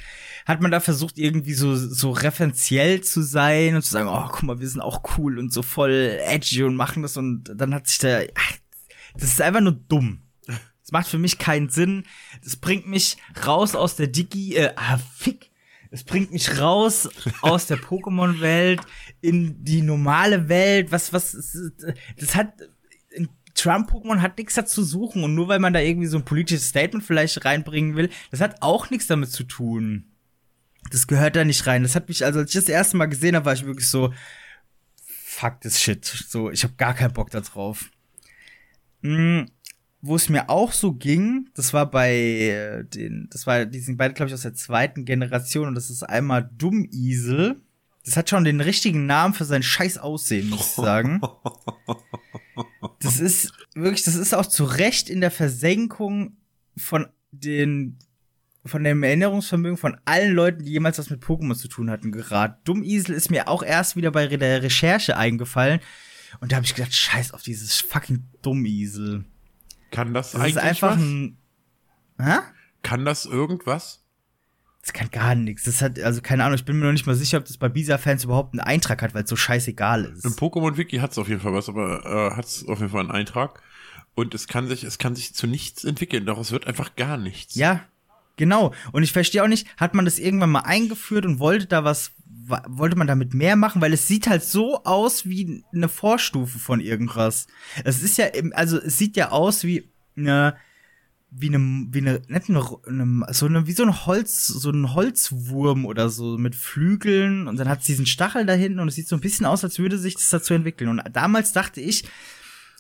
hat 0.46 0.62
man 0.62 0.72
da 0.72 0.80
versucht, 0.80 1.18
irgendwie 1.18 1.54
so, 1.54 1.76
so 1.76 2.12
referenziell 2.12 3.02
zu 3.02 3.22
sein 3.22 3.76
und 3.76 3.82
zu 3.82 3.92
sagen, 3.92 4.10
oh, 4.10 4.28
guck 4.30 4.44
mal, 4.44 4.60
wir 4.60 4.68
sind 4.68 4.82
auch 4.82 5.02
cool 5.18 5.40
und 5.40 5.52
so 5.54 5.62
voll 5.62 6.20
edgy 6.26 6.64
und 6.64 6.76
machen 6.76 7.04
das 7.04 7.18
und 7.18 7.52
dann 7.56 7.74
hat 7.74 7.88
sich 7.88 8.00
der, 8.00 8.28
ach, 8.36 8.54
das 9.14 9.32
ist 9.32 9.42
einfach 9.42 9.62
nur 9.62 9.74
dumm. 9.74 10.22
Das 10.48 10.92
macht 10.92 11.08
für 11.08 11.20
mich 11.20 11.38
keinen 11.38 11.70
Sinn. 11.70 12.04
Das 12.44 12.56
bringt 12.58 12.88
mich 12.88 13.18
raus 13.46 13.76
aus 13.76 13.96
der 13.96 14.08
Digi, 14.08 14.56
äh, 14.56 14.74
ah, 14.76 14.98
fick. 14.98 15.52
Es 15.94 16.06
bringt 16.06 16.32
mich 16.32 16.58
raus 16.60 17.10
aus 17.42 17.68
der 17.68 17.78
Pokémon-Welt 17.78 18.82
in 19.20 19.64
die 19.64 19.82
normale 19.82 20.48
Welt. 20.48 20.92
Was, 20.92 21.12
was, 21.12 21.32
das 22.18 22.36
hat, 22.36 22.54
Trump-Pokémon 23.62 24.22
hat 24.22 24.38
nichts 24.38 24.56
dazu 24.56 24.84
suchen 24.84 25.24
und 25.24 25.36
nur 25.36 25.48
weil 25.48 25.60
man 25.60 25.74
da 25.74 25.80
irgendwie 25.80 26.08
so 26.08 26.18
ein 26.18 26.26
politisches 26.26 26.70
Statement 26.70 27.06
vielleicht 27.06 27.46
reinbringen 27.46 27.96
will, 27.96 28.10
das 28.32 28.42
hat 28.42 28.62
auch 28.62 28.90
nichts 28.90 29.08
damit 29.08 29.32
zu 29.32 29.44
tun. 29.44 30.06
Das 30.90 31.06
gehört 31.06 31.36
da 31.36 31.46
nicht 31.46 31.68
rein. 31.68 31.84
Das 31.84 31.96
hat 31.96 32.08
mich, 32.08 32.26
also 32.26 32.40
als 32.40 32.50
ich 32.50 32.60
das 32.60 32.70
erste 32.70 32.98
Mal 32.98 33.06
gesehen 33.06 33.36
habe, 33.36 33.46
war 33.46 33.54
ich 33.54 33.66
wirklich 33.66 33.90
so, 33.90 34.14
fuck 35.06 35.62
this 35.62 35.80
shit. 35.80 36.04
So, 36.04 36.50
ich 36.50 36.64
habe 36.64 36.74
gar 36.76 36.96
keinen 36.96 37.14
Bock 37.14 37.30
da 37.30 37.42
drauf. 37.42 37.92
Mm, 39.02 39.44
wo 40.02 40.16
es 40.16 40.30
mir 40.30 40.50
auch 40.50 40.74
so 40.74 40.94
ging, 40.94 41.50
das 41.54 41.74
war 41.74 41.90
bei 41.90 42.14
äh, 42.14 42.84
den, 42.84 43.30
das 43.32 43.46
war, 43.46 43.66
die 43.66 43.80
sind 43.80 43.98
beide, 43.98 44.16
glaube 44.16 44.30
ich, 44.30 44.34
aus 44.34 44.42
der 44.42 44.56
zweiten 44.56 45.06
Generation 45.06 45.68
und 45.68 45.76
das 45.76 45.92
ist 45.92 46.02
einmal 46.04 46.50
Dummisel. 46.58 47.62
Das 48.04 48.18
hat 48.18 48.30
schon 48.32 48.44
den 48.44 48.62
richtigen 48.62 49.06
Namen 49.06 49.36
für 49.36 49.46
sein 49.46 49.62
scheiß 49.62 50.00
Aussehen, 50.00 50.50
muss 50.50 50.62
ich 50.62 50.66
sagen. 50.76 51.22
Das 53.04 53.20
ist 53.20 53.54
wirklich, 53.74 54.04
das 54.04 54.16
ist 54.16 54.34
auch 54.34 54.46
zu 54.46 54.64
Recht 54.64 55.10
in 55.10 55.22
der 55.22 55.32
Versenkung 55.32 56.38
von 56.78 57.08
den, 57.32 57.98
von 58.66 58.84
dem 58.84 59.04
Erinnerungsvermögen 59.04 59.78
von 59.78 59.98
allen 60.06 60.34
Leuten, 60.34 60.64
die 60.64 60.72
jemals 60.72 60.98
was 61.00 61.10
mit 61.10 61.24
Pokémon 61.24 61.56
zu 61.56 61.68
tun 61.68 61.90
hatten, 61.90 62.12
geraten. 62.12 62.62
Dummisel 62.64 63.16
ist 63.16 63.32
mir 63.32 63.48
auch 63.48 63.64
erst 63.64 63.96
wieder 63.96 64.12
bei 64.12 64.28
der 64.28 64.62
Recherche 64.64 65.18
eingefallen. 65.18 65.80
Und 66.40 66.52
da 66.52 66.58
habe 66.58 66.66
ich 66.66 66.76
gedacht, 66.76 66.94
scheiß 66.94 67.32
auf 67.34 67.42
dieses 67.42 67.82
fucking 67.82 68.24
Dummisel. 68.42 69.26
Kann 69.92 70.14
das, 70.14 70.32
Das 70.32 70.42
eigentlich 70.42 70.56
ist 70.56 70.62
einfach 70.62 70.92
was? 70.92 71.00
ein. 71.02 71.38
Hä? 72.20 72.38
Kann 72.84 73.04
das 73.06 73.26
irgendwas? 73.26 74.01
Das 74.82 74.94
kann 74.94 75.12
gar 75.12 75.36
nichts. 75.36 75.64
Das 75.66 75.82
hat, 75.82 76.00
also 76.00 76.22
keine 76.22 76.44
Ahnung, 76.44 76.56
ich 76.56 76.66
bin 76.66 76.80
mir 76.80 76.86
noch 76.86 76.92
nicht 76.92 77.06
mal 77.06 77.16
sicher, 77.16 77.38
ob 77.38 77.46
das 77.46 77.58
bei 77.58 77.70
Bisa-Fans 77.70 78.24
überhaupt 78.24 78.54
einen 78.54 78.62
Eintrag 78.62 79.02
hat, 79.04 79.14
weil 79.14 79.24
es 79.24 79.30
so 79.30 79.36
scheißegal 79.36 80.06
ist. 80.06 80.26
Im 80.26 80.34
Pokémon-Wiki 80.34 80.98
hat 80.98 81.12
es 81.12 81.18
auf 81.20 81.30
jeden 81.30 81.40
Fall 81.42 81.54
was, 81.54 81.70
aber 81.70 82.04
äh, 82.06 82.36
hat 82.36 82.46
es 82.46 82.68
auf 82.68 82.80
jeden 82.80 82.92
Fall 82.92 83.02
einen 83.02 83.12
Eintrag. 83.12 83.62
Und 84.16 84.34
es 84.34 84.48
kann 84.48 84.68
sich, 84.68 84.84
es 84.84 84.98
kann 84.98 85.16
sich 85.16 85.34
zu 85.36 85.46
nichts 85.48 85.84
entwickeln. 85.84 86.26
Daraus 86.26 86.52
wird 86.52 86.66
einfach 86.68 86.96
gar 86.96 87.18
nichts. 87.18 87.56
Ja, 87.56 87.82
genau. 88.38 88.74
Und 88.92 89.04
ich 89.04 89.12
verstehe 89.14 89.44
auch 89.44 89.48
nicht, 89.48 89.68
hat 89.78 89.94
man 89.94 90.06
das 90.06 90.18
irgendwann 90.20 90.50
mal 90.50 90.62
eingeführt 90.62 91.26
und 91.26 91.38
wollte 91.40 91.68
da 91.68 91.84
was, 91.84 92.12
wa- 92.26 92.66
wollte 92.68 92.98
man 92.98 93.08
damit 93.08 93.34
mehr 93.36 93.56
machen? 93.56 93.82
Weil 93.82 93.94
es 93.94 94.08
sieht 94.08 94.28
halt 94.28 94.44
so 94.44 94.84
aus 94.84 95.28
wie 95.28 95.64
eine 95.74 95.90
Vorstufe 95.90 96.58
von 96.60 96.82
irgendwas. 96.82 97.46
Es 97.86 98.02
ist 98.02 98.18
ja, 98.18 98.26
also 98.54 98.78
es 98.80 98.98
sieht 98.98 99.16
ja 99.16 99.30
aus 99.30 99.64
wie 99.64 99.88
eine, 100.18 100.56
wie 101.32 101.48
eine, 101.48 101.88
wie 101.92 102.00
eine, 102.00 102.22
nicht 102.28 102.50
eine, 102.50 102.62
eine 102.86 103.34
so 103.34 103.46
eine, 103.46 103.66
wie 103.66 103.72
so 103.72 103.84
ein 103.84 104.06
Holz, 104.06 104.48
so 104.48 104.70
ein 104.70 104.94
Holzwurm 104.94 105.86
oder 105.86 106.10
so 106.10 106.38
mit 106.38 106.56
Flügeln 106.56 107.48
und 107.48 107.58
dann 107.58 107.70
hat 107.70 107.80
es 107.80 107.86
diesen 107.86 108.06
Stachel 108.06 108.46
da 108.46 108.54
hinten 108.54 108.80
und 108.80 108.90
es 108.90 108.96
sieht 108.96 109.08
so 109.08 109.16
ein 109.16 109.22
bisschen 109.22 109.46
aus, 109.46 109.64
als 109.64 109.80
würde 109.80 109.98
sich 109.98 110.16
das 110.16 110.30
dazu 110.30 110.54
entwickeln. 110.54 110.90
Und 110.90 111.02
damals 111.14 111.54
dachte 111.54 111.80
ich, 111.80 112.04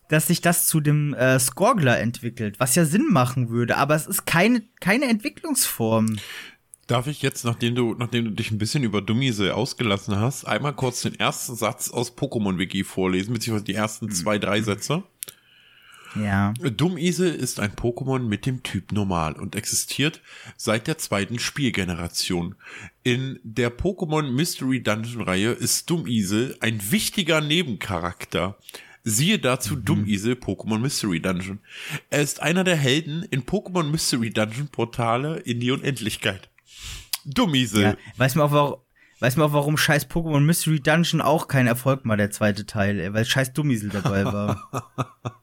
dass 0.09 0.27
sich 0.27 0.41
das 0.41 0.67
zu 0.67 0.81
dem 0.81 1.13
äh, 1.13 1.39
Skorgler 1.39 1.97
entwickelt, 1.99 2.59
was 2.59 2.75
ja 2.75 2.83
Sinn 2.83 3.07
machen 3.09 3.49
würde, 3.49 3.77
aber 3.77 3.95
es 3.95 4.05
ist 4.05 4.25
keine, 4.25 4.61
keine 4.81 5.05
Entwicklungsform. 5.05 6.17
Darf 6.87 7.07
ich 7.07 7.21
jetzt, 7.21 7.45
nachdem 7.45 7.75
du, 7.75 7.95
nachdem 7.97 8.25
du 8.25 8.31
dich 8.31 8.51
ein 8.51 8.57
bisschen 8.57 8.83
über 8.83 9.01
Dummise 9.01 9.55
ausgelassen 9.55 10.17
hast, 10.17 10.43
einmal 10.43 10.73
kurz 10.73 11.03
den 11.03 11.17
ersten 11.17 11.55
Satz 11.55 11.89
aus 11.89 12.17
Pokémon-Wiki 12.17 12.83
vorlesen, 12.83 13.33
beziehungsweise 13.33 13.63
die 13.63 13.75
ersten 13.75 14.11
zwei, 14.11 14.37
drei 14.37 14.61
Sätze? 14.61 15.03
Ja. 16.15 16.53
Dummise 16.53 17.27
ist 17.27 17.59
ein 17.59 17.71
Pokémon 17.71 18.19
mit 18.19 18.45
dem 18.45 18.63
Typ 18.63 18.91
Normal 18.91 19.33
und 19.33 19.55
existiert 19.55 20.21
seit 20.57 20.87
der 20.87 20.97
zweiten 20.97 21.39
Spielgeneration. 21.39 22.55
In 23.03 23.39
der 23.43 23.75
Pokémon 23.75 24.23
Mystery 24.23 24.81
Dungeon 24.83 25.21
Reihe 25.21 25.51
ist 25.51 25.89
Dummise 25.89 26.55
ein 26.59 26.79
wichtiger 26.91 27.41
Nebencharakter. 27.41 28.57
Siehe 29.03 29.39
dazu 29.39 29.75
mhm. 29.75 29.85
Dummisel 29.85 30.33
Pokémon 30.33 30.79
Mystery 30.79 31.19
Dungeon. 31.19 31.59
Er 32.09 32.21
ist 32.21 32.41
einer 32.41 32.63
der 32.63 32.75
Helden 32.75 33.23
in 33.23 33.43
Pokémon 33.43 33.83
Mystery 33.83 34.29
Dungeon 34.29 34.67
Portale 34.67 35.39
in 35.39 35.59
die 35.59 35.71
Unendlichkeit. 35.71 36.49
Dummisel. 37.25 37.81
Ja, 37.81 37.97
weiß 38.17 38.35
man 38.35 38.47
auch, 38.47 38.51
warum, 38.51 38.79
weiß 39.19 39.37
man 39.37 39.47
auch, 39.49 39.53
warum 39.53 39.77
scheiß 39.77 40.07
Pokémon 40.07 40.41
Mystery 40.41 40.79
Dungeon 40.79 41.21
auch 41.21 41.47
kein 41.47 41.67
Erfolg 41.67 42.01
war, 42.03 42.17
der 42.17 42.31
zweite 42.31 42.65
Teil, 42.65 43.13
weil 43.13 43.25
scheiß 43.25 43.53
Dummisel 43.53 43.89
dabei 43.89 44.25
war. 44.25 45.01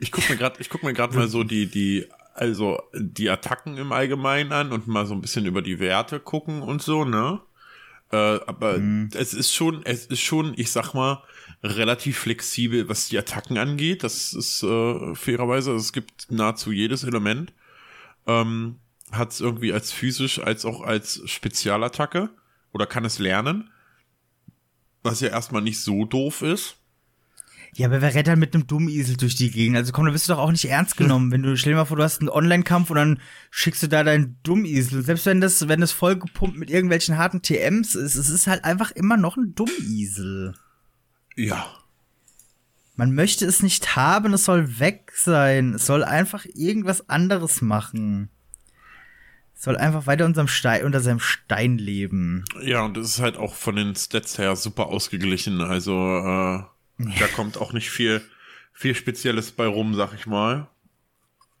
ich 0.00 0.12
guck 0.12 0.28
mir 0.28 0.36
gerade, 0.36 0.60
ich 0.60 0.68
guck 0.68 0.82
mir 0.82 0.92
gerade 0.92 1.16
mal 1.16 1.28
so 1.28 1.44
die, 1.44 1.66
die, 1.66 2.06
also 2.34 2.80
die 2.94 3.30
Attacken 3.30 3.76
im 3.76 3.92
Allgemeinen 3.92 4.52
an 4.52 4.72
und 4.72 4.86
mal 4.86 5.06
so 5.06 5.14
ein 5.14 5.20
bisschen 5.20 5.46
über 5.46 5.62
die 5.62 5.80
Werte 5.80 6.20
gucken 6.20 6.62
und 6.62 6.82
so, 6.82 7.04
ne? 7.04 7.40
Äh, 8.10 8.16
aber 8.46 8.78
mhm. 8.78 9.10
es 9.12 9.34
ist 9.34 9.54
schon, 9.54 9.84
es 9.84 10.06
ist 10.06 10.20
schon, 10.20 10.54
ich 10.56 10.72
sag 10.72 10.94
mal, 10.94 11.22
relativ 11.62 12.18
flexibel, 12.18 12.88
was 12.88 13.08
die 13.08 13.18
Attacken 13.18 13.58
angeht. 13.58 14.02
Das 14.02 14.32
ist 14.32 14.62
äh, 14.62 15.14
fairerweise, 15.14 15.72
also 15.72 15.82
es 15.82 15.92
gibt 15.92 16.30
nahezu 16.30 16.72
jedes 16.72 17.04
Element. 17.04 17.52
Ähm, 18.26 18.76
Hat 19.10 19.32
es 19.32 19.40
irgendwie 19.40 19.72
als 19.72 19.92
physisch 19.92 20.38
als 20.38 20.64
auch 20.64 20.82
als 20.82 21.22
Spezialattacke 21.26 22.30
oder 22.72 22.86
kann 22.86 23.04
es 23.04 23.18
lernen. 23.18 23.70
Was 25.02 25.20
ja 25.20 25.28
erstmal 25.28 25.62
nicht 25.62 25.80
so 25.80 26.04
doof 26.04 26.42
ist. 26.42 26.76
Ja, 27.78 27.86
aber 27.86 28.02
wer 28.02 28.12
rennt 28.12 28.26
dann 28.26 28.40
mit 28.40 28.54
einem 28.54 28.66
dummen 28.66 28.88
Esel 28.88 29.16
durch 29.16 29.36
die 29.36 29.52
Gegend? 29.52 29.76
Also 29.76 29.92
komm, 29.92 30.06
da 30.06 30.10
bist 30.10 30.28
du 30.28 30.32
doch 30.32 30.40
auch 30.40 30.50
nicht 30.50 30.64
ernst 30.64 30.96
genommen. 30.96 31.30
Wenn 31.30 31.44
du, 31.44 31.56
stell 31.56 31.74
dir 31.74 31.76
mal 31.76 31.84
vor, 31.84 31.96
du 31.96 32.02
hast 32.02 32.18
einen 32.18 32.28
Online-Kampf 32.28 32.90
und 32.90 32.96
dann 32.96 33.20
schickst 33.52 33.84
du 33.84 33.86
da 33.86 34.02
deinen 34.02 34.36
Dummisel. 34.42 35.04
Selbst 35.04 35.26
wenn 35.26 35.40
das, 35.40 35.68
wenn 35.68 35.80
das 35.80 35.92
vollgepumpt 35.92 36.58
mit 36.58 36.70
irgendwelchen 36.70 37.18
harten 37.18 37.40
TMs 37.40 37.94
ist, 37.94 38.16
es 38.16 38.30
ist 38.30 38.48
halt 38.48 38.64
einfach 38.64 38.90
immer 38.90 39.16
noch 39.16 39.36
ein 39.36 39.54
Dummisel. 39.54 40.56
Ja. 41.36 41.68
Man 42.96 43.14
möchte 43.14 43.46
es 43.46 43.62
nicht 43.62 43.94
haben, 43.94 44.32
es 44.32 44.44
soll 44.44 44.80
weg 44.80 45.12
sein. 45.14 45.74
Es 45.74 45.86
soll 45.86 46.02
einfach 46.02 46.46
irgendwas 46.54 47.08
anderes 47.08 47.62
machen. 47.62 48.28
Es 49.54 49.62
soll 49.62 49.76
einfach 49.76 50.08
weiter 50.08 50.24
unterm 50.24 50.48
Stein, 50.48 50.84
unter 50.84 50.98
seinem 50.98 51.20
Stein 51.20 51.78
leben. 51.78 52.44
Ja, 52.60 52.82
und 52.82 52.96
es 52.96 53.10
ist 53.10 53.20
halt 53.20 53.36
auch 53.36 53.54
von 53.54 53.76
den 53.76 53.94
Stats 53.94 54.36
her 54.36 54.56
super 54.56 54.86
ausgeglichen. 54.86 55.60
Also, 55.60 55.94
äh 55.94 56.77
da 56.98 57.28
kommt 57.28 57.56
auch 57.58 57.72
nicht 57.72 57.90
viel, 57.90 58.22
viel 58.72 58.94
Spezielles 58.94 59.52
bei 59.52 59.66
rum, 59.66 59.94
sag 59.94 60.14
ich 60.14 60.26
mal. 60.26 60.68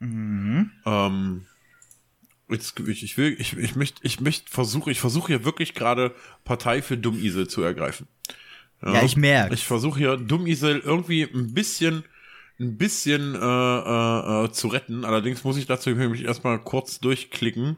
Mhm. 0.00 0.70
Ähm, 0.84 1.46
jetzt, 2.48 2.78
ich, 2.80 3.02
ich 3.02 3.16
will, 3.16 3.36
ich, 3.38 3.56
ich 3.56 3.76
möchte, 3.76 4.00
ich 4.02 4.20
möchte 4.20 4.50
versuche, 4.50 4.90
ich 4.90 5.00
versuche 5.00 5.28
hier 5.28 5.44
wirklich 5.44 5.74
gerade 5.74 6.14
Partei 6.44 6.82
für 6.82 6.96
Dummisel 6.96 7.48
zu 7.48 7.62
ergreifen. 7.62 8.08
Ja, 8.82 8.94
ja 8.94 9.02
ich 9.04 9.16
merke. 9.16 9.54
Ich 9.54 9.64
versuche 9.64 9.98
hier 9.98 10.16
Dummisel 10.16 10.80
irgendwie 10.80 11.22
ein 11.22 11.54
bisschen, 11.54 12.04
ein 12.58 12.76
bisschen 12.76 13.34
äh, 13.34 13.38
äh, 13.38 14.44
äh, 14.44 14.52
zu 14.52 14.68
retten. 14.68 15.04
Allerdings 15.04 15.44
muss 15.44 15.56
ich 15.56 15.66
dazu 15.66 15.90
mich 15.90 16.24
erstmal 16.24 16.58
kurz 16.58 17.00
durchklicken. 17.00 17.76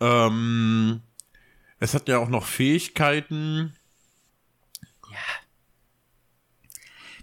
Ähm, 0.00 1.00
es 1.80 1.94
hat 1.94 2.08
ja 2.08 2.18
auch 2.18 2.28
noch 2.28 2.46
Fähigkeiten. 2.46 3.74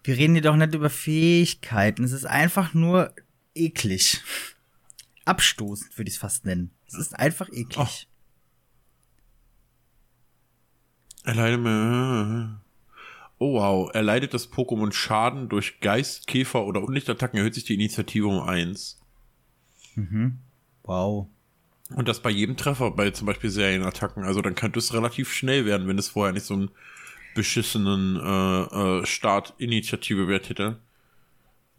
Wir 0.03 0.17
reden 0.17 0.33
hier 0.33 0.41
doch 0.41 0.55
nicht 0.55 0.73
über 0.73 0.89
Fähigkeiten. 0.89 2.03
Es 2.03 2.11
ist 2.11 2.25
einfach 2.25 2.73
nur 2.73 3.13
eklig. 3.53 4.21
Abstoßend 5.25 5.97
würde 5.97 6.09
ich 6.09 6.15
es 6.15 6.21
fast 6.21 6.45
nennen. 6.45 6.71
Es 6.87 6.95
ist 6.95 7.17
einfach 7.17 7.49
eklig. 7.49 7.77
Oh. 7.77 7.87
Erleide 11.23 12.59
Oh 13.37 13.53
wow, 13.53 13.89
erleidet 13.93 14.33
das 14.35 14.51
Pokémon 14.51 14.91
Schaden 14.91 15.49
durch 15.49 15.79
Geist, 15.79 16.27
Käfer 16.27 16.63
oder 16.65 16.83
Unlichtattacken, 16.83 17.39
erhöht 17.39 17.55
sich 17.55 17.63
die 17.63 17.73
Initiative 17.73 18.27
um 18.27 18.39
eins. 18.41 18.99
Mhm. 19.95 20.37
Wow. 20.83 21.27
Und 21.95 22.07
das 22.07 22.21
bei 22.21 22.29
jedem 22.29 22.55
Treffer, 22.55 22.91
bei 22.91 23.09
zum 23.11 23.25
Beispiel 23.25 23.49
Serienattacken. 23.49 24.23
Also 24.23 24.41
dann 24.41 24.55
könnte 24.55 24.79
es 24.79 24.93
relativ 24.93 25.33
schnell 25.33 25.65
werden, 25.65 25.87
wenn 25.87 25.97
es 25.97 26.09
vorher 26.09 26.33
nicht 26.33 26.45
so 26.45 26.55
ein 26.55 26.71
beschissenen 27.33 28.17
äh, 28.17 28.99
äh, 28.99 29.05
Startinitiative 29.05 30.27
wert 30.27 30.49
hätte. 30.49 30.79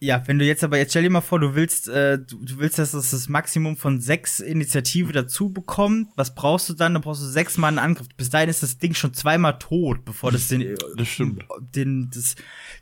Ja, 0.02 0.20
wenn 0.26 0.40
du 0.40 0.44
jetzt 0.44 0.64
aber, 0.64 0.78
jetzt 0.78 0.90
stell 0.90 1.04
dir 1.04 1.10
mal 1.10 1.20
vor, 1.20 1.38
du 1.38 1.54
willst, 1.54 1.88
äh, 1.88 2.18
du, 2.18 2.44
du 2.44 2.58
willst, 2.58 2.76
dass 2.76 2.92
es 2.92 3.12
das 3.12 3.28
Maximum 3.28 3.76
von 3.76 4.00
sechs 4.00 4.40
Initiative 4.40 5.12
dazu 5.12 5.50
bekommt. 5.50 6.08
Was 6.16 6.34
brauchst 6.34 6.68
du 6.68 6.74
dann? 6.74 6.94
Dann 6.94 7.02
brauchst 7.02 7.22
du 7.22 7.26
sechsmal 7.26 7.68
einen 7.68 7.78
Angriff. 7.78 8.08
Bis 8.16 8.28
dahin 8.28 8.48
ist 8.48 8.64
das 8.64 8.78
Ding 8.78 8.94
schon 8.94 9.14
zweimal 9.14 9.60
tot, 9.60 10.04
bevor 10.04 10.32
das 10.32 10.48
den, 10.48 10.74
das 10.96 11.06
stimmt. 11.06 11.44
den, 11.76 12.10
das, 12.12 12.34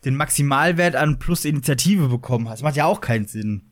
den 0.03 0.15
Maximalwert 0.15 0.95
an 0.95 1.19
plus 1.19 1.45
Initiative 1.45 2.07
bekommen 2.07 2.49
hast. 2.49 2.61
Das 2.61 2.63
macht 2.63 2.75
ja 2.75 2.85
auch 2.85 3.01
keinen 3.01 3.27
Sinn. 3.27 3.70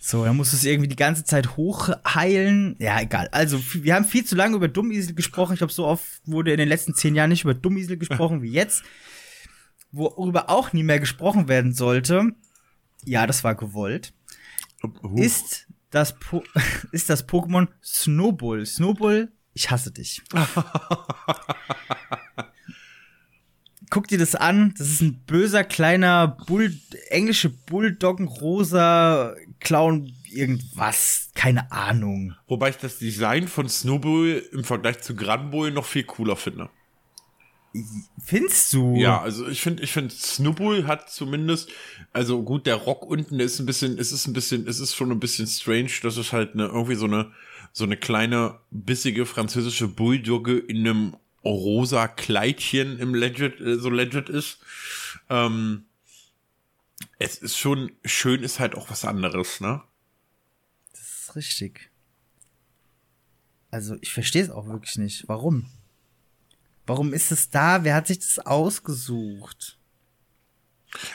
So, 0.00 0.24
dann 0.24 0.36
musst 0.36 0.52
du 0.52 0.56
es 0.56 0.64
irgendwie 0.64 0.88
die 0.88 0.96
ganze 0.96 1.24
Zeit 1.24 1.56
hochheilen. 1.56 2.76
Ja, 2.78 3.00
egal. 3.00 3.28
Also, 3.32 3.60
wir 3.74 3.94
haben 3.94 4.04
viel 4.04 4.24
zu 4.24 4.36
lange 4.36 4.56
über 4.56 4.68
Dummisel 4.68 5.14
gesprochen. 5.14 5.54
Ich 5.54 5.58
glaube, 5.58 5.72
so 5.72 5.86
oft 5.86 6.06
wurde 6.24 6.52
in 6.52 6.58
den 6.58 6.68
letzten 6.68 6.94
zehn 6.94 7.14
Jahren 7.16 7.30
nicht 7.30 7.44
über 7.44 7.54
Dummisel 7.54 7.96
gesprochen 7.98 8.42
wie 8.42 8.52
jetzt. 8.52 8.84
Worüber 9.90 10.50
auch 10.50 10.72
nie 10.72 10.82
mehr 10.82 11.00
gesprochen 11.00 11.48
werden 11.48 11.72
sollte, 11.72 12.34
ja, 13.04 13.26
das 13.26 13.44
war 13.44 13.54
gewollt, 13.54 14.12
uh. 14.84 15.16
ist 15.16 15.66
das, 15.90 16.18
po 16.18 16.42
ist 16.92 17.08
das 17.10 17.28
Pokémon 17.28 17.68
Snowball. 17.82 18.66
Snowball, 18.66 19.32
ich 19.54 19.70
hasse 19.70 19.90
dich. 19.90 20.22
Guck 23.90 24.08
dir 24.08 24.18
das 24.18 24.34
an. 24.34 24.74
Das 24.76 24.88
ist 24.88 25.00
ein 25.00 25.22
böser 25.24 25.64
kleiner 25.64 26.28
Bull, 26.28 26.78
englische 27.08 27.48
Bulldoggen 27.48 28.28
rosa 28.28 29.34
Clown 29.60 30.12
irgendwas, 30.30 31.30
keine 31.34 31.70
Ahnung. 31.72 32.34
Wobei 32.46 32.70
ich 32.70 32.76
das 32.76 32.98
Design 32.98 33.48
von 33.48 33.68
Snowball 33.68 34.42
im 34.52 34.64
Vergleich 34.64 35.00
zu 35.00 35.14
Granbull 35.14 35.70
noch 35.70 35.84
viel 35.84 36.04
cooler 36.04 36.36
finde. 36.36 36.70
Findest 38.24 38.72
du? 38.72 38.96
Ja, 38.96 39.20
also 39.20 39.46
ich 39.46 39.60
finde, 39.60 39.82
ich 39.82 39.92
finde, 39.92 40.14
Snowball 40.14 40.86
hat 40.86 41.10
zumindest, 41.10 41.70
also 42.12 42.42
gut, 42.42 42.66
der 42.66 42.76
Rock 42.76 43.04
unten 43.04 43.40
ist 43.40 43.58
ein 43.58 43.66
bisschen, 43.66 43.98
es 43.98 44.10
ist 44.10 44.26
ein 44.26 44.32
bisschen, 44.32 44.66
es 44.66 44.80
ist 44.80 44.94
schon 44.94 45.12
ein 45.12 45.20
bisschen 45.20 45.46
strange, 45.46 45.90
dass 46.02 46.16
es 46.16 46.32
halt 46.32 46.54
eine, 46.54 46.66
irgendwie 46.66 46.94
so 46.94 47.04
eine, 47.04 47.30
so 47.72 47.84
eine 47.84 47.96
kleine, 47.96 48.58
bissige 48.70 49.26
französische 49.26 49.86
Bulldogge 49.86 50.58
in 50.58 50.78
einem 50.78 51.16
rosa 51.44 52.08
Kleidchen 52.08 52.98
im 52.98 53.14
Legit, 53.14 53.60
äh, 53.60 53.78
so 53.78 53.90
Legit 53.90 54.28
ist. 54.28 54.58
Ähm, 55.28 55.84
es 57.18 57.38
ist 57.38 57.56
schon 57.56 57.92
schön, 58.04 58.42
ist 58.42 58.60
halt 58.60 58.74
auch 58.74 58.90
was 58.90 59.04
anderes, 59.04 59.60
ne? 59.60 59.82
Das 60.92 61.00
ist 61.00 61.36
richtig. 61.36 61.90
Also, 63.70 63.96
ich 64.00 64.12
verstehe 64.12 64.42
es 64.42 64.50
auch 64.50 64.66
wirklich 64.66 64.96
nicht. 64.96 65.28
Warum? 65.28 65.70
Warum 66.86 67.12
ist 67.12 67.32
es 67.32 67.50
da? 67.50 67.84
Wer 67.84 67.94
hat 67.94 68.06
sich 68.06 68.18
das 68.20 68.38
ausgesucht? 68.38 69.78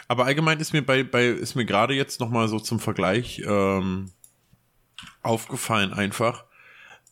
Aber 0.08 0.26
allgemein 0.26 0.60
ist 0.60 0.74
mir 0.74 0.86
bei, 0.86 1.04
bei 1.04 1.28
ist 1.30 1.56
mir 1.56 1.66
gerade 1.66 1.96
jetzt 1.96 2.20
noch 2.20 2.30
mal 2.30 2.48
so 2.48 2.60
zum 2.60 2.80
Vergleich 2.80 3.42
ähm, 3.44 4.12
aufgefallen 5.24 5.94
einfach, 5.94 6.46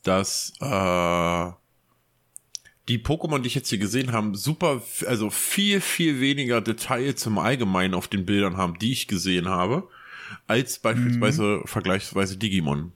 dass 0.03 0.53
äh, 0.61 1.51
die 2.91 2.99
Pokémon, 2.99 3.39
die 3.39 3.47
ich 3.47 3.55
jetzt 3.55 3.69
hier 3.69 3.77
gesehen 3.77 4.11
habe, 4.11 4.35
super, 4.35 4.81
also 5.07 5.29
viel, 5.29 5.79
viel 5.79 6.19
weniger 6.19 6.59
Details 6.59 7.25
im 7.25 7.37
Allgemeinen 7.37 7.93
auf 7.93 8.09
den 8.09 8.25
Bildern 8.25 8.57
haben, 8.57 8.77
die 8.79 8.91
ich 8.91 9.07
gesehen 9.07 9.47
habe, 9.47 9.87
als 10.45 10.77
beispielsweise 10.79 11.43
mhm. 11.43 11.67
vergleichsweise 11.67 12.35
Digimon. 12.35 12.91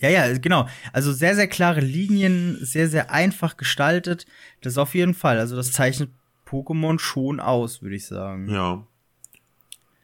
Ja, 0.00 0.08
ja, 0.08 0.38
genau. 0.38 0.66
Also 0.94 1.12
sehr, 1.12 1.34
sehr 1.34 1.46
klare 1.46 1.80
Linien, 1.80 2.56
sehr, 2.62 2.88
sehr 2.88 3.10
einfach 3.10 3.58
gestaltet. 3.58 4.24
Das 4.62 4.78
auf 4.78 4.94
jeden 4.94 5.12
Fall. 5.12 5.38
Also 5.38 5.56
das 5.56 5.72
zeichnet 5.72 6.08
Pokémon 6.48 6.98
schon 6.98 7.38
aus, 7.38 7.82
würde 7.82 7.96
ich 7.96 8.06
sagen. 8.06 8.48
Ja. 8.48 8.86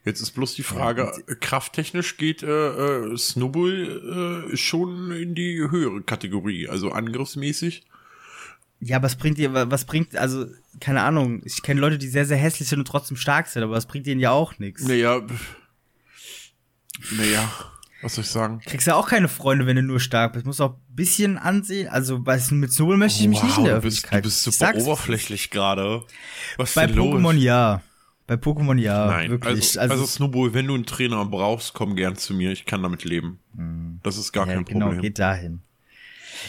Jetzt 0.06 0.20
ist 0.20 0.30
bloß 0.30 0.54
die 0.54 0.62
Frage, 0.62 1.12
ja, 1.28 1.34
krafttechnisch 1.34 2.16
geht 2.16 2.44
äh, 2.44 2.46
äh, 2.46 3.16
Snowball 3.18 4.46
äh, 4.52 4.56
schon 4.56 5.10
in 5.10 5.34
die 5.34 5.58
höhere 5.58 6.00
Kategorie, 6.00 6.68
also 6.68 6.92
angriffsmäßig. 6.92 7.84
Ja, 8.78 9.02
was 9.02 9.16
bringt 9.16 9.36
dir, 9.36 9.52
was 9.52 9.84
bringt, 9.84 10.16
also, 10.16 10.46
keine 10.78 11.02
Ahnung, 11.02 11.42
ich 11.44 11.60
kenne 11.60 11.80
Leute, 11.80 11.98
die 11.98 12.06
sehr, 12.06 12.24
sehr 12.24 12.36
hässlich 12.36 12.68
sind 12.68 12.78
und 12.78 12.84
trotzdem 12.86 13.16
stark 13.16 13.48
sind, 13.48 13.64
aber 13.64 13.74
das 13.74 13.86
bringt 13.86 14.06
denen 14.06 14.20
ja 14.20 14.30
auch 14.30 14.56
nichts. 14.60 14.86
Naja, 14.86 15.22
naja, 17.10 17.52
was 18.00 18.14
soll 18.14 18.22
ich 18.22 18.30
sagen? 18.30 18.60
Kriegst 18.64 18.86
ja 18.86 18.94
auch 18.94 19.08
keine 19.08 19.26
Freunde, 19.26 19.66
wenn 19.66 19.74
du 19.74 19.82
nur 19.82 19.98
stark 19.98 20.34
bist. 20.34 20.46
Musst 20.46 20.60
auch 20.60 20.74
ein 20.74 20.94
bisschen 20.94 21.36
ansehen. 21.36 21.88
Also 21.88 22.20
bei, 22.20 22.40
mit 22.50 22.72
Snowball 22.72 22.96
möchte 22.96 23.22
ich 23.22 23.28
mich 23.28 23.38
wow, 23.38 23.44
nicht 23.44 23.58
in 23.58 23.64
der 23.64 23.74
du 23.74 23.80
bist, 23.80 24.04
Öffentlichkeit. 24.04 24.24
Du 24.24 24.28
bist 24.28 24.42
super 24.44 24.74
oberflächlich 24.76 25.50
gerade. 25.50 26.04
Was 26.58 26.74
bei 26.74 26.84
Pokémon 26.84 27.34
ja. 27.34 27.82
Bei 28.26 28.34
Pokémon 28.34 28.76
ja, 28.76 29.06
Nein, 29.06 29.30
wirklich. 29.30 29.54
Also, 29.54 29.80
also, 29.80 29.94
also, 29.94 30.06
Snowball, 30.06 30.52
wenn 30.52 30.66
du 30.66 30.74
einen 30.74 30.86
Trainer 30.86 31.24
brauchst, 31.24 31.74
komm 31.74 31.94
gern 31.94 32.16
zu 32.16 32.34
mir. 32.34 32.50
Ich 32.50 32.64
kann 32.64 32.82
damit 32.82 33.04
leben. 33.04 33.38
Mhm. 33.54 34.00
Das 34.02 34.16
ist 34.16 34.32
gar 34.32 34.46
ja, 34.46 34.54
kein 34.54 34.64
genau, 34.64 34.86
Problem. 34.86 34.90
Genau, 34.90 35.02
geht 35.02 35.18
dahin. 35.18 35.60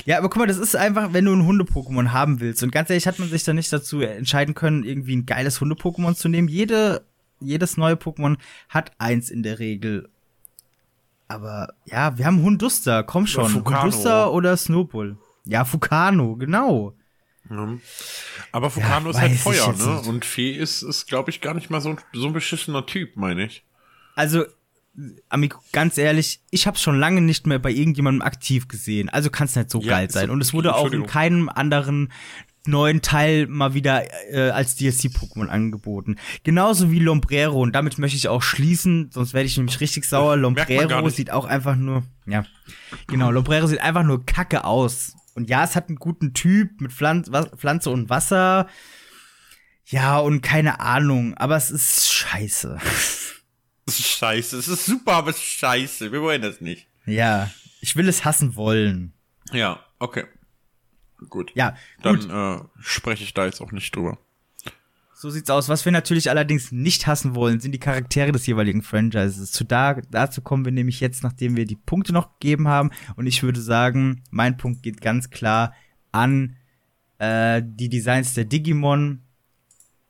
Ja, 0.06 0.18
aber 0.18 0.30
guck 0.30 0.40
mal, 0.40 0.48
das 0.48 0.58
ist 0.58 0.76
einfach, 0.76 1.14
wenn 1.14 1.26
du 1.26 1.34
ein 1.34 1.46
Hunde-Pokémon 1.46 2.12
haben 2.12 2.40
willst. 2.40 2.64
Und 2.64 2.72
ganz 2.72 2.90
ehrlich, 2.90 3.08
hat 3.08 3.20
man 3.20 3.30
sich 3.30 3.44
da 3.44 3.54
nicht 3.54 3.72
dazu 3.72 4.02
entscheiden 4.02 4.56
können, 4.56 4.84
irgendwie 4.84 5.16
ein 5.16 5.26
geiles 5.26 5.62
Hunde-Pokémon 5.62 6.16
zu 6.16 6.30
nehmen. 6.30 6.48
Jede, 6.48 7.06
jedes 7.40 7.78
neue 7.78 7.96
Pokémon 7.96 8.38
hat 8.70 8.92
eins 8.98 9.30
in 9.30 9.44
der 9.44 9.60
Regel. 9.60 10.10
Aber 11.28 11.74
ja, 11.86 12.18
wir 12.18 12.26
haben 12.26 12.42
Hunduster, 12.42 13.04
komm 13.04 13.28
schon. 13.28 13.50
Fukano. 13.50 13.84
Hunduster 13.84 14.34
oder 14.34 14.58
Snowball. 14.58 15.18
Ja, 15.46 15.64
Fukano, 15.64 16.36
genau. 16.36 16.94
Ja. 17.50 17.78
Aber 18.52 18.70
Fukano 18.70 19.06
Ja, 19.06 19.12
ist 19.12 19.18
halt 19.22 19.36
Feuer, 19.38 19.74
ne? 19.74 19.96
nicht. 19.98 20.08
Und 20.08 20.26
Fee 20.26 20.52
ist, 20.52 20.82
ist 20.82 21.08
glaube 21.08 21.30
ich, 21.30 21.42
gar 21.42 21.54
nicht 21.54 21.70
mal 21.70 21.82
so, 21.82 21.90
ein- 21.90 22.00
so 22.14 22.28
ein 22.28 22.34
beschissener 22.34 22.86
Typ, 22.86 23.16
meine 23.18 23.46
ich. 23.46 23.64
Also, 24.16 24.46
Amigo, 25.30 25.60
ganz 25.74 25.98
ehrlich, 26.00 26.42
ich 26.50 26.66
habe 26.66 26.78
schon 26.80 27.00
lange 27.00 27.22
nicht 27.22 27.46
mehr 27.46 27.60
bei 27.60 27.72
irgendjemandem 27.72 28.24
aktiv 28.24 28.68
gesehen. 28.68 29.10
Also 29.10 29.30
kann 29.30 29.46
es 29.46 29.56
nicht 29.56 29.70
so 29.70 29.80
Ja, 29.82 29.90
geil 29.90 30.10
sein. 30.10 30.32
Und 30.32 30.42
es 30.42 30.54
wurde 30.54 30.76
auch 30.76 30.92
in 30.92 31.06
keinem 31.06 31.50
anderen 31.50 32.12
neuen 32.66 33.02
Teil 33.02 33.46
mal 33.48 33.76
wieder 33.76 34.04
äh, 34.34 34.50
als 34.50 34.76
DLC-Pokémon 34.76 35.48
angeboten. 35.48 36.18
Genauso 36.44 36.92
wie 36.92 37.00
Lombrero. 37.00 37.62
Und 37.62 37.74
damit 37.74 37.98
möchte 38.00 38.18
ich 38.18 38.28
auch 38.28 38.42
schließen, 38.42 39.10
sonst 39.14 39.34
werde 39.34 39.46
ich 39.48 39.56
nämlich 39.56 39.80
richtig 39.80 40.04
sauer. 40.06 40.36
Lombrero 40.36 41.08
sieht 41.10 41.32
auch 41.32 41.46
einfach 41.46 41.76
nur, 41.76 42.04
ja, 42.26 42.44
genau, 43.06 43.30
Lombrero 43.32 43.68
sieht 43.68 43.80
einfach 43.82 44.04
nur 44.04 44.26
kacke 44.26 44.64
aus. 44.66 45.14
Und 45.38 45.52
ja, 45.52 45.64
es 45.64 45.76
hat 45.76 45.88
einen 45.88 46.00
guten 46.00 46.34
Typ 46.34 46.82
mit 46.82 46.92
Pflanz 46.92 47.30
Pflanze 47.58 47.92
und 47.92 48.10
Wasser. 48.10 48.68
Ja, 49.86 50.18
und 50.18 50.42
keine 50.42 50.80
Ahnung, 50.80 51.36
aber 51.36 51.56
es 51.56 51.70
ist 51.70 52.12
scheiße. 52.12 52.80
Das 53.86 54.00
ist 54.00 54.08
scheiße. 54.08 54.58
Es 54.58 54.68
ist 54.68 54.88
super, 54.88 55.14
aber 55.14 55.30
es 55.30 55.38
ist 55.38 55.44
scheiße. 55.44 56.12
Wir 56.12 56.24
wollen 56.24 56.42
das 56.42 56.60
nicht. 56.60 56.88
Ja, 57.06 57.52
ich 57.82 57.96
will 57.96 58.10
es 58.10 58.26
hassen 58.26 58.56
wollen. 58.56 59.14
Ja, 59.52 59.86
okay. 60.00 60.26
Gut. 61.30 61.52
Ja, 61.54 61.78
Dann 62.02 62.20
gut, 62.20 62.32
äh, 62.32 62.82
spreche 62.82 63.24
ich 63.24 63.36
da 63.36 63.46
jetzt 63.46 63.62
auch 63.62 63.72
nicht 63.72 63.96
drüber. 63.96 64.18
So 65.20 65.32
sieht's 65.32 65.50
aus. 65.50 65.68
Was 65.68 65.84
wir 65.84 65.92
natürlich 65.92 66.30
allerdings 66.30 66.72
nicht 66.72 67.08
hassen 67.08 67.34
wollen, 67.34 67.60
sind 67.60 67.72
die 67.72 67.80
Charaktere 67.80 68.32
des 68.32 68.46
jeweiligen 68.46 68.84
Franchises. 68.84 69.52
Zu 69.52 69.64
da, 69.64 69.96
dazu 69.96 70.42
kommen 70.42 70.64
wir 70.64 70.72
nämlich 70.72 71.00
jetzt, 71.00 71.24
nachdem 71.24 71.56
wir 71.56 71.66
die 71.66 71.76
Punkte 71.76 72.14
noch 72.14 72.38
gegeben 72.38 72.68
haben. 72.68 72.92
Und 73.16 73.26
ich 73.26 73.42
würde 73.42 73.60
sagen, 73.60 74.22
mein 74.30 74.58
Punkt 74.58 74.84
geht 74.84 75.02
ganz 75.02 75.32
klar 75.32 75.74
an 76.12 76.56
äh, 77.18 77.64
die 77.66 77.90
Designs 77.90 78.36
der 78.36 78.46
Digimon. 78.46 79.24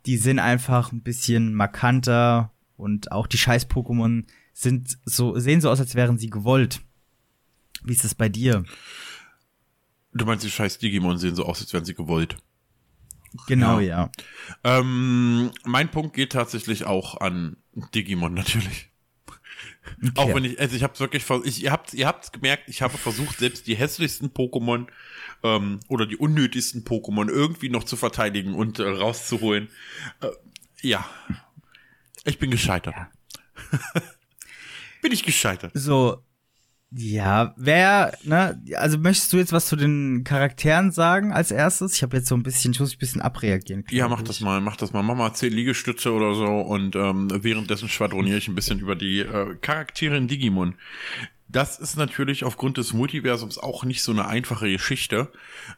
Die 0.05 0.18
sind 0.18 0.39
einfach 0.39 0.91
ein 0.91 1.03
bisschen 1.03 1.53
markanter 1.53 2.51
und 2.76 3.14
auch 3.14 3.28
die 3.28 3.38
Scheiß-Pokémon 3.38 4.26
sind 4.51 4.97
so, 5.05 5.39
sehen 5.39 5.62
so 5.62 5.70
aus, 5.70 5.80
als 5.80 5.95
wären 5.95 6.18
sie 6.18 6.30
gewollt. 6.30 6.82
Wie 7.84 7.93
ist 7.93 8.03
das 8.03 8.14
bei 8.14 8.28
dir? 8.28 8.66
Du 10.14 10.26
meinst, 10.26 10.43
die 10.43 10.49
scheiß 10.49 10.80
Digimon 10.80 11.18
sehen 11.18 11.36
so 11.36 11.45
aus, 11.45 11.62
als 11.62 11.72
wären 11.72 11.86
sie 11.86 11.93
gewollt. 11.93 12.36
Genau, 13.47 13.79
Ja. 13.79 14.09
ja. 14.63 14.79
Ähm, 14.79 15.51
mein 15.63 15.89
Punkt 15.91 16.15
geht 16.15 16.31
tatsächlich 16.31 16.85
auch 16.85 17.19
an 17.21 17.57
Digimon 17.93 18.33
natürlich. 18.33 18.89
Auch 20.15 20.33
wenn 20.33 20.43
ich, 20.43 20.59
also 20.59 20.75
ich 20.75 20.83
hab's 20.83 20.99
wirklich, 20.99 21.25
ich, 21.45 21.63
ihr 21.63 21.71
habt, 21.71 21.93
ihr 21.93 22.07
habt's 22.07 22.31
gemerkt, 22.31 22.63
ich 22.67 22.81
habe 22.81 22.97
versucht, 22.97 23.39
selbst 23.39 23.67
die 23.67 23.75
hässlichsten 23.75 24.29
Pokémon 24.29 24.88
ähm, 25.43 25.79
oder 25.88 26.05
die 26.05 26.17
unnötigsten 26.17 26.83
Pokémon 26.83 27.29
irgendwie 27.29 27.69
noch 27.69 27.83
zu 27.83 27.95
verteidigen 27.95 28.53
und 28.53 28.79
äh, 28.79 28.88
rauszuholen. 28.88 29.69
Äh, 30.21 30.29
ja, 30.81 31.05
ich 32.25 32.38
bin 32.38 32.51
gescheitert. 32.51 32.95
bin 35.01 35.11
ich 35.11 35.23
gescheitert. 35.23 35.71
So, 35.73 36.23
ja, 36.91 37.53
wer, 37.57 38.17
ne, 38.23 38.61
also 38.75 38.97
möchtest 38.97 39.33
du 39.33 39.38
jetzt 39.38 39.51
was 39.51 39.67
zu 39.67 39.75
den 39.75 40.23
Charakteren 40.23 40.91
sagen 40.91 41.33
als 41.33 41.51
erstes? 41.51 41.95
Ich 41.95 42.03
habe 42.03 42.15
jetzt 42.15 42.29
so 42.29 42.35
ein 42.35 42.43
bisschen, 42.43 42.71
ich 42.71 42.79
muss 42.79 42.93
ein 42.93 42.99
bisschen 42.99 43.21
abreagieren. 43.21 43.83
Ja, 43.89 44.07
mach 44.07 44.21
das 44.21 44.39
mal, 44.39 44.61
mach 44.61 44.77
das 44.77 44.93
mal. 44.93 45.03
Mach 45.03 45.15
mal 45.15 45.33
zehn 45.33 45.51
Liegestütze 45.51 46.13
oder 46.13 46.33
so 46.33 46.45
und 46.45 46.95
ähm, 46.95 47.29
währenddessen 47.43 47.89
schwadroniere 47.89 48.38
ich 48.38 48.47
ein 48.47 48.55
bisschen 48.55 48.79
über 48.79 48.95
die 48.95 49.19
äh, 49.19 49.55
Charaktere 49.55 50.15
in 50.15 50.29
Digimon. 50.29 50.75
Das 51.49 51.77
ist 51.77 51.97
natürlich 51.97 52.45
aufgrund 52.45 52.77
des 52.77 52.93
Multiversums 52.93 53.57
auch 53.57 53.83
nicht 53.83 54.01
so 54.01 54.13
eine 54.13 54.27
einfache 54.27 54.69
Geschichte, 54.71 55.29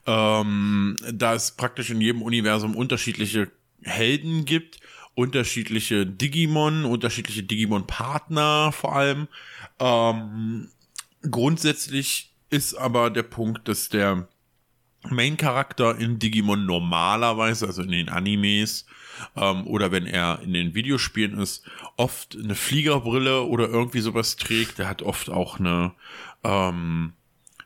ähm, 0.05 0.95
da 1.12 1.34
es 1.34 1.51
praktisch 1.51 1.89
in 1.89 2.01
jedem 2.01 2.22
Universum 2.22 2.76
unterschiedliche 2.76 3.49
Helden 3.82 4.45
gibt, 4.45 4.80
unterschiedliche 5.16 6.05
Digimon, 6.05 6.86
unterschiedliche 6.86 7.43
Digimon-Partner 7.43 8.72
vor 8.72 8.95
allem. 8.95 9.28
Ähm, 9.80 10.70
grundsätzlich 11.22 12.34
ist 12.50 12.76
aber 12.76 13.10
der 13.10 13.24
Punkt, 13.24 13.68
dass 13.68 13.90
der 13.90 14.28
Main-Charakter 15.08 15.98
in 15.98 16.20
Digimon 16.20 16.66
normalerweise, 16.66 17.68
also 17.68 17.84
in 17.84 17.92
den 17.92 18.10
Animes, 18.10 18.86
ähm, 19.36 19.66
oder 19.68 19.92
wenn 19.92 20.06
er 20.06 20.42
in 20.42 20.54
den 20.54 20.76
Videospielen 20.76 21.40
ist, 21.40 21.64
oft 21.98 22.36
eine 22.36 22.56
Fliegerbrille 22.56 23.44
oder 23.44 23.70
irgendwie 23.70 24.02
sowas 24.02 24.36
trägt. 24.36 24.78
Der 24.78 24.90
hat 24.90 25.02
oft 25.02 25.30
auch 25.30 25.60
eine, 25.60 25.94
ähm, 26.44 27.14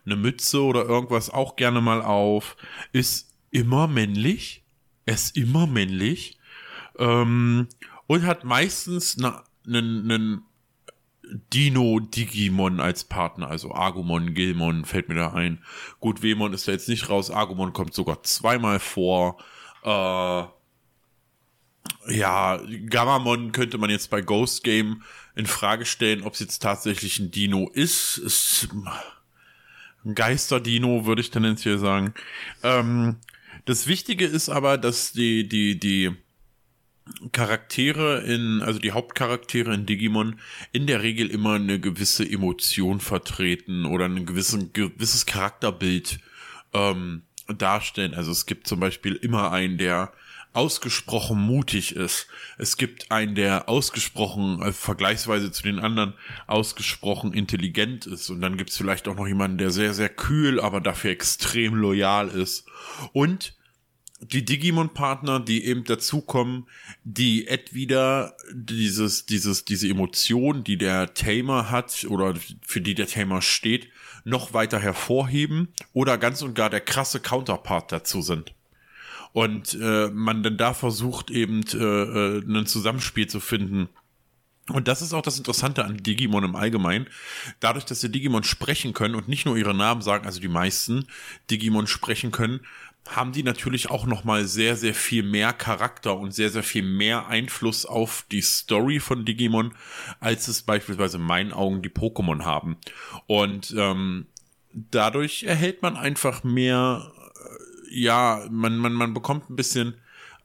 eine 0.06 0.16
Mütze 0.16 0.62
oder 0.62 0.86
irgendwas 0.86 1.30
auch 1.30 1.56
gerne 1.56 1.82
mal 1.82 2.01
auf. 2.01 2.56
Ist 2.91 3.34
immer 3.51 3.88
männlich. 3.88 4.64
Er 5.06 5.16
ist 5.16 5.36
immer 5.36 5.68
männlich. 5.68 6.38
Ähm, 6.97 7.68
und 8.08 8.26
hat 8.26 8.43
meistens 8.43 9.18
eine, 9.18 9.41
einen, 9.66 10.12
einen 10.12 10.41
Dino 11.53 11.99
Digimon 11.99 12.80
als 12.80 13.05
Partner, 13.05 13.47
also 13.49 13.74
Agumon, 13.74 14.34
Gilmon 14.34 14.86
fällt 14.86 15.09
mir 15.09 15.15
da 15.15 15.34
ein. 15.34 15.63
Gut, 15.99 16.21
Wemon 16.21 16.53
ist 16.53 16.67
da 16.67 16.74
jetzt 16.74 16.89
nicht 16.89 17.09
raus, 17.09 17.32
Agumon 17.32 17.74
kommt 17.74 17.93
sogar 17.93 18.24
zweimal 18.24 18.80
vor. 18.80 19.38
Äh, 19.84 20.43
ja, 22.07 22.59
Gamamon 22.89 23.51
könnte 23.51 23.78
man 23.78 23.89
jetzt 23.89 24.09
bei 24.09 24.21
Ghost 24.21 24.63
Game 24.63 25.03
in 25.36 25.45
Frage 25.45 25.86
stellen, 25.86 26.24
ob 26.24 26.34
es 26.34 26.39
jetzt 26.39 26.59
tatsächlich 26.59 27.19
ein 27.19 27.32
Dino 27.32 27.69
ist. 27.74 28.17
Ist 28.17 28.69
ein 30.05 30.15
Geisterdino, 30.15 31.05
würde 31.05 31.21
ich 31.21 31.32
tendenziell 31.32 31.80
sagen. 31.80 32.13
Ähm, 32.61 33.17
das 33.65 33.88
Wichtige 33.88 34.26
ist 34.26 34.49
aber, 34.49 34.78
dass 34.78 35.13
die, 35.13 35.47
die, 35.47 35.80
die 35.80 36.11
Charaktere 37.32 38.22
in, 38.22 38.62
also 38.62 38.80
die 38.80 38.91
Hauptcharaktere 38.91 39.74
in 39.74 39.86
Digimon 39.86 40.39
in 40.72 40.88
der 40.88 41.04
Regel 41.04 41.30
immer 41.30 41.54
eine 41.54 41.80
gewisse 41.80 42.30
Emotion 42.30 42.99
vertreten 42.99 43.86
oder 43.86 44.06
ein 44.06 44.26
gewissen, 44.26 44.72
gewisses 44.74 45.26
Charakterbild 45.26 46.20
ähm, 46.74 47.24
darstellen. 47.58 48.14
Also 48.14 48.32
es 48.32 48.45
gibt 48.45 48.68
zum 48.68 48.80
Beispiel 48.80 49.16
immer 49.16 49.51
einen, 49.51 49.78
der 49.78 50.14
ausgesprochen 50.54 51.39
mutig 51.39 51.95
ist. 51.95 52.28
Es 52.58 52.78
gibt 52.78 53.12
einen, 53.12 53.36
der 53.36 53.68
ausgesprochen, 53.68 54.62
äh, 54.62 54.72
vergleichsweise 54.72 55.51
zu 55.51 55.64
den 55.64 55.80
anderen, 55.80 56.14
ausgesprochen 56.47 57.34
intelligent 57.34 58.06
ist. 58.06 58.30
Und 58.30 58.41
dann 58.41 58.56
gibt 58.56 58.70
es 58.70 58.78
vielleicht 58.78 59.08
auch 59.08 59.16
noch 59.16 59.28
jemanden, 59.28 59.58
der 59.58 59.72
sehr, 59.72 59.93
sehr 59.93 60.10
kühl, 60.10 60.60
aber 60.60 60.80
dafür 60.80 61.12
extrem 61.12 61.76
loyal 61.76 62.30
ist. 62.30 62.66
Und 63.12 63.56
die 64.32 64.45
Digimon-Partner, 64.45 65.39
die 65.39 65.65
eben 65.65 65.84
dazukommen, 65.84 66.67
die 67.03 67.47
entweder 67.47 68.36
dieses, 68.53 69.26
dieses, 69.26 69.65
diese 69.65 69.88
Emotion, 69.88 70.63
die 70.63 70.78
der 70.78 71.13
Tamer 71.13 71.69
hat 71.71 72.05
oder 72.09 72.36
für 72.65 72.82
die 72.82 72.95
der 72.95 73.07
Tamer 73.07 73.41
steht, 73.41 73.89
noch 74.24 74.53
weiter 74.53 74.80
hervorheben 74.80 75.69
oder 75.93 76.17
ganz 76.17 76.41
und 76.41 76.53
gar 76.53 76.69
der 76.69 76.82
krasse 76.82 77.19
Counterpart 77.19 77.91
dazu 77.91 78.21
sind. 78.21 78.53
Und 79.34 79.78
äh, 79.82 80.09
man 80.09 80.43
dann 80.43 80.57
da 80.57 80.74
versucht 80.74 81.32
eben 81.32 81.63
äh, 81.74 81.78
äh, 81.78 82.43
ein 82.45 82.65
Zusammenspiel 82.67 83.28
zu 83.28 83.39
finden. 83.39 83.89
Und 84.69 84.88
das 84.88 85.01
ist 85.01 85.11
auch 85.11 85.21
das 85.21 85.38
Interessante 85.38 85.84
an 85.84 85.97
Digimon 85.97 86.45
im 86.45 86.55
Allgemeinen. 86.55 87.07
Dadurch, 87.59 87.84
dass 87.84 87.99
die 87.99 88.11
Digimon 88.11 88.43
sprechen 88.43 88.93
können 88.93 89.15
und 89.15 89.28
nicht 89.28 89.45
nur 89.45 89.57
ihre 89.57 89.74
Namen 89.74 90.01
sagen, 90.01 90.26
also 90.26 90.39
die 90.39 90.47
meisten 90.47 91.07
Digimon 91.49 91.88
sprechen 91.88 92.32
können, 92.32 92.61
haben 93.10 93.34
die 93.34 93.43
natürlich 93.43 93.89
auch 93.89 94.06
noch 94.06 94.24
mal 94.24 94.45
sehr, 94.45 94.78
sehr 94.78 94.93
viel 94.93 95.24
mehr 95.24 95.51
Charakter 95.54 96.18
und 96.18 96.34
sehr, 96.34 96.49
sehr 96.49 96.64
viel 96.64 96.84
mehr 96.84 97.28
Einfluss 97.28 97.86
auf 97.86 98.26
die 98.32 98.41
Story 98.41 98.99
von 98.99 99.26
Digimon, 99.26 99.74
als 100.20 100.47
es 100.47 100.62
beispielsweise 100.62 101.18
in 101.18 101.24
meinen 101.24 101.51
Augen 101.51 101.82
die 101.82 101.89
Pokémon 101.89 102.43
haben. 102.43 102.78
Und 103.28 103.76
ähm, 103.78 104.28
dadurch 104.72 105.43
erhält 105.43 105.82
man 105.82 105.97
einfach 105.97 106.43
mehr, 106.43 107.12
äh, 107.89 107.99
ja, 107.99 108.45
man, 108.49 108.78
man, 108.78 108.93
man 108.93 109.14
bekommt 109.14 109.49
ein 109.49 109.58
bisschen 109.58 109.95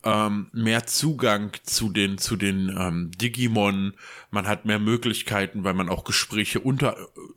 ähm, 0.04 0.48
mehr 0.52 0.86
Zugang 0.86 1.52
zu 1.62 1.90
den, 1.90 2.18
zu 2.18 2.36
den 2.36 2.74
ähm, 2.76 3.10
Digimon. 3.12 3.94
Man 4.30 4.48
hat 4.48 4.64
mehr 4.64 4.78
Möglichkeiten, 4.80 5.62
weil 5.62 5.74
man 5.74 5.88
auch 5.88 6.04
Gespräche 6.04 6.60
unter, 6.60 6.96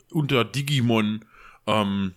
unter 0.09 0.45
Digimon 0.45 1.25
ähm, 1.67 2.15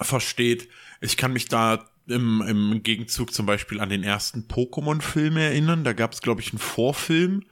versteht. 0.00 0.68
Ich 1.00 1.16
kann 1.16 1.32
mich 1.32 1.48
da 1.48 1.88
im, 2.08 2.42
im 2.42 2.82
Gegenzug 2.82 3.32
zum 3.32 3.46
Beispiel 3.46 3.80
an 3.80 3.88
den 3.88 4.02
ersten 4.02 4.46
Pokémon-Film 4.48 5.36
erinnern. 5.36 5.84
Da 5.84 5.92
gab 5.92 6.12
es, 6.12 6.20
glaube 6.20 6.40
ich, 6.40 6.52
einen 6.52 6.58
Vorfilm, 6.58 7.44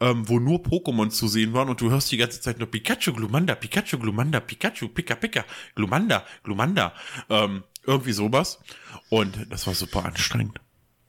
ähm, 0.00 0.28
wo 0.28 0.38
nur 0.38 0.60
Pokémon 0.60 1.10
zu 1.10 1.28
sehen 1.28 1.52
waren 1.52 1.68
und 1.68 1.80
du 1.80 1.90
hörst 1.90 2.12
die 2.12 2.16
ganze 2.16 2.40
Zeit 2.40 2.58
nur 2.58 2.70
Pikachu, 2.70 3.12
Glumanda, 3.12 3.54
Pikachu, 3.54 3.98
Glumanda, 3.98 4.40
Pikachu, 4.40 4.88
Pika, 4.88 5.14
Pika, 5.14 5.44
Glumanda, 5.74 6.24
Glumanda. 6.44 6.94
Ähm, 7.28 7.64
irgendwie 7.86 8.12
sowas. 8.12 8.60
Und 9.08 9.46
das 9.50 9.66
war 9.66 9.74
super 9.74 10.04
anstrengend. 10.04 10.60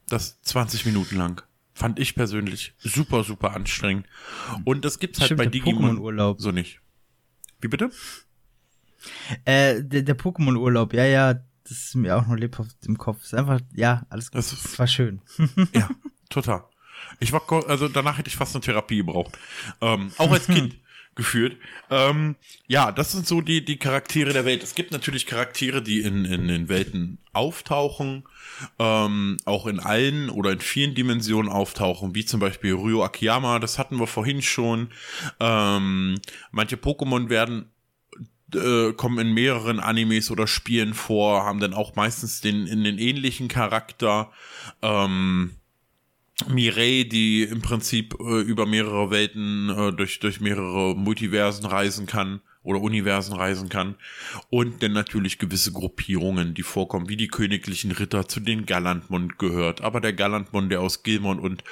Das 0.08 0.42
20 0.42 0.86
Minuten 0.86 1.18
lang. 1.18 1.44
Fand 1.76 2.00
ich 2.00 2.16
persönlich 2.16 2.74
super, 2.78 3.24
super 3.24 3.56
anstrengend. 3.56 4.06
Und 4.64 4.86
das 4.86 5.00
gibt's 5.00 5.20
halt 5.20 5.28
Stimmt, 5.28 5.40
bei 5.40 5.46
Digimon 5.48 5.98
Pokémon-Urlaub. 5.98 6.40
so 6.40 6.52
nicht. 6.52 6.82
Wie 7.62 7.68
bitte? 7.68 7.90
Äh, 9.46 9.84
der, 9.84 10.04
der 10.04 10.18
Pokémon-Urlaub, 10.18 10.94
ja, 10.94 11.06
ja, 11.06 11.44
das 11.74 11.86
ist 11.86 11.96
mir 11.96 12.16
auch 12.18 12.28
noch 12.28 12.36
lebhaft 12.36 12.76
im 12.86 12.98
Kopf. 12.98 13.24
Ist 13.24 13.34
einfach, 13.34 13.60
ja, 13.74 14.06
alles 14.10 14.32
gut. 14.32 14.38
Das, 14.40 14.54
ist- 14.54 14.78
war 14.80 14.88
schön. 14.88 15.22
Ja, 15.74 15.90
total. 16.30 16.64
Ich 17.20 17.32
war, 17.32 17.42
also 17.68 17.88
danach 17.88 18.18
hätte 18.18 18.30
ich 18.30 18.36
fast 18.36 18.56
eine 18.56 18.62
Therapie 18.64 18.98
gebraucht. 18.98 19.38
Ähm, 19.82 20.12
auch 20.18 20.32
als 20.32 20.46
Kind 20.48 20.76
geführt. 21.16 21.58
Ähm, 21.92 22.36
ja, 22.68 22.92
das 22.92 23.12
sind 23.12 23.28
so 23.28 23.42
die, 23.42 23.64
die 23.66 23.78
Charaktere 23.78 24.34
der 24.34 24.46
Welt. 24.46 24.64
Es 24.64 24.74
gibt 24.76 24.92
natürlich 24.92 25.26
Charaktere, 25.28 25.82
die 25.82 26.02
in, 26.02 26.26
in 26.26 26.48
den 26.48 26.70
Welten 26.70 27.20
auftauchen, 27.34 28.24
ähm, 28.80 29.38
auch 29.46 29.68
in 29.68 29.80
allen 29.80 30.30
oder 30.30 30.52
in 30.52 30.60
vielen 30.60 30.96
Dimensionen 30.96 31.52
auftauchen, 31.52 32.16
wie 32.16 32.26
zum 32.26 32.40
Beispiel 32.40 32.74
Ryo 32.74 33.04
Akiyama, 33.04 33.60
das 33.60 33.78
hatten 33.78 34.00
wir 34.00 34.08
vorhin 34.08 34.42
schon. 34.42 34.90
Ähm, 35.40 36.20
manche 36.52 36.78
Pokémon 36.78 37.30
werden 37.30 37.72
äh, 38.56 38.94
kommen 38.94 39.20
in 39.20 39.34
mehreren 39.34 39.80
Animes 39.80 40.32
oder 40.32 40.48
Spielen 40.48 40.94
vor, 40.94 41.44
haben 41.44 41.60
dann 41.60 41.74
auch 41.74 41.96
meistens 41.96 42.42
den 42.42 42.68
in 42.68 42.84
den 42.84 42.98
ähnlichen 42.98 43.48
Charakter. 43.48 44.32
Ähm, 44.82 45.52
Mireille, 46.48 47.06
die 47.06 47.44
im 47.44 47.62
Prinzip 47.62 48.16
äh, 48.20 48.42
über 48.42 48.66
mehrere 48.66 49.12
Welten, 49.12 49.70
äh, 49.70 49.94
durch, 49.94 50.20
durch 50.20 50.42
mehrere 50.42 50.96
Multiversen 50.96 51.66
reisen 51.66 52.06
kann 52.06 52.42
oder 52.64 52.82
Universen 52.82 53.36
reisen 53.36 53.70
kann. 53.70 53.96
Und 54.50 54.82
dann 54.82 54.94
natürlich 54.94 55.38
gewisse 55.38 55.72
Gruppierungen, 55.72 56.54
die 56.54 56.64
vorkommen, 56.64 57.10
wie 57.10 57.18
die 57.18 57.28
königlichen 57.28 57.92
Ritter, 57.92 58.28
zu 58.28 58.40
den 58.40 58.66
Galantmund 58.66 59.38
gehört. 59.38 59.82
Aber 59.82 60.02
der 60.02 60.14
Galantmund, 60.14 60.72
der 60.72 60.82
aus 60.82 61.04
Gilmon 61.04 61.40
und 61.40 61.64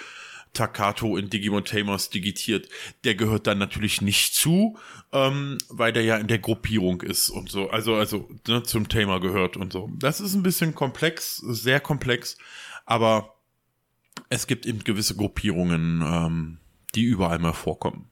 Takato 0.54 1.18
in 1.18 1.30
Digimon 1.30 1.64
Tamers 1.64 2.10
digitiert, 2.10 2.68
der 3.04 3.16
gehört 3.16 3.47
dann 3.47 3.58
natürlich 3.58 4.02
nicht 4.02 4.36
zu, 4.36 4.78
ähm, 5.14 5.58
weil 5.70 5.93
der 5.93 6.04
ja 6.04 6.18
in 6.18 6.28
der 6.28 6.39
Gruppierung 6.39 7.02
ist 7.02 7.30
und 7.30 7.49
so, 7.49 7.70
also, 7.70 7.95
also 7.95 8.30
ne, 8.47 8.64
zum 8.64 8.89
Tamer 8.89 9.20
gehört 9.20 9.56
und 9.56 9.72
so. 9.72 9.89
Das 9.97 10.20
ist 10.20 10.34
ein 10.34 10.43
bisschen 10.43 10.76
komplex, 10.76 11.38
sehr 11.38 11.80
komplex, 11.80 12.38
aber 12.86 13.36
es 14.30 14.47
gibt 14.47 14.66
eben 14.66 14.84
gewisse 14.84 15.16
Gruppierungen, 15.16 16.02
ähm, 16.06 16.58
die 16.95 17.04
überall 17.04 17.39
mal 17.39 17.54
vorkommen. 17.54 18.10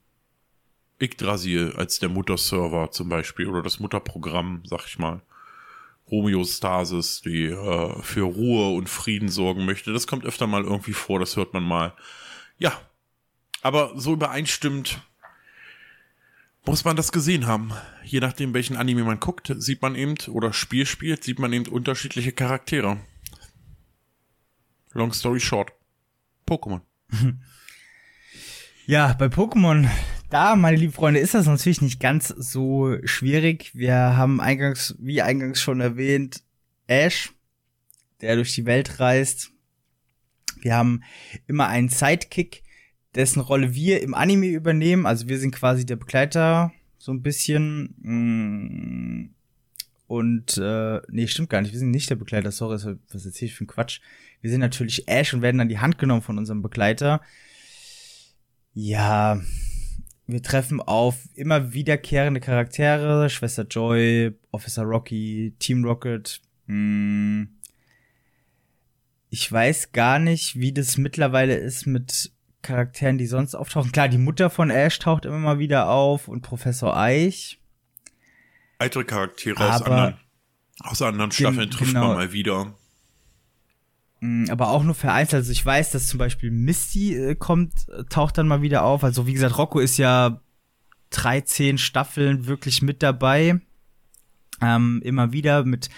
Yggdrasil 1.01 1.73
als 1.75 1.99
der 1.99 2.09
Mutterserver 2.09 2.91
zum 2.91 3.09
Beispiel 3.09 3.47
oder 3.47 3.61
das 3.61 3.79
Mutterprogramm, 3.79 4.63
sag 4.65 4.85
ich 4.85 4.99
mal. 4.99 5.21
Homöostasis, 6.09 7.21
die 7.21 7.45
äh, 7.45 8.01
für 8.01 8.23
Ruhe 8.23 8.75
und 8.75 8.89
Frieden 8.89 9.29
sorgen 9.29 9.65
möchte. 9.65 9.93
Das 9.93 10.07
kommt 10.07 10.25
öfter 10.25 10.47
mal 10.47 10.63
irgendwie 10.63 10.93
vor, 10.93 11.19
das 11.19 11.35
hört 11.35 11.53
man 11.53 11.63
mal. 11.63 11.93
Ja, 12.59 12.79
aber 13.61 13.99
so 13.99 14.13
übereinstimmt 14.13 15.01
muss 16.65 16.85
man 16.85 16.95
das 16.95 17.11
gesehen 17.11 17.47
haben. 17.47 17.73
Je 18.03 18.19
nachdem, 18.19 18.53
welchen 18.53 18.77
Anime 18.77 19.03
man 19.03 19.19
guckt, 19.19 19.53
sieht 19.57 19.81
man 19.81 19.95
eben, 19.95 20.15
oder 20.27 20.53
Spiel 20.53 20.85
spielt, 20.85 21.23
sieht 21.23 21.39
man 21.39 21.51
eben 21.51 21.67
unterschiedliche 21.67 22.31
Charaktere. 22.31 22.99
Long 24.91 25.13
story 25.13 25.39
short. 25.39 25.71
Pokémon. 26.45 26.81
Ja, 28.85 29.13
bei 29.13 29.27
Pokémon, 29.27 29.87
da, 30.31 30.55
meine 30.55 30.75
lieben 30.75 30.93
Freunde, 30.93 31.19
ist 31.19 31.35
das 31.35 31.45
natürlich 31.45 31.79
nicht 31.79 31.99
ganz 31.99 32.29
so 32.29 32.97
schwierig. 33.03 33.69
Wir 33.75 33.93
haben 33.93 34.41
eingangs, 34.41 34.95
wie 34.97 35.21
eingangs 35.21 35.61
schon 35.61 35.79
erwähnt, 35.79 36.41
Ash, 36.87 37.31
der 38.21 38.35
durch 38.35 38.55
die 38.55 38.65
Welt 38.65 38.99
reist. 38.99 39.51
Wir 40.61 40.75
haben 40.75 41.03
immer 41.47 41.67
einen 41.67 41.89
Sidekick, 41.89 42.63
dessen 43.15 43.39
Rolle 43.39 43.73
wir 43.73 44.01
im 44.01 44.13
Anime 44.13 44.47
übernehmen. 44.47 45.05
Also 45.05 45.27
wir 45.27 45.39
sind 45.39 45.55
quasi 45.55 45.85
der 45.85 45.95
Begleiter, 45.95 46.71
so 46.97 47.11
ein 47.11 47.21
bisschen. 47.21 47.95
Mm, 48.01 49.35
Und, 50.07 50.57
äh, 50.57 51.01
nee, 51.09 51.27
stimmt 51.27 51.49
gar 51.49 51.61
nicht. 51.61 51.71
Wir 51.71 51.79
sind 51.79 51.91
nicht 51.91 52.09
der 52.09 52.15
Begleiter. 52.15 52.51
Sorry, 52.51 52.75
was 53.11 53.25
erzähle 53.25 53.49
ich 53.49 53.55
für 53.55 53.61
einen 53.61 53.67
Quatsch. 53.67 54.01
Wir 54.41 54.49
sind 54.49 54.59
natürlich 54.59 55.07
Ash 55.07 55.33
und 55.33 55.41
werden 55.41 55.61
an 55.61 55.69
die 55.69 55.79
Hand 55.79 55.97
genommen 55.97 56.21
von 56.21 56.37
unserem 56.37 56.61
Begleiter. 56.61 57.21
Ja, 58.73 59.41
wir 60.25 60.41
treffen 60.41 60.81
auf 60.81 61.27
immer 61.35 61.73
wiederkehrende 61.73 62.39
Charaktere, 62.39 63.29
Schwester 63.29 63.65
Joy, 63.69 64.31
Officer 64.51 64.83
Rocky, 64.83 65.53
Team 65.59 65.83
Rocket. 65.83 66.41
Hm. 66.67 67.58
Ich 69.29 69.51
weiß 69.51 69.91
gar 69.91 70.19
nicht, 70.19 70.55
wie 70.59 70.73
das 70.73 70.97
mittlerweile 70.97 71.55
ist 71.55 71.85
mit 71.85 72.31
Charakteren, 72.61 73.17
die 73.17 73.27
sonst 73.27 73.55
auftauchen. 73.55 73.91
Klar, 73.91 74.09
die 74.09 74.17
Mutter 74.17 74.49
von 74.49 74.69
Ash 74.69 74.99
taucht 74.99 75.25
immer 75.25 75.37
mal 75.37 75.59
wieder 75.59 75.89
auf 75.89 76.27
und 76.27 76.41
Professor 76.41 76.97
Eich. 76.97 77.59
Weitere 78.79 79.03
Charaktere 79.03 79.73
aus 79.73 79.81
anderen, 79.81 80.17
aus 80.79 81.01
anderen 81.01 81.31
Staffeln 81.31 81.69
trifft 81.69 81.91
genau. 81.91 82.07
man 82.07 82.17
mal 82.17 82.33
wieder. 82.33 82.73
Mm, 84.21 84.45
aber 84.49 84.69
auch 84.69 84.83
nur 84.83 84.95
vereinzelt. 84.95 85.41
Also 85.41 85.51
ich 85.51 85.65
weiß, 85.65 85.91
dass 85.91 86.07
zum 86.07 86.17
Beispiel 86.17 86.51
Misty 86.51 87.15
äh, 87.15 87.35
kommt, 87.35 87.73
äh, 87.89 88.03
taucht 88.05 88.37
dann 88.37 88.47
mal 88.47 88.61
wieder 88.61 88.83
auf. 88.83 89.03
Also 89.03 89.27
wie 89.27 89.33
gesagt, 89.33 89.57
Rocco 89.57 89.79
ist 89.79 89.97
ja 89.97 90.41
13 91.11 91.77
Staffeln 91.77 92.47
wirklich 92.47 92.81
mit 92.81 93.03
dabei. 93.03 93.61
Ähm, 94.61 95.01
immer 95.03 95.31
wieder 95.31 95.63
mit 95.63 95.89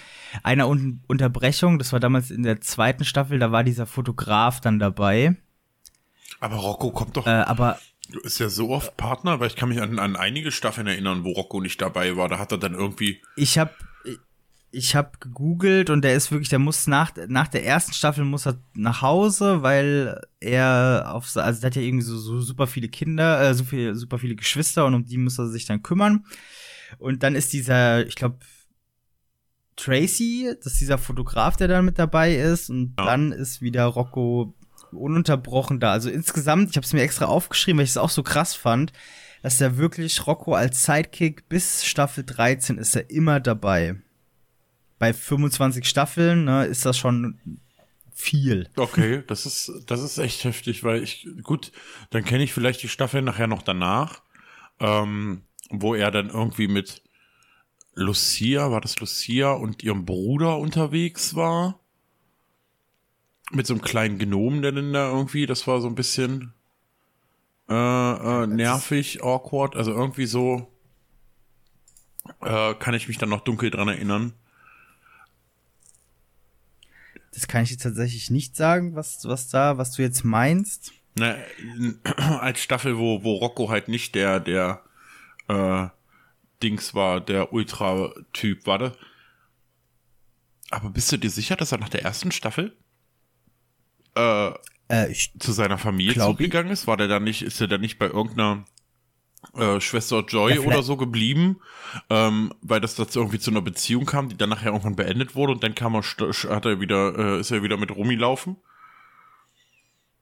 einer 0.44 0.68
Un 0.70 1.02
Unterbrechung. 1.08 1.80
Das 1.80 1.92
war 1.94 2.00
damals 2.00 2.32
in 2.32 2.44
der 2.44 2.62
zweiten 2.62 3.04
Staffel, 3.06 3.40
da 3.40 3.52
war 3.52 3.64
dieser 3.64 3.86
Fotograf 3.86 4.62
dann 4.62 4.80
dabei. 4.80 5.36
Aber 6.40 6.56
Rocco 6.56 6.92
kommt 6.92 7.18
doch, 7.18 7.28
Äh, 7.28 7.32
aber 7.32 7.80
ist 8.24 8.40
ja 8.40 8.50
so 8.50 8.70
oft 8.72 8.98
Partner, 8.98 9.40
weil 9.40 9.48
ich 9.48 9.56
kann 9.56 9.70
mich 9.70 9.82
an, 9.82 9.98
an 10.00 10.16
einige 10.16 10.52
Staffeln 10.52 10.88
erinnern, 10.88 11.24
wo 11.24 11.32
Rocco 11.32 11.62
nicht 11.62 11.82
dabei 11.82 12.18
war. 12.18 12.28
Da 12.30 12.40
hat 12.40 12.52
er 12.52 12.58
dann 12.58 12.74
irgendwie, 12.74 13.22
ich 13.36 13.58
habe 13.58 13.72
ich 14.74 14.96
habe 14.96 15.12
gegoogelt 15.20 15.90
und 15.90 16.02
der 16.02 16.16
ist 16.16 16.32
wirklich, 16.32 16.48
der 16.48 16.60
muss 16.60 16.88
nach 16.88 17.12
nach 17.28 17.50
der 17.50 17.66
ersten 17.66 17.92
Staffel 17.94 18.24
muss 18.24 18.46
er 18.48 18.58
nach 18.74 19.02
Hause, 19.02 19.64
weil 19.64 20.22
er 20.40 21.12
auf 21.14 21.30
so- 21.30 21.42
also 21.42 21.60
der 21.60 21.68
hat 21.68 21.76
ja 21.76 21.82
irgendwie 21.82 22.06
so, 22.06 22.18
so 22.18 22.40
super 22.40 22.68
viele 22.68 22.88
Kinder, 22.88 23.42
äh, 23.42 23.54
so 23.54 23.66
viel, 23.66 23.96
super 23.96 24.18
viele 24.18 24.36
Geschwister 24.36 24.86
und 24.86 24.94
um 24.94 25.06
die 25.06 25.18
muss 25.18 25.38
er 25.40 25.48
sich 25.50 25.66
dann 25.66 25.84
kümmern. 25.84 26.26
Und 27.00 27.24
dann 27.24 27.36
ist 27.36 27.54
dieser, 27.54 28.06
ich 28.06 28.16
glaube 28.16 28.38
Tracy, 29.76 30.54
das 30.58 30.74
ist 30.74 30.82
dieser 30.82 30.98
Fotograf, 30.98 31.58
der 31.58 31.68
dann 31.68 31.86
mit 31.86 31.98
dabei 31.98 32.36
ist 32.36 32.70
und 32.70 32.94
Ja. 33.00 33.06
dann 33.06 33.32
ist 33.32 33.62
wieder 33.62 33.86
Rocco 33.86 34.54
ununterbrochen 34.92 35.80
da. 35.80 35.92
Also 35.92 36.10
insgesamt, 36.10 36.70
ich 36.70 36.76
habe 36.76 36.86
es 36.86 36.94
mir 36.94 37.02
extra 37.02 37.26
aufgeschrieben, 37.26 37.78
weil 37.80 37.86
ich 37.86 37.92
es 37.92 37.98
auch 37.98 38.10
so 38.10 38.24
krass 38.24 38.54
fand, 38.54 38.92
dass 39.42 39.60
er 39.62 39.78
wirklich 39.78 40.28
Rocco 40.28 40.54
als 40.54 40.84
Sidekick 40.86 41.48
bis 41.50 41.84
Staffel 41.86 42.24
13 42.26 42.78
ist 42.78 42.96
er 42.96 43.10
immer 43.10 43.40
dabei. 43.40 43.96
Bei 45.00 45.14
25 45.14 45.88
Staffeln 45.88 46.44
ne, 46.44 46.66
ist 46.66 46.86
das 46.86 46.98
schon 46.98 47.40
viel. 48.14 48.70
okay, 48.76 49.24
das 49.26 49.48
ist, 49.48 49.72
das 49.88 50.02
ist 50.02 50.20
echt 50.20 50.44
heftig, 50.44 50.84
weil 50.84 51.02
ich, 51.02 51.28
gut, 51.42 51.72
dann 52.12 52.24
kenne 52.24 52.44
ich 52.44 52.54
vielleicht 52.54 52.84
die 52.84 52.90
Staffel 52.90 53.24
nachher 53.24 53.48
noch 53.48 53.64
danach, 53.64 54.22
ähm, 54.80 55.42
wo 55.72 55.96
er 55.96 56.12
dann 56.12 56.30
irgendwie 56.30 56.68
mit 56.68 57.02
Lucia, 57.94 58.72
war 58.72 58.82
das 58.82 59.00
Lucia 59.00 59.52
und 59.52 59.84
ihrem 59.84 60.06
Bruder 60.06 60.58
unterwegs 60.58 61.36
war. 61.36 61.80
Mit 63.52 63.68
so 63.68 63.74
einem 63.74 63.82
kleinen 63.82 64.18
Gnomen, 64.18 64.62
der 64.62 64.72
denn 64.72 64.94
da 64.94 65.12
irgendwie, 65.12 65.46
das 65.46 65.68
war 65.68 65.82
so 65.82 65.88
ein 65.88 65.96
bisschen 65.96 66.54
äh, 67.70 67.74
äh, 68.44 68.48
nervig, 68.48 69.24
awkward, 69.24 69.76
also 69.76 69.92
irgendwie 69.92 70.26
so 70.26 70.68
äh, 72.42 72.74
kann 72.76 72.94
ich 72.94 73.08
mich 73.08 73.18
dann 73.18 73.30
noch 73.30 73.42
dunkel 73.42 73.70
dran 73.70 73.88
erinnern. 73.88 74.34
Das 77.34 77.48
kann 77.48 77.64
ich 77.64 77.70
dir 77.70 77.78
tatsächlich 77.78 78.30
nicht 78.30 78.56
sagen, 78.56 78.96
was, 78.96 79.26
was 79.26 79.50
da, 79.50 79.78
was 79.78 79.92
du 79.92 80.02
jetzt 80.02 80.24
meinst. 80.24 80.92
Na, 81.16 81.36
als 82.40 82.62
Staffel, 82.62 82.98
wo, 82.98 83.24
wo 83.24 83.36
Rocco 83.36 83.70
halt 83.70 83.88
nicht 83.88 84.16
der, 84.16 84.40
der 84.40 84.84
äh, 85.52 85.90
Dings 86.64 86.94
war, 86.94 87.22
der 87.22 87.52
Ultra-Typ, 87.54 88.66
war 88.66 88.80
das? 88.80 88.94
Aber 90.70 90.90
bist 90.90 91.12
du 91.12 91.18
dir 91.18 91.30
sicher, 91.30 91.56
dass 91.56 91.72
er 91.72 91.80
nach 91.80 91.90
der 91.90 92.04
ersten 92.04 92.32
Staffel 92.32 92.76
äh, 94.16 94.52
Äh, 94.88 95.14
zu 95.40 95.52
seiner 95.54 95.78
Familie 95.78 96.16
zurückgegangen 96.16 96.72
ist? 96.72 96.86
War 96.88 96.98
der 96.98 97.08
da 97.08 97.20
nicht, 97.20 97.42
ist 97.42 97.62
er 97.62 97.68
da 97.68 97.78
nicht 97.78 97.98
bei 97.98 98.08
irgendeiner 98.08 98.66
äh, 99.56 99.80
Schwester 99.80 100.24
Joy 100.28 100.56
ja, 100.56 100.62
oder 100.62 100.84
so 100.84 100.98
geblieben, 100.98 101.60
ähm, 102.10 102.54
weil 102.62 102.82
das 102.82 102.96
dazu 102.96 103.20
irgendwie 103.20 103.40
zu 103.40 103.52
einer 103.52 103.62
Beziehung 103.62 104.06
kam, 104.06 104.30
die 104.30 104.38
dann 104.38 104.50
nachher 104.50 104.68
irgendwann 104.68 104.96
beendet 104.96 105.34
wurde 105.34 105.54
und 105.54 105.64
dann 105.64 105.76
kam 105.76 105.96
er, 105.96 106.04
hat 106.04 106.66
er 106.66 106.80
wieder, 106.80 107.18
äh, 107.18 107.40
ist 107.40 107.52
er 107.52 107.64
wieder 107.64 107.78
mit 107.78 107.92
Rumi 107.92 108.16
laufen. 108.16 108.58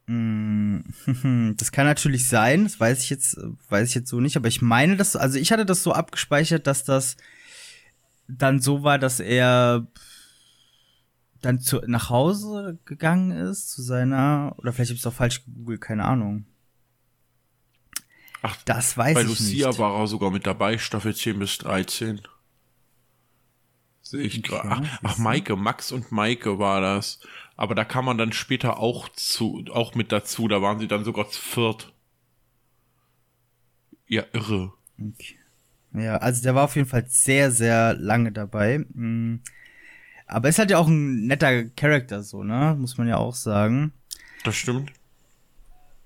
Mm, 0.10 0.80
das 1.57 1.72
kann 1.72 1.86
natürlich 1.86 2.28
sein, 2.28 2.64
das 2.64 2.80
weiß 2.80 3.03
ich 3.03 3.12
jetzt, 3.12 3.38
weiß 3.70 3.89
ich 3.89 3.93
jetzt 3.93 4.10
so 4.10 4.20
nicht, 4.20 4.38
aber 4.38 4.47
ich 4.47 4.60
meine 4.60 4.97
das, 4.97 5.16
also 5.16 5.38
ich 5.38 5.51
hatte 5.51 5.68
das 5.68 5.84
so 5.84 5.93
abgespeichert, 5.93 6.66
dass 6.66 6.84
das 6.84 7.16
dann 8.28 8.60
so 8.60 8.82
war, 8.82 8.97
dass 8.97 9.20
er 9.20 9.86
dann 11.41 11.60
zu, 11.60 11.82
nach 11.86 12.10
Hause 12.10 12.80
gegangen 12.86 13.30
ist 13.30 13.70
zu 13.70 13.84
seiner, 13.84 14.55
oder 14.57 14.74
vielleicht 14.74 14.89
habe 14.89 14.95
ich 14.95 15.01
es 15.01 15.05
auch 15.05 15.14
falsch 15.14 15.45
gegoogelt, 15.45 15.82
keine 15.82 16.05
Ahnung. 16.05 16.47
Ach, 18.41 18.57
das 18.66 18.97
weiß 18.97 19.14
bei 19.14 19.22
ich 19.22 19.28
Lucia 19.28 19.68
nicht. 19.68 19.80
war 19.80 19.95
er 19.99 20.07
sogar 20.07 20.32
mit 20.32 20.47
dabei, 20.47 20.80
Staffel 20.80 21.16
10 21.16 21.38
bis 21.38 21.60
13. 21.60 22.22
Sehe 24.01 24.22
ich 24.22 24.41
gerade. 24.41 24.70
Ach, 24.70 24.99
ach, 25.03 25.18
Maike, 25.20 25.55
Max 25.55 25.91
und 25.91 26.12
Maike 26.12 26.57
war 26.57 26.82
das. 26.82 27.20
Aber 27.60 27.76
da 27.76 27.84
kam 27.84 28.05
man 28.05 28.18
dann 28.18 28.32
später 28.32 28.80
auch 28.80 29.10
zu, 29.10 29.66
auch 29.74 29.93
mit 29.93 30.14
dazu. 30.14 30.47
Da 30.47 30.62
waren 30.62 30.80
sie 30.80 30.88
dann 30.88 31.03
sogar 31.03 31.28
zu 31.30 31.41
viert. 31.41 31.91
Ja, 34.07 34.24
irre. 34.32 34.72
Okay. 34.97 35.36
Ja, 35.93 36.16
also 36.16 36.41
der 36.41 36.55
war 36.55 36.64
auf 36.64 36.78
jeden 36.78 36.88
Fall 36.88 37.03
sehr, 37.10 37.51
sehr 37.51 37.95
lange 37.95 38.32
dabei. 38.32 38.86
Mhm. 38.93 39.41
Aber 40.26 40.47
ist 40.47 40.57
halt 40.57 40.72
ja 40.72 40.78
auch 40.78 40.88
ein 40.88 41.28
netter 41.28 41.66
Charakter, 41.66 42.24
so, 42.24 42.45
ne? 42.45 42.78
Muss 42.80 42.97
man 42.97 43.10
ja 43.10 43.18
auch 43.18 43.36
sagen. 43.36 43.91
Das 44.45 44.55
stimmt. 44.55 44.93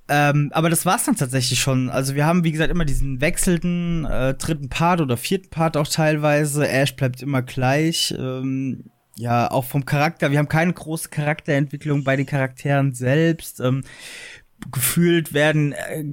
Ähm, 0.08 0.49
aber 0.56 0.72
das 0.72 0.88
war's 0.88 1.06
dann 1.06 1.18
tatsächlich 1.18 1.60
schon. 1.60 1.91
Also 1.91 2.16
wir 2.16 2.26
haben, 2.26 2.43
wie 2.43 2.51
gesagt, 2.51 2.72
immer 2.72 2.86
diesen 2.86 3.22
wechselnden 3.22 4.06
äh, 4.06 4.34
dritten 4.34 4.70
Part 4.70 5.01
oder 5.01 5.18
vierten 5.18 5.51
Part 5.51 5.78
auch 5.78 5.88
teilweise. 5.88 6.68
Ash 6.68 6.95
bleibt 6.95 7.22
immer 7.22 7.43
gleich. 7.43 8.12
Ähm, 8.18 8.89
ja, 9.16 9.49
auch 9.51 9.66
vom 9.66 9.86
Charakter. 9.86 10.32
Wir 10.32 10.39
haben 10.39 10.47
keine 10.47 10.74
große 10.74 11.09
Charakterentwicklung 11.09 12.03
bei 12.03 12.16
den 12.16 12.26
Charakteren 12.26 12.93
selbst. 12.93 13.59
Ähm, 13.59 13.84
gefühlt 14.72 15.34
werden 15.34 15.74
äh, 15.74 16.03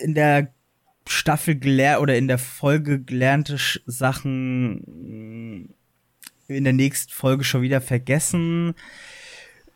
in 0.00 0.14
der 0.14 0.52
Staffel 1.06 1.58
gelernt 1.58 2.02
oder 2.02 2.16
in 2.16 2.28
der 2.28 2.38
Folge 2.38 3.00
gelernte 3.00 3.56
Sachen 3.86 5.74
in 6.48 6.64
der 6.64 6.72
nächsten 6.72 7.12
Folge 7.12 7.44
schon 7.44 7.62
wieder 7.62 7.80
vergessen. 7.80 8.74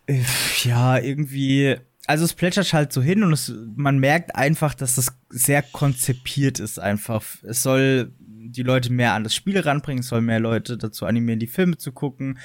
Äh, 0.07 0.22
ja, 0.64 0.99
irgendwie 0.99 1.76
also 2.07 2.24
es 2.24 2.34
plätschert 2.34 2.72
halt 2.72 2.93
so 2.93 3.03
hin 3.03 3.22
und 3.22 3.32
es, 3.32 3.53
man 3.76 3.99
merkt 3.99 4.34
einfach, 4.34 4.74
dass 4.74 4.97
das 4.97 5.16
sehr 5.28 5.62
konzipiert 5.62 6.59
ist 6.59 6.78
einfach. 6.78 7.22
Es 7.43 7.62
soll 7.62 8.12
die 8.53 8.62
Leute 8.62 8.92
mehr 8.92 9.14
an 9.14 9.24
das 9.24 9.34
Spiel 9.34 9.59
ranbringen, 9.59 10.00
es 10.00 10.09
soll 10.09 10.20
mehr 10.20 10.40
Leute 10.40 10.78
dazu 10.78 11.07
animieren, 11.07 11.40
die 11.40 11.46
Filme 11.46 11.76
zu 11.76 11.92
gucken. 11.92 12.38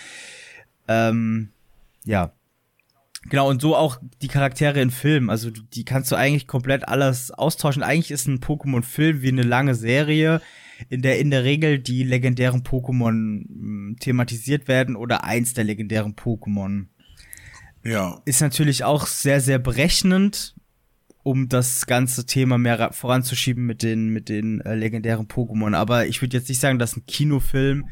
Ähm, 0.88 1.50
ja. 2.06 2.34
Genau, 3.30 3.50
und 3.50 3.62
so 3.62 3.76
auch 3.76 4.00
die 4.22 4.30
Charaktere 4.30 4.80
in 4.82 4.92
Filmen. 4.92 5.30
Also 5.30 5.50
die 5.50 5.84
kannst 5.84 6.12
du 6.12 6.16
eigentlich 6.16 6.48
komplett 6.48 6.88
alles 6.88 7.32
austauschen. 7.32 7.84
Eigentlich 7.84 8.12
ist 8.12 8.28
ein 8.28 8.40
Pokémon-Film 8.40 9.22
wie 9.22 9.30
eine 9.30 9.44
lange 9.44 9.76
Serie, 9.76 10.42
in 10.90 11.02
der 11.02 11.20
in 11.20 11.32
der 11.32 11.44
Regel 11.44 11.80
die 11.80 12.04
legendären 12.04 12.64
Pokémon 12.64 13.12
hm, 13.12 13.98
thematisiert 14.00 14.68
werden 14.68 14.96
oder 14.96 15.24
eins 15.24 15.54
der 15.54 15.66
legendären 15.66 16.16
Pokémon. 16.16 16.86
Ja. 17.84 18.22
Ist 18.26 18.42
natürlich 18.42 18.84
auch 18.84 19.08
sehr, 19.08 19.42
sehr 19.42 19.60
berechnend, 19.60 20.56
um 21.28 21.50
das 21.50 21.86
ganze 21.88 22.26
Thema 22.26 22.58
mehr 22.58 22.94
voranzuschieben 22.94 23.66
mit 23.66 23.84
den, 23.84 24.08
mit 24.10 24.30
den 24.30 24.62
äh, 24.62 24.76
legendären 24.76 25.28
Pokémon. 25.28 25.76
Aber 25.76 26.08
ich 26.08 26.22
würde 26.22 26.38
jetzt 26.38 26.48
nicht 26.48 26.62
sagen, 26.62 26.80
dass 26.80 26.96
ein 26.96 27.06
Kinofilm 27.06 27.90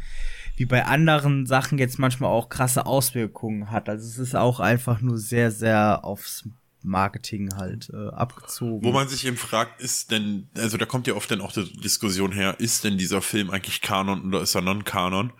wie 0.56 0.66
bei 0.66 0.86
anderen 0.86 1.46
Sachen 1.46 1.78
jetzt 1.78 2.00
manchmal 2.00 2.30
auch 2.30 2.48
krasse 2.48 2.86
Auswirkungen 2.86 3.72
hat. 3.72 3.90
Also 3.90 4.08
es 4.08 4.18
ist 4.20 4.36
auch 4.38 4.62
einfach 4.62 5.02
nur 5.02 5.18
sehr, 5.18 5.52
sehr 5.52 6.06
aufs 6.06 6.48
Marketing 6.82 7.54
halt 7.58 7.90
äh, 7.94 8.08
abgezogen. 8.08 8.86
Wo 8.86 8.94
man 8.94 9.10
sich 9.10 9.28
eben 9.28 9.36
fragt, 9.36 9.82
ist 9.82 10.12
denn, 10.12 10.48
also 10.56 10.78
da 10.78 10.86
kommt 10.86 11.06
ja 11.06 11.16
oft 11.16 11.30
dann 11.30 11.42
auch 11.42 11.52
die 11.52 11.70
Diskussion 11.82 12.32
her, 12.32 12.56
ist 12.60 12.86
denn 12.86 12.98
dieser 12.98 13.22
Film 13.22 13.50
eigentlich 13.50 13.82
Kanon 13.82 14.26
oder 14.26 14.42
ist 14.42 14.56
er 14.56 14.62
Non-Kanon? 14.62 15.34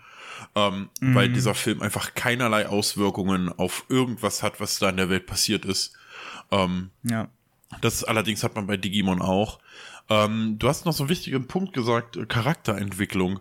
ähm, 0.54 0.90
mhm. 1.00 1.14
weil 1.14 1.30
dieser 1.30 1.54
Film 1.54 1.80
einfach 1.80 2.14
keinerlei 2.14 2.68
Auswirkungen 2.68 3.48
auf 3.50 3.86
irgendwas 3.88 4.42
hat, 4.42 4.60
was 4.60 4.78
da 4.78 4.90
in 4.90 4.96
der 4.96 5.08
Welt 5.08 5.26
passiert 5.26 5.64
ist. 5.64 5.94
Ähm, 6.50 6.90
ja. 7.02 7.28
Das 7.80 8.04
allerdings 8.04 8.42
hat 8.42 8.54
man 8.54 8.66
bei 8.66 8.76
Digimon 8.76 9.20
auch. 9.20 9.58
Ähm, 10.08 10.56
du 10.58 10.68
hast 10.68 10.84
noch 10.84 10.92
so 10.92 11.04
einen 11.04 11.10
wichtigen 11.10 11.46
Punkt 11.46 11.72
gesagt, 11.72 12.16
äh, 12.16 12.26
Charakterentwicklung. 12.26 13.40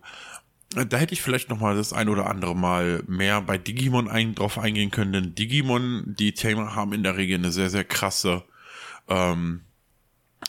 Äh, 0.76 0.86
da 0.86 0.98
hätte 0.98 1.14
ich 1.14 1.22
vielleicht 1.22 1.50
noch 1.50 1.60
mal 1.60 1.76
das 1.76 1.94
ein 1.94 2.10
oder 2.10 2.28
andere 2.30 2.56
Mal 2.56 3.04
mehr 3.08 3.42
bei 3.42 3.58
Digimon 3.58 4.10
ein, 4.10 4.36
drauf 4.36 4.58
eingehen 4.58 4.92
können, 4.92 5.14
denn 5.14 5.36
Digimon, 5.36 6.16
die 6.18 6.34
Thema 6.34 6.76
haben 6.76 6.94
in 6.94 7.04
der 7.04 7.18
Regel 7.18 7.38
eine 7.38 7.52
sehr, 7.52 7.70
sehr 7.70 7.84
krasse 7.84 8.44
ähm, 9.08 9.62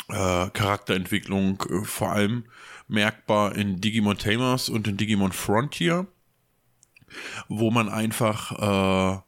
äh, 0.09 0.49
Charakterentwicklung, 0.51 1.62
äh, 1.68 1.85
vor 1.85 2.12
allem 2.12 2.45
merkbar 2.89 3.55
in 3.55 3.81
Digimon 3.81 4.16
Tamers 4.16 4.68
und 4.68 4.89
in 4.89 4.97
Digimon 4.97 5.33
Frontier 5.33 6.07
wo 7.49 7.70
man 7.70 7.89
einfach, 7.89 8.53
äh, 8.53 9.20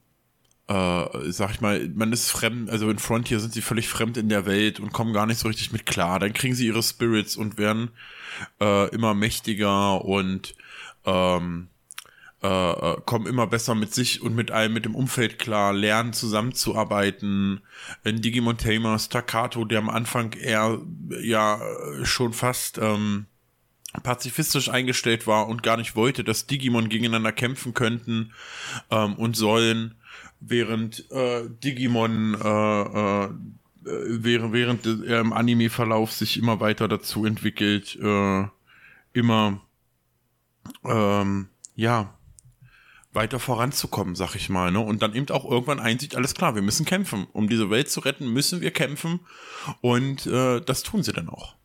äh, 0.68 1.32
sag 1.32 1.50
ich 1.52 1.60
mal, 1.60 1.88
man 1.94 2.12
ist 2.12 2.30
fremd, 2.30 2.68
also 2.70 2.90
in 2.90 2.98
Frontier 2.98 3.40
sind 3.40 3.54
sie 3.54 3.62
völlig 3.62 3.88
fremd 3.88 4.18
in 4.18 4.28
der 4.28 4.44
Welt 4.44 4.80
und 4.80 4.92
kommen 4.92 5.14
gar 5.14 5.26
nicht 5.26 5.38
so 5.38 5.48
richtig 5.48 5.72
mit 5.72 5.86
klar. 5.86 6.18
Dann 6.18 6.34
kriegen 6.34 6.54
sie 6.54 6.66
ihre 6.66 6.82
Spirits 6.82 7.36
und 7.36 7.56
werden 7.56 7.90
äh, 8.60 8.88
immer 8.90 9.14
mächtiger 9.14 10.04
und 10.04 10.54
ähm, 11.06 11.68
äh, 12.42 12.46
äh, 12.46 13.00
kommen 13.06 13.26
immer 13.26 13.46
besser 13.46 13.74
mit 13.74 13.94
sich 13.94 14.20
und 14.20 14.34
mit 14.34 14.50
allem, 14.50 14.74
mit 14.74 14.84
dem 14.84 14.94
Umfeld 14.94 15.38
klar, 15.38 15.72
lernen 15.72 16.12
zusammenzuarbeiten. 16.12 17.60
In 18.04 18.20
Digimon 18.20 18.58
Tamers, 18.58 19.08
Takato, 19.08 19.64
der 19.64 19.78
am 19.78 19.88
Anfang 19.88 20.34
eher 20.34 20.80
ja 21.20 21.60
schon 22.04 22.34
fast 22.34 22.78
ähm, 22.78 23.26
pazifistisch 24.02 24.68
eingestellt 24.68 25.26
war 25.26 25.48
und 25.48 25.62
gar 25.62 25.78
nicht 25.78 25.96
wollte, 25.96 26.22
dass 26.22 26.46
Digimon 26.46 26.90
gegeneinander 26.90 27.32
kämpfen 27.32 27.74
könnten 27.74 28.32
ähm, 28.90 29.14
und 29.14 29.34
sollen, 29.34 29.94
während 30.40 31.10
äh, 31.10 31.48
Digimon 31.62 32.34
äh, 32.34 33.24
äh, 33.24 33.28
während, 33.84 34.52
während 34.52 34.86
er 34.86 35.20
im 35.20 35.32
Anime-Verlauf 35.32 36.12
sich 36.12 36.36
immer 36.36 36.60
weiter 36.60 36.88
dazu 36.88 37.24
entwickelt, 37.24 37.96
äh, 37.96 38.44
immer 39.12 39.60
ähm, 40.84 41.48
ja 41.74 42.14
weiter 43.12 43.40
voranzukommen, 43.40 44.14
sag 44.14 44.34
ich 44.34 44.48
mal, 44.48 44.70
ne? 44.70 44.80
Und 44.80 45.02
dann 45.02 45.14
eben 45.14 45.28
auch 45.30 45.44
irgendwann 45.44 45.80
einsieht, 45.80 46.14
alles 46.14 46.34
klar, 46.34 46.54
wir 46.54 46.62
müssen 46.62 46.84
kämpfen. 46.84 47.26
Um 47.32 47.48
diese 47.48 47.70
Welt 47.70 47.90
zu 47.90 48.00
retten, 48.00 48.32
müssen 48.32 48.60
wir 48.60 48.70
kämpfen. 48.70 49.20
Und 49.80 50.26
äh, 50.26 50.60
das 50.60 50.82
tun 50.82 51.02
sie 51.02 51.12
dann 51.12 51.28
auch. 51.28 51.56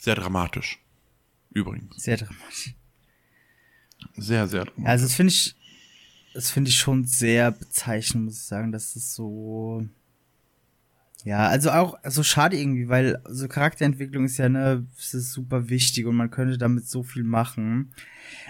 Sehr 0.00 0.14
dramatisch. 0.14 0.78
Übrigens. 1.50 1.96
Sehr 1.96 2.16
dramatisch. 2.16 2.74
Sehr, 4.16 4.48
sehr 4.48 4.64
dramatisch. 4.64 4.88
Also 4.88 5.04
das 5.04 5.14
finde 5.14 5.32
ich, 5.32 5.56
das 6.32 6.50
finde 6.50 6.70
ich 6.70 6.78
schon 6.78 7.04
sehr 7.04 7.50
bezeichnend, 7.50 8.26
muss 8.26 8.36
ich 8.36 8.44
sagen, 8.44 8.72
dass 8.72 8.94
es 8.96 9.14
so, 9.14 9.86
ja, 11.24 11.48
also 11.48 11.70
auch, 11.70 11.92
so 11.92 11.98
also 12.02 12.22
schade 12.22 12.56
irgendwie, 12.56 12.88
weil 12.88 13.20
so 13.28 13.48
Charakterentwicklung 13.48 14.24
ist 14.24 14.38
ja, 14.38 14.48
ne, 14.48 14.86
ist 14.96 15.32
super 15.32 15.68
wichtig 15.68 16.06
und 16.06 16.16
man 16.16 16.30
könnte 16.30 16.58
damit 16.58 16.88
so 16.88 17.02
viel 17.02 17.24
machen. 17.24 17.92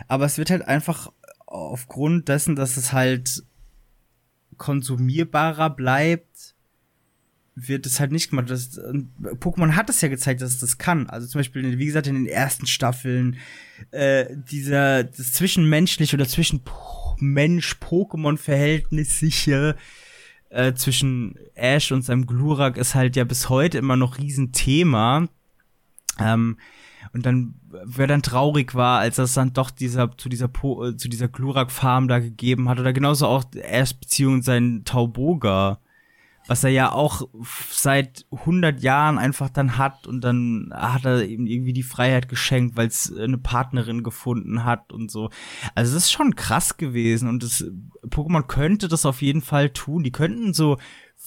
Aber 0.08 0.26
es 0.26 0.38
wird 0.38 0.50
halt 0.50 0.62
einfach 0.62 1.10
aufgrund 1.46 2.28
dessen, 2.28 2.54
dass 2.54 2.76
es 2.76 2.92
halt 2.92 3.42
konsumierbarer 4.56 5.70
bleibt, 5.70 6.54
wird 7.54 7.86
es 7.86 7.98
halt 7.98 8.12
nicht 8.12 8.30
gemacht. 8.30 8.50
Das, 8.50 8.78
Pokémon 8.78 9.74
hat 9.74 9.90
es 9.90 10.00
ja 10.00 10.08
gezeigt, 10.08 10.40
dass 10.40 10.52
es 10.52 10.60
das 10.60 10.78
kann. 10.78 11.08
Also 11.08 11.26
zum 11.26 11.40
Beispiel, 11.40 11.78
wie 11.78 11.86
gesagt, 11.86 12.06
in 12.06 12.14
den 12.14 12.26
ersten 12.26 12.66
Staffeln, 12.66 13.36
äh, 13.90 14.26
dieser, 14.30 15.04
das 15.04 15.32
zwischenmenschliche 15.32 16.16
oder 16.16 16.28
zwischen 16.28 16.62
Mensch-Pokémon-Verhältnis 17.20 19.18
sicher 19.18 19.76
äh, 20.50 20.74
zwischen 20.74 21.36
Ash 21.54 21.92
und 21.92 22.02
seinem 22.02 22.26
Glurak 22.26 22.76
ist 22.76 22.94
halt 22.94 23.16
ja 23.16 23.24
bis 23.24 23.48
heute 23.48 23.78
immer 23.78 23.96
noch 23.96 24.18
Riesenthema. 24.18 25.28
Ähm, 26.18 26.58
und 27.12 27.26
dann, 27.26 27.54
wer 27.84 28.06
dann 28.06 28.22
traurig 28.22 28.74
war, 28.74 29.00
als 29.00 29.16
das 29.16 29.34
dann 29.34 29.52
doch 29.52 29.70
dieser, 29.70 30.16
zu 30.16 30.28
dieser, 30.28 30.48
po, 30.48 30.84
äh, 30.84 30.96
zu 30.96 31.08
dieser 31.08 31.28
Glurak-Farm 31.28 32.08
da 32.08 32.18
gegeben 32.18 32.68
hat, 32.68 32.78
oder 32.78 32.92
genauso 32.92 33.26
auch 33.26 33.44
Ash 33.54 33.94
Beziehung 33.94 34.42
sein 34.42 34.82
Tauboga 34.84 35.80
was 36.50 36.64
er 36.64 36.70
ja 36.70 36.90
auch 36.90 37.28
seit 37.70 38.26
100 38.32 38.82
Jahren 38.82 39.18
einfach 39.18 39.50
dann 39.50 39.78
hat 39.78 40.08
und 40.08 40.22
dann 40.22 40.72
hat 40.74 41.04
er 41.04 41.22
eben 41.22 41.46
irgendwie 41.46 41.72
die 41.72 41.84
Freiheit 41.84 42.28
geschenkt, 42.28 42.76
weil 42.76 42.88
es 42.88 43.16
eine 43.16 43.38
Partnerin 43.38 44.02
gefunden 44.02 44.64
hat 44.64 44.92
und 44.92 45.12
so. 45.12 45.30
Also 45.76 45.94
das 45.94 46.06
ist 46.06 46.10
schon 46.10 46.34
krass 46.34 46.76
gewesen 46.76 47.28
und 47.28 47.44
das 47.44 47.64
Pokémon 48.08 48.42
könnte 48.42 48.88
das 48.88 49.06
auf 49.06 49.22
jeden 49.22 49.42
Fall 49.42 49.70
tun. 49.70 50.02
Die 50.02 50.10
könnten 50.10 50.52
so 50.52 50.78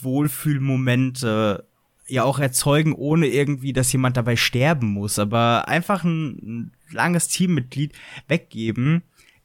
Wohlfühlmomente 0.01 1.69
ja 2.05 2.25
auch 2.25 2.39
erzeugen, 2.39 2.91
ohne 2.91 3.27
irgendwie, 3.27 3.71
dass 3.71 3.93
jemand 3.93 4.17
dabei 4.17 4.35
sterben 4.35 4.87
muss. 4.87 5.19
Aber 5.19 5.69
einfach 5.69 6.03
ein, 6.03 6.35
ein 6.41 6.71
langes 6.91 7.29
Teammitglied 7.29 7.93
weggeben, 8.27 9.03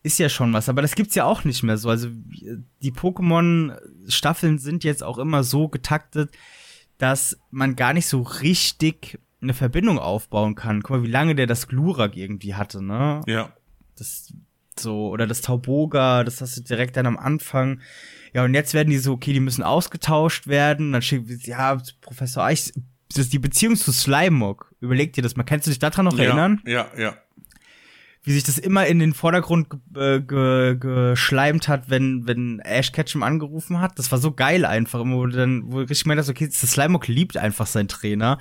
ist 0.08 0.18
ja 0.18 0.30
schon 0.30 0.52
was. 0.54 0.68
Aber 0.68 0.82
das 0.82 0.94
gibt's 0.94 1.14
ja 1.14 1.24
auch 1.24 1.44
nicht 1.44 1.62
mehr 1.62 1.76
so. 1.76 1.90
Also 1.90 2.08
die 2.10 2.92
Pokémon-Staffeln 2.92 4.58
sind 4.58 4.82
jetzt 4.82 5.04
auch 5.04 5.18
immer 5.18 5.44
so 5.44 5.68
getaktet, 5.68 6.30
dass 6.96 7.38
man 7.50 7.76
gar 7.76 7.92
nicht 7.92 8.06
so 8.06 8.22
richtig 8.22 9.18
eine 9.40 9.52
Verbindung 9.52 9.98
aufbauen 9.98 10.54
kann. 10.54 10.82
Guck 10.82 10.96
mal, 10.96 11.02
wie 11.02 11.10
lange 11.10 11.34
der 11.34 11.46
das 11.46 11.68
Glurak 11.68 12.16
irgendwie 12.16 12.54
hatte, 12.54 12.82
ne? 12.82 13.20
Ja. 13.26 13.52
Das 13.96 14.32
so, 14.78 15.08
oder 15.08 15.26
das 15.26 15.42
Tauboga, 15.42 16.24
das 16.24 16.40
hast 16.40 16.56
du 16.56 16.62
direkt 16.62 16.96
dann 16.96 17.06
am 17.06 17.18
Anfang. 17.18 17.80
Ja, 18.32 18.44
und 18.44 18.54
jetzt 18.54 18.72
werden 18.74 18.90
die 18.90 18.98
so, 18.98 19.12
okay, 19.12 19.32
die 19.32 19.40
müssen 19.40 19.62
ausgetauscht 19.62 20.46
werden. 20.46 20.92
Dann 20.92 21.02
steht, 21.02 21.46
ja, 21.46 21.78
Professor 22.00 22.44
Eich, 22.44 22.72
das 23.08 23.18
ist 23.18 23.32
die 23.32 23.38
Beziehung 23.38 23.76
zu 23.76 23.92
Slimog. 23.92 24.72
Überleg 24.80 25.12
dir 25.12 25.22
das 25.22 25.36
mal. 25.36 25.42
Kannst 25.42 25.66
du 25.66 25.70
dich 25.70 25.78
daran 25.78 26.04
noch 26.06 26.16
ja, 26.16 26.24
erinnern? 26.24 26.62
Ja, 26.64 26.86
ja. 26.96 27.14
Wie 28.22 28.32
sich 28.32 28.42
das 28.42 28.58
immer 28.58 28.86
in 28.86 28.98
den 28.98 29.14
Vordergrund 29.14 29.68
ge 29.94 30.20
ge 30.20 30.76
geschleimt 30.76 31.68
hat, 31.68 31.88
wenn, 31.88 32.26
wenn 32.26 32.58
Ash 32.60 32.92
Ketchum 32.92 33.22
angerufen 33.22 33.80
hat. 33.80 33.98
Das 33.98 34.10
war 34.10 34.18
so 34.18 34.32
geil 34.32 34.64
einfach, 34.64 35.00
wo 35.04 35.26
du 35.26 35.36
dann, 35.36 35.62
wo 35.66 35.76
du 35.76 35.88
richtig 35.88 36.06
meinst, 36.06 36.28
okay, 36.28 36.46
das 36.46 36.60
Slimog 36.60 37.06
liebt 37.08 37.36
einfach 37.36 37.66
seinen 37.66 37.88
Trainer. 37.88 38.38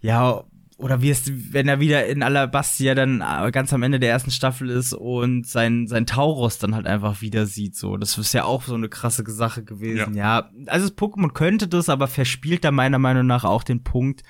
Ja, 0.00 0.44
oder 0.80 1.02
wie 1.02 1.10
es, 1.10 1.30
wenn 1.52 1.68
er 1.68 1.78
wieder 1.78 2.06
in 2.06 2.22
Alabastia 2.22 2.94
dann 2.94 3.20
äh, 3.20 3.50
ganz 3.50 3.72
am 3.72 3.82
Ende 3.82 4.00
der 4.00 4.10
ersten 4.10 4.30
Staffel 4.30 4.70
ist 4.70 4.94
und 4.94 5.46
sein, 5.46 5.86
sein 5.86 6.06
Taurus 6.06 6.58
dann 6.58 6.74
halt 6.74 6.86
einfach 6.86 7.20
wieder 7.20 7.46
sieht, 7.46 7.76
so. 7.76 7.96
Das 7.96 8.16
ist 8.16 8.32
ja 8.32 8.44
auch 8.44 8.62
so 8.62 8.74
eine 8.74 8.88
krasse 8.88 9.24
Sache 9.30 9.62
gewesen, 9.62 10.14
ja. 10.14 10.40
ja. 10.40 10.50
Also 10.66 10.88
das 10.88 10.96
Pokémon 10.96 11.32
könnte 11.32 11.68
das, 11.68 11.88
aber 11.88 12.08
verspielt 12.08 12.64
da 12.64 12.70
meiner 12.70 12.98
Meinung 12.98 13.26
nach 13.26 13.44
auch 13.44 13.62
den 13.62 13.82
Punkt, 13.82 14.22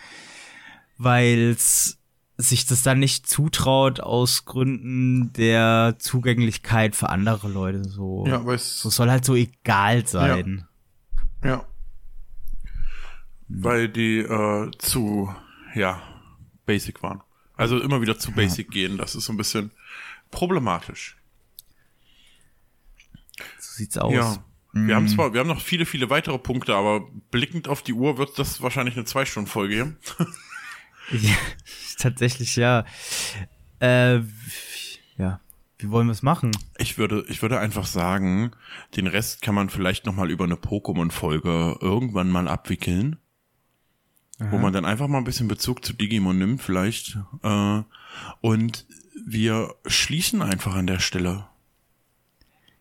weil 0.99 1.51
es 1.51 2.00
sich 2.41 2.67
das 2.67 2.83
dann 2.83 2.99
nicht 2.99 3.29
zutraut 3.29 4.01
aus 4.01 4.45
Gründen 4.45 5.33
der 5.33 5.97
Zugänglichkeit 5.99 6.97
für 6.97 7.09
andere 7.09 7.49
Leute, 7.49 7.85
so. 7.85 8.25
Ja, 8.27 8.37
aber 8.37 8.55
es 8.55 8.81
so 8.81 8.91
soll 8.91 9.11
halt 9.11 9.25
so 9.25 9.35
egal 9.35 10.07
sein. 10.07 10.67
Ja. 11.43 11.49
ja. 11.49 11.65
Weil 13.49 13.89
die 13.89 14.19
äh, 14.19 14.71
zu, 14.79 15.35
ja, 15.75 16.03
basic 16.67 17.03
waren. 17.03 17.23
Also 17.57 17.79
immer 17.79 18.01
wieder 18.01 18.19
zu 18.19 18.33
basic 18.33 18.69
ja. 18.69 18.73
gehen, 18.73 18.99
das 18.99 19.15
ist 19.15 19.27
so 19.27 19.33
ein 19.33 19.37
bisschen 19.37 19.71
problematisch. 20.31 21.17
So 23.59 23.75
sieht's 23.75 23.99
aus. 23.99 24.15
Ja. 24.15 24.45
Mhm. 24.73 24.87
Wir 24.89 24.97
haben 24.97 25.09
zwar, 25.09 25.33
wir 25.33 25.41
haben 25.41 25.49
noch 25.49 25.61
viele, 25.61 25.85
viele 25.85 26.11
weitere 26.11 26.39
Punkte, 26.39 26.75
aber 26.75 27.09
blickend 27.31 27.69
auf 27.69 27.83
die 27.83 27.93
Uhr 27.93 28.19
wird 28.19 28.39
das 28.39 28.63
wahrscheinlich 28.63 28.97
eine 28.97 29.05
Zwei-Stunden-Folge 29.05 29.75
geben. 29.75 29.97
ja, 31.11 31.37
tatsächlich, 31.99 32.57
ja. 32.57 32.85
Äh, 33.81 34.21
ja. 35.17 35.41
Wie 35.79 35.91
wollen 35.91 36.09
wir 36.09 36.13
es 36.13 36.23
machen? 36.23 36.51
Ich 36.79 36.99
würde, 36.99 37.25
ich 37.29 37.41
würde 37.41 37.59
einfach 37.59 37.87
sagen, 37.87 38.53
den 38.97 39.07
Rest 39.07 39.41
kann 39.41 39.55
man 39.55 39.71
vielleicht 39.71 40.05
noch 40.05 40.15
mal 40.15 40.31
über 40.31 40.45
eine 40.45 40.57
Pokémon-Folge 40.57 41.79
irgendwann 41.81 42.31
mal 42.31 42.49
abwickeln. 42.49 43.17
Aha. 44.41 44.53
wo 44.53 44.59
man 44.59 44.73
dann 44.73 44.87
einfach 44.87 45.07
mal 45.07 45.19
ein 45.19 45.25
bisschen 45.25 45.49
Bezug 45.49 45.85
zu 45.85 45.93
Digimon 45.93 46.39
nimmt 46.39 46.63
vielleicht. 46.63 47.19
Äh, 47.43 47.83
und 48.41 48.87
wir 49.27 49.75
schließen 49.87 50.41
einfach 50.43 50.75
an 50.75 50.87
der 50.87 50.99
Stelle. 50.99 51.47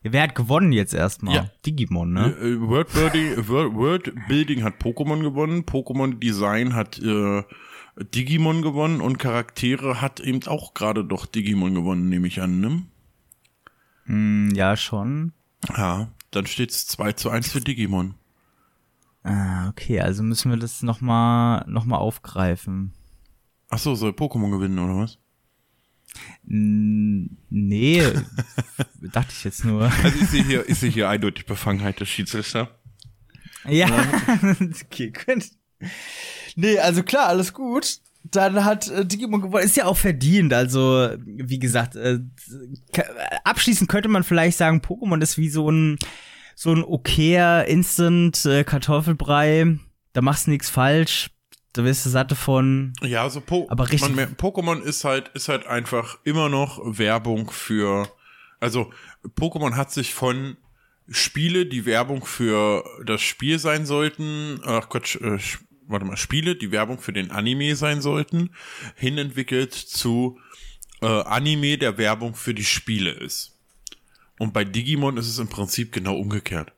Wer 0.02 0.24
hat 0.24 0.36
gewonnen 0.36 0.72
jetzt 0.72 0.94
erstmal? 0.94 1.36
Ja. 1.36 1.50
Digimon, 1.66 2.14
ne? 2.14 2.28
Äh, 2.42 2.62
Word, 2.62 2.94
Birding, 2.94 3.48
Word 3.48 4.14
Building 4.30 4.64
hat 4.64 4.82
Pokémon 4.82 5.22
gewonnen, 5.22 5.64
Pokémon 5.64 6.18
Design 6.18 6.74
hat 6.74 6.98
äh, 7.00 7.44
Digimon 8.00 8.62
gewonnen 8.62 9.02
und 9.02 9.18
Charaktere 9.18 10.02
hat 10.02 10.20
eben 10.20 10.45
auch 10.47 10.74
gerade 10.74 11.04
doch 11.04 11.26
Digimon 11.26 11.76
gewonnen, 11.76 12.10
nehme 12.10 12.28
ich 12.28 12.41
an, 12.41 12.60
ne? 12.60 12.84
Mm, 14.06 14.56
ja, 14.56 14.78
schon. 14.78 15.34
Ja, 15.76 16.10
dann 16.32 16.47
steht's 16.47 16.88
2 16.88 17.14
zu 17.14 17.30
1 17.30 17.52
für 17.52 17.62
Digimon. 17.62 18.16
Ah, 19.24 19.68
okay, 19.68 20.00
also 20.00 20.24
müssen 20.24 20.50
wir 20.50 20.58
das 20.58 20.82
nochmal 20.82 21.66
noch 21.68 21.86
mal 21.86 21.97
aufgreifen. 21.97 22.93
Ach 23.70 23.78
so, 23.78 23.95
soll 23.95 24.12
Pokémon 24.12 24.50
gewinnen 24.50 24.80
oder 24.80 24.97
was? 24.97 25.20
Nee, 26.43 28.02
dachte 29.14 29.32
ich 29.32 29.43
jetzt 29.43 29.66
nur. 29.66 29.84
Also 29.84 30.20
ich 30.20 30.30
sehe 30.30 30.43
hier, 30.43 30.68
ich 30.68 30.80
sehe 30.80 30.89
hier 30.89 31.10
eindeutig 31.10 31.45
Befangenheit 31.45 32.00
des 32.00 32.10
Schiedsrichter. 32.10 32.80
Ja, 33.68 33.88
okay, 34.86 35.12
gut. 35.12 35.52
Nee, 36.60 36.78
also 36.80 37.03
klar, 37.03 37.28
alles 37.28 37.53
gut. 37.53 37.99
Dann 38.24 38.66
hat 38.66 38.89
äh, 38.89 39.05
Digimon 39.05 39.41
gewonnen. 39.41 39.64
Ist 39.64 39.78
ja 39.78 39.86
auch 39.86 39.97
verdient. 39.97 40.53
Also, 40.53 41.10
wie 41.26 41.60
gesagt, 41.60 41.95
äh, 41.95 42.20
abschließend 43.45 43.89
könnte 43.89 44.10
man 44.10 44.24
vielleicht 44.24 44.57
sagen, 44.57 44.82
Pokémon 44.82 45.22
ist 45.22 45.38
wie 45.38 45.49
so 45.49 45.72
ein 45.72 45.97
so 46.55 46.74
ein 46.74 46.84
okayer 46.84 47.66
Instant 47.66 48.45
äh, 48.45 48.66
Kartoffelbrei. 48.66 49.80
Da 50.12 50.22
machst 50.22 50.47
du 50.47 50.51
nichts 50.51 50.70
falsch. 50.70 51.30
Da 51.72 51.86
wirst 51.86 52.05
du 52.05 52.10
satt 52.10 52.32
davon. 52.32 52.91
Ja, 53.01 53.24
also 53.24 53.39
po 53.39 53.68
aber 53.70 53.89
richtig. 53.89 54.14
Man, 54.14 54.36
Pokémon 54.36 54.82
ist 54.82 55.05
halt, 55.05 55.30
ist 55.30 55.47
halt 55.47 55.66
einfach 55.66 56.18
immer 56.26 56.49
noch 56.49 56.82
Werbung 56.84 57.49
für, 57.51 58.10
also 58.60 58.91
Pokémon 59.38 59.78
hat 59.78 59.91
sich 59.91 60.14
von 60.14 60.57
Spiele, 61.07 61.66
die 61.66 61.86
Werbung 61.86 62.26
für 62.26 62.84
das 63.05 63.22
Spiel 63.22 63.60
sein 63.60 63.86
sollten, 63.86 64.60
ach 64.66 64.89
Gott, 64.89 65.16
äh, 65.22 65.38
warte 65.90 66.06
mal, 66.06 66.18
Spiele, 66.18 66.56
die 66.56 66.72
Werbung 66.72 67.00
für 67.00 67.14
den 67.14 67.32
Anime 67.32 67.76
sein 67.76 68.02
sollten, 68.02 68.52
hinentwickelt 68.96 69.74
zu 69.74 70.40
äh, 71.02 71.08
Anime, 71.08 71.78
der 71.78 71.98
Werbung 71.98 72.36
für 72.36 72.54
die 72.54 72.64
Spiele 72.64 73.12
ist. 73.12 73.58
Und 74.38 74.54
bei 74.54 74.64
Digimon 74.64 75.18
ist 75.18 75.28
es 75.28 75.40
im 75.40 75.50
Prinzip 75.50 75.92
genau 75.92 76.16
umgekehrt. 76.16 76.72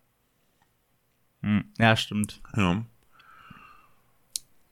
Hm, 1.41 1.65
ja, 1.77 1.95
stimmt. 1.95 2.41
Ja. 2.55 2.85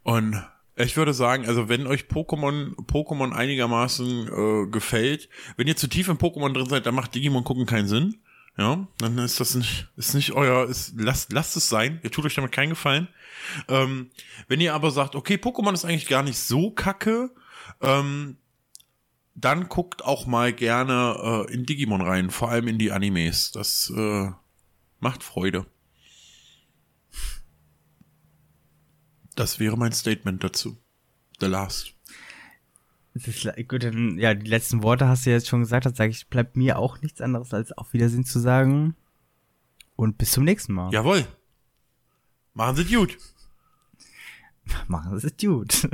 Und 0.03 0.43
ich 0.75 0.95
würde 0.95 1.13
sagen, 1.13 1.45
also 1.45 1.67
wenn 1.67 1.87
euch 1.87 2.03
Pokémon 2.03 2.75
Pokémon 2.87 3.33
einigermaßen 3.33 4.27
äh, 4.27 4.67
gefällt, 4.71 5.29
wenn 5.57 5.67
ihr 5.67 5.75
zu 5.75 5.87
tief 5.87 6.07
im 6.07 6.17
Pokémon 6.17 6.53
drin 6.53 6.69
seid, 6.69 6.85
dann 6.85 6.95
macht 6.95 7.13
Digimon 7.13 7.43
gucken 7.43 7.65
keinen 7.65 7.87
Sinn. 7.87 8.15
Ja, 8.59 8.85
dann 8.97 9.17
ist 9.19 9.39
das 9.39 9.55
nicht, 9.55 9.87
ist 9.95 10.13
nicht 10.13 10.33
euer, 10.33 10.67
ist, 10.67 10.93
lasst, 10.97 11.31
lasst 11.31 11.55
es 11.55 11.69
sein. 11.69 12.01
Ihr 12.03 12.11
tut 12.11 12.25
euch 12.25 12.35
damit 12.35 12.51
keinen 12.51 12.71
Gefallen. 12.71 13.07
Ähm, 13.69 14.11
wenn 14.49 14.59
ihr 14.59 14.73
aber 14.73 14.91
sagt, 14.91 15.15
okay, 15.15 15.35
Pokémon 15.35 15.73
ist 15.73 15.85
eigentlich 15.85 16.09
gar 16.09 16.23
nicht 16.23 16.37
so 16.37 16.69
kacke, 16.69 17.33
ähm, 17.79 18.35
dann 19.33 19.69
guckt 19.69 20.03
auch 20.03 20.25
mal 20.25 20.51
gerne 20.51 21.47
äh, 21.47 21.53
in 21.53 21.65
Digimon 21.65 22.01
rein, 22.01 22.31
vor 22.31 22.49
allem 22.49 22.67
in 22.67 22.77
die 22.77 22.91
Animes. 22.91 23.53
Das 23.53 23.93
äh, 23.95 24.29
macht 24.99 25.23
Freude. 25.23 25.65
Das 29.35 29.61
wäre 29.61 29.77
mein 29.77 29.93
Statement 29.93 30.43
dazu. 30.43 30.77
The 31.39 31.45
Last. 31.45 31.93
Ist, 33.13 33.47
gut, 33.67 33.83
dann, 33.83 34.17
ja, 34.17 34.33
die 34.33 34.49
letzten 34.49 34.83
Worte 34.83 35.07
hast 35.07 35.25
du 35.25 35.31
jetzt 35.31 35.47
schon 35.47 35.61
gesagt, 35.61 35.85
dann 35.85 35.95
sage 35.95 36.11
ich, 36.11 36.27
bleibt 36.27 36.55
mir 36.55 36.77
auch 36.77 37.01
nichts 37.01 37.21
anderes 37.21 37.53
als 37.53 37.71
auf 37.71 37.93
Wiedersehen 37.93 38.23
zu 38.23 38.39
sagen. 38.39 38.95
Und 39.95 40.17
bis 40.17 40.31
zum 40.31 40.45
nächsten 40.45 40.73
Mal. 40.73 40.93
Jawohl. 40.93 41.25
Machen 42.53 42.75
Sie 42.77 42.85
gut. 42.85 43.17
Machen 44.87 45.19
Sie 45.19 45.31
gut. 45.45 45.89